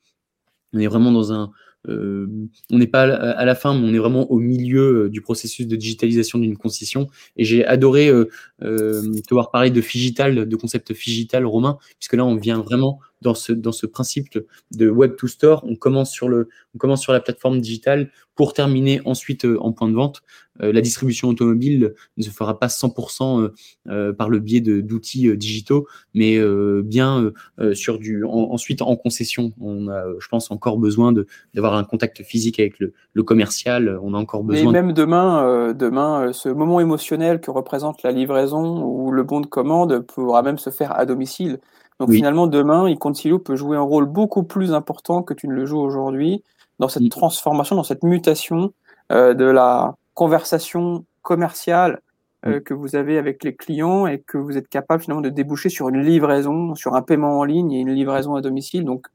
on 0.73 0.79
est 0.79 0.87
vraiment 0.87 1.13
dans 1.13 1.33
un, 1.33 1.53
euh, 1.89 2.27
on 2.71 2.79
n'est 2.79 2.87
pas 2.87 3.03
à 3.03 3.45
la 3.45 3.55
fin, 3.55 3.75
mais 3.75 3.89
on 3.89 3.95
est 3.95 3.99
vraiment 3.99 4.31
au 4.31 4.39
milieu 4.39 5.05
euh, 5.05 5.11
du 5.11 5.21
processus 5.21 5.67
de 5.67 5.77
digitalisation 5.77 6.39
d'une 6.39 6.57
concession. 6.57 7.09
Et 7.37 7.45
j'ai 7.45 7.65
adoré 7.65 8.09
euh, 8.09 8.27
te 8.61 9.35
voir 9.35 9.51
parler 9.51 9.71
de 9.71 9.81
Figital, 9.81 10.49
de 10.49 10.57
concept 10.57 10.95
Figital 10.95 11.45
romain, 11.47 11.79
puisque 11.99 12.15
là, 12.15 12.25
on 12.25 12.37
vient 12.37 12.61
vraiment 12.61 13.01
dans 13.23 13.35
ce, 13.35 13.53
dans 13.53 13.73
ce 13.73 13.87
principe 13.87 14.39
de 14.73 14.89
web 14.89 15.17
to 15.17 15.27
store. 15.27 15.65
On 15.67 15.77
commence 15.77 16.11
sur, 16.11 16.29
le, 16.29 16.49
on 16.75 16.79
commence 16.79 17.03
sur 17.03 17.13
la 17.13 17.21
plateforme 17.21 17.61
digitale 17.61 18.11
pour 18.35 18.53
terminer 18.53 19.01
ensuite 19.07 19.47
euh, 19.47 19.59
en 19.61 19.73
point 19.73 19.89
de 19.89 19.95
vente. 19.95 20.23
Euh, 20.63 20.73
la 20.73 20.81
distribution 20.81 21.29
automobile 21.29 21.95
ne 22.17 22.23
se 22.23 22.31
fera 22.31 22.59
pas 22.59 22.67
100% 22.67 23.51
euh, 23.89 24.13
par 24.13 24.29
le 24.29 24.39
biais 24.39 24.61
d'outils 24.61 25.37
digitaux, 25.37 25.87
mais 26.15 26.39
bien 26.83 27.33
sur 27.73 27.99
du 27.99 28.25
ensuite 28.25 28.83
en 28.83 28.97
concession. 28.97 29.53
On 29.61 29.89
a, 29.89 30.05
je 30.19 30.29
pense, 30.29 30.51
encore 30.51 30.79
besoin 30.79 31.13
d'avoir 31.55 31.75
un 31.75 31.85
contact 31.85 32.23
physique 32.23 32.61
avec 32.61 32.79
le, 32.79 32.93
le, 33.13 33.23
commercial. 33.23 33.99
On 34.03 34.15
a 34.15 34.19
encore 34.19 34.45
besoin. 34.45 34.73
Mais 34.73 34.83
même 34.83 34.93
demain, 34.93 35.73
demain, 35.73 36.33
ce 36.33 36.49
moment 36.49 36.81
émotionnel 36.81 37.41
que 37.41 37.51
représente 37.51 38.03
la 38.03 38.13
livraison 38.13 38.85
ou 38.85 39.11
le 39.11 39.23
bon 39.23 39.41
de 39.41 39.47
commande 39.47 40.01
pourra 40.01 40.43
même 40.43 40.59
se 40.59 40.71
faire 40.71 40.99
à 40.99 41.07
domicile. 41.07 41.59
Donc 41.99 42.11
finalement, 42.13 42.47
demain, 42.47 42.89
Iconcilio 42.89 43.39
peut 43.39 43.57
jouer 43.57 43.77
un 43.77 43.83
rôle 43.83 44.05
beaucoup 44.05 44.43
plus 44.43 44.73
important 44.73 45.23
que 45.23 45.33
tu 45.33 45.49
ne 45.49 45.55
le 45.55 45.65
joues 45.65 45.81
aujourd'hui 45.81 46.43
dans 46.79 46.89
cette 46.89 47.09
transformation, 47.11 47.75
dans 47.75 47.85
cette 47.85 48.03
mutation 48.03 48.73
euh, 49.13 49.33
de 49.33 49.47
la 49.47 49.95
conversation 50.15 51.05
commerciale 51.23 52.01
euh, 52.47 52.61
que 52.61 52.75
vous 52.75 52.97
avez 52.97 53.19
avec 53.19 53.43
les 53.45 53.55
clients 53.55 54.07
et 54.07 54.21
que 54.21 54.37
vous 54.37 54.59
êtes 54.59 54.69
capable 54.69 55.03
finalement 55.03 55.23
de 55.23 55.31
déboucher 55.31 55.71
sur 55.71 55.89
une 55.89 56.03
livraison, 56.03 56.75
sur 56.75 56.95
un 56.95 57.03
paiement 57.03 57.39
en 57.39 57.45
ligne 57.45 57.73
et 57.73 57.81
une 57.81 57.93
livraison 57.93 58.35
à 58.35 58.43
domicile. 58.43 58.85
Donc, 58.85 59.07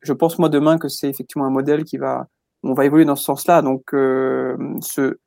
je 0.00 0.12
pense 0.12 0.38
moi 0.38 0.48
demain 0.48 0.78
que 0.78 0.88
c'est 0.88 1.08
effectivement 1.08 1.46
un 1.46 1.50
modèle 1.50 1.84
qui 1.84 1.96
va, 1.96 2.28
on 2.62 2.72
va 2.72 2.84
évoluer 2.84 3.04
dans 3.04 3.16
ce 3.16 3.24
sens-là. 3.24 3.62
Donc, 3.62 3.92
euh, 3.94 4.56
ce, 4.80 5.18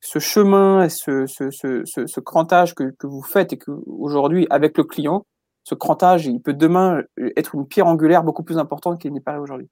ce 0.00 0.18
chemin 0.18 0.84
et 0.84 0.90
ce, 0.90 1.26
ce, 1.26 1.50
ce, 1.50 1.82
ce, 1.84 2.20
crantage 2.20 2.74
que, 2.74 2.94
que 2.98 3.06
vous 3.06 3.22
faites 3.22 3.54
et 3.54 3.56
que 3.56 3.70
aujourd'hui 3.86 4.46
avec 4.50 4.76
le 4.76 4.84
client, 4.84 5.24
ce 5.70 5.76
crantage, 5.76 6.26
il 6.26 6.42
peut 6.42 6.52
demain 6.52 7.04
être 7.36 7.54
une 7.54 7.64
pierre 7.64 7.86
angulaire 7.86 8.24
beaucoup 8.24 8.42
plus 8.42 8.58
importante 8.58 9.00
qu'il 9.00 9.12
n'est 9.12 9.20
pas 9.20 9.38
aujourd'hui. 9.38 9.68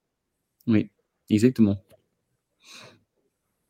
Oui, 0.65 0.91
exactement. 1.29 1.75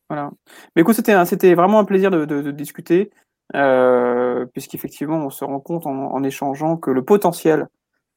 Voilà. 0.10 0.30
Mais 0.76 0.84
écoute, 0.84 0.94
c'était, 0.94 1.26
c'était 1.26 1.56
vraiment 1.56 1.80
un 1.80 1.86
plaisir 1.86 2.12
de, 2.12 2.52
discuter, 2.52 3.10
euh, 3.56 4.46
puisqu'effectivement, 4.54 5.18
on 5.18 5.32
se 5.32 5.44
rend 5.44 5.60
compte 5.60 5.88
en, 5.88 6.24
échangeant 6.24 6.78
que 6.78 6.92
le 6.92 7.04
potentiel 7.04 7.68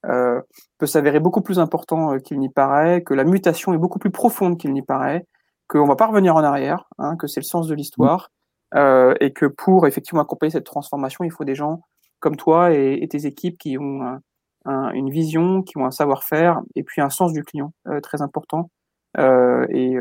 euh, 0.05 0.43
peut 0.77 0.87
s'avérer 0.87 1.19
beaucoup 1.19 1.41
plus 1.41 1.59
important 1.59 2.13
euh, 2.13 2.19
qu'il 2.19 2.39
n'y 2.39 2.51
paraît, 2.51 3.03
que 3.03 3.15
la 3.15 3.25
mutation 3.25 3.73
est 3.73 3.79
beaucoup 3.79 3.99
plus 3.99 4.11
profonde 4.11 4.59
qu'il 4.59 4.75
n'y 4.75 4.83
paraît, 4.83 5.25
qu'on 5.69 5.85
ne 5.85 5.89
va 5.89 5.97
pas 5.97 6.07
revenir 6.07 6.37
en 6.37 6.45
arrière, 6.45 6.85
hein, 6.99 7.17
que 7.17 7.27
c'est 7.27 7.41
le 7.41 7.47
sens 7.47 7.67
de 7.67 7.75
l'histoire, 7.75 8.31
euh, 8.75 9.15
et 9.21 9.33
que 9.33 9.47
pour 9.47 9.87
effectivement 9.87 10.21
accompagner 10.21 10.51
cette 10.51 10.67
transformation, 10.67 11.25
il 11.25 11.31
faut 11.31 11.45
des 11.45 11.55
gens 11.55 11.81
comme 12.23 12.37
toi 12.37 12.73
et, 12.73 13.07
tes 13.09 13.27
équipes 13.27 13.59
qui 13.59 13.77
ont 13.79 14.19
une 14.67 15.11
vision, 15.11 15.63
qui 15.63 15.77
ont 15.77 15.85
un 15.85 15.91
savoir-faire 15.91 16.61
et 16.77 16.85
puis 16.85 17.03
un 17.03 17.11
sens 17.11 17.33
du 17.33 17.43
client 17.43 17.73
euh, 17.89 18.01
très 18.01 18.23
important. 18.23 18.71
et, 19.19 19.97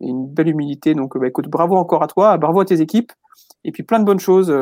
une 0.00 0.26
belle 0.28 0.48
humilité. 0.48 0.94
Donc, 0.94 1.18
bah, 1.18 1.26
écoute, 1.26 1.48
bravo 1.48 1.76
encore 1.76 2.02
à 2.02 2.06
toi, 2.06 2.38
bravo 2.38 2.60
à 2.60 2.64
tes 2.64 2.80
équipes, 2.80 3.12
et 3.64 3.72
puis 3.72 3.82
plein 3.82 3.98
de 3.98 4.04
bonnes 4.04 4.20
choses 4.20 4.54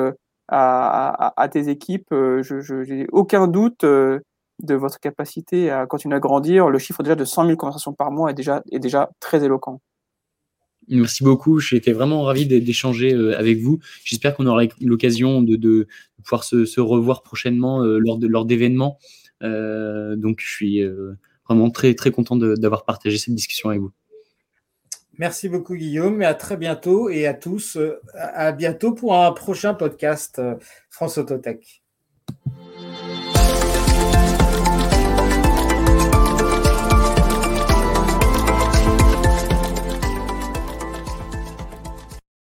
à, 0.49 1.49
tes 1.53 1.69
équipes. 1.69 2.09
Je 2.11 2.95
n'ai 2.95 3.07
aucun 3.13 3.47
doute 3.47 3.85
de 3.85 4.75
votre 4.75 4.99
capacité 4.99 5.71
à 5.71 5.87
continuer 5.87 6.17
à 6.17 6.21
grandir. 6.21 6.71
Le 6.71 6.79
chiffre 6.79 7.03
déjà 7.03 7.15
de 7.15 7.25
100 7.25 7.47
000 7.47 7.57
conversations 7.57 7.93
par 7.93 8.11
mois 8.11 8.31
est 8.31 8.79
déjà 8.79 9.11
très 9.21 9.45
éloquent. 9.45 9.81
Merci 10.89 11.25
beaucoup. 11.25 11.59
J'ai 11.59 11.77
été 11.77 11.93
vraiment 11.93 12.23
ravi 12.23 12.47
d'échanger 12.47 13.13
euh, 13.13 13.39
avec 13.39 13.59
vous. 13.59 13.81
J'espère 14.05 14.35
qu'on 14.35 14.47
aura 14.47 14.63
l'occasion 14.81 15.43
de, 15.43 15.89
pouvoir 16.23 16.45
se, 16.45 16.81
revoir 16.81 17.23
prochainement 17.23 17.83
euh, 17.83 17.99
lors 17.99 18.45
d'événements. 18.45 18.99
Euh, 19.43 20.17
donc, 20.17 20.41
je 20.41 20.49
suis 20.49 20.83
vraiment 21.47 21.71
très 21.71 21.95
très 21.95 22.11
content 22.11 22.37
d'avoir 22.37 22.85
partagé 22.85 23.19
cette 23.19 23.35
discussion 23.35 23.71
avec 23.71 23.81
vous. 23.81 23.93
Merci 25.19 25.49
beaucoup 25.49 25.75
Guillaume 25.75 26.21
et 26.21 26.27
à 26.27 26.35
très 26.35 26.59
bientôt 26.59 27.09
et 27.09 27.27
à 27.27 27.33
tous 27.33 27.79
à 28.15 28.53
bientôt 28.53 28.93
pour 28.93 29.15
un 29.15 29.33
prochain 29.33 29.73
podcast 29.73 30.43
France 30.91 31.17
Autotech. 31.17 31.83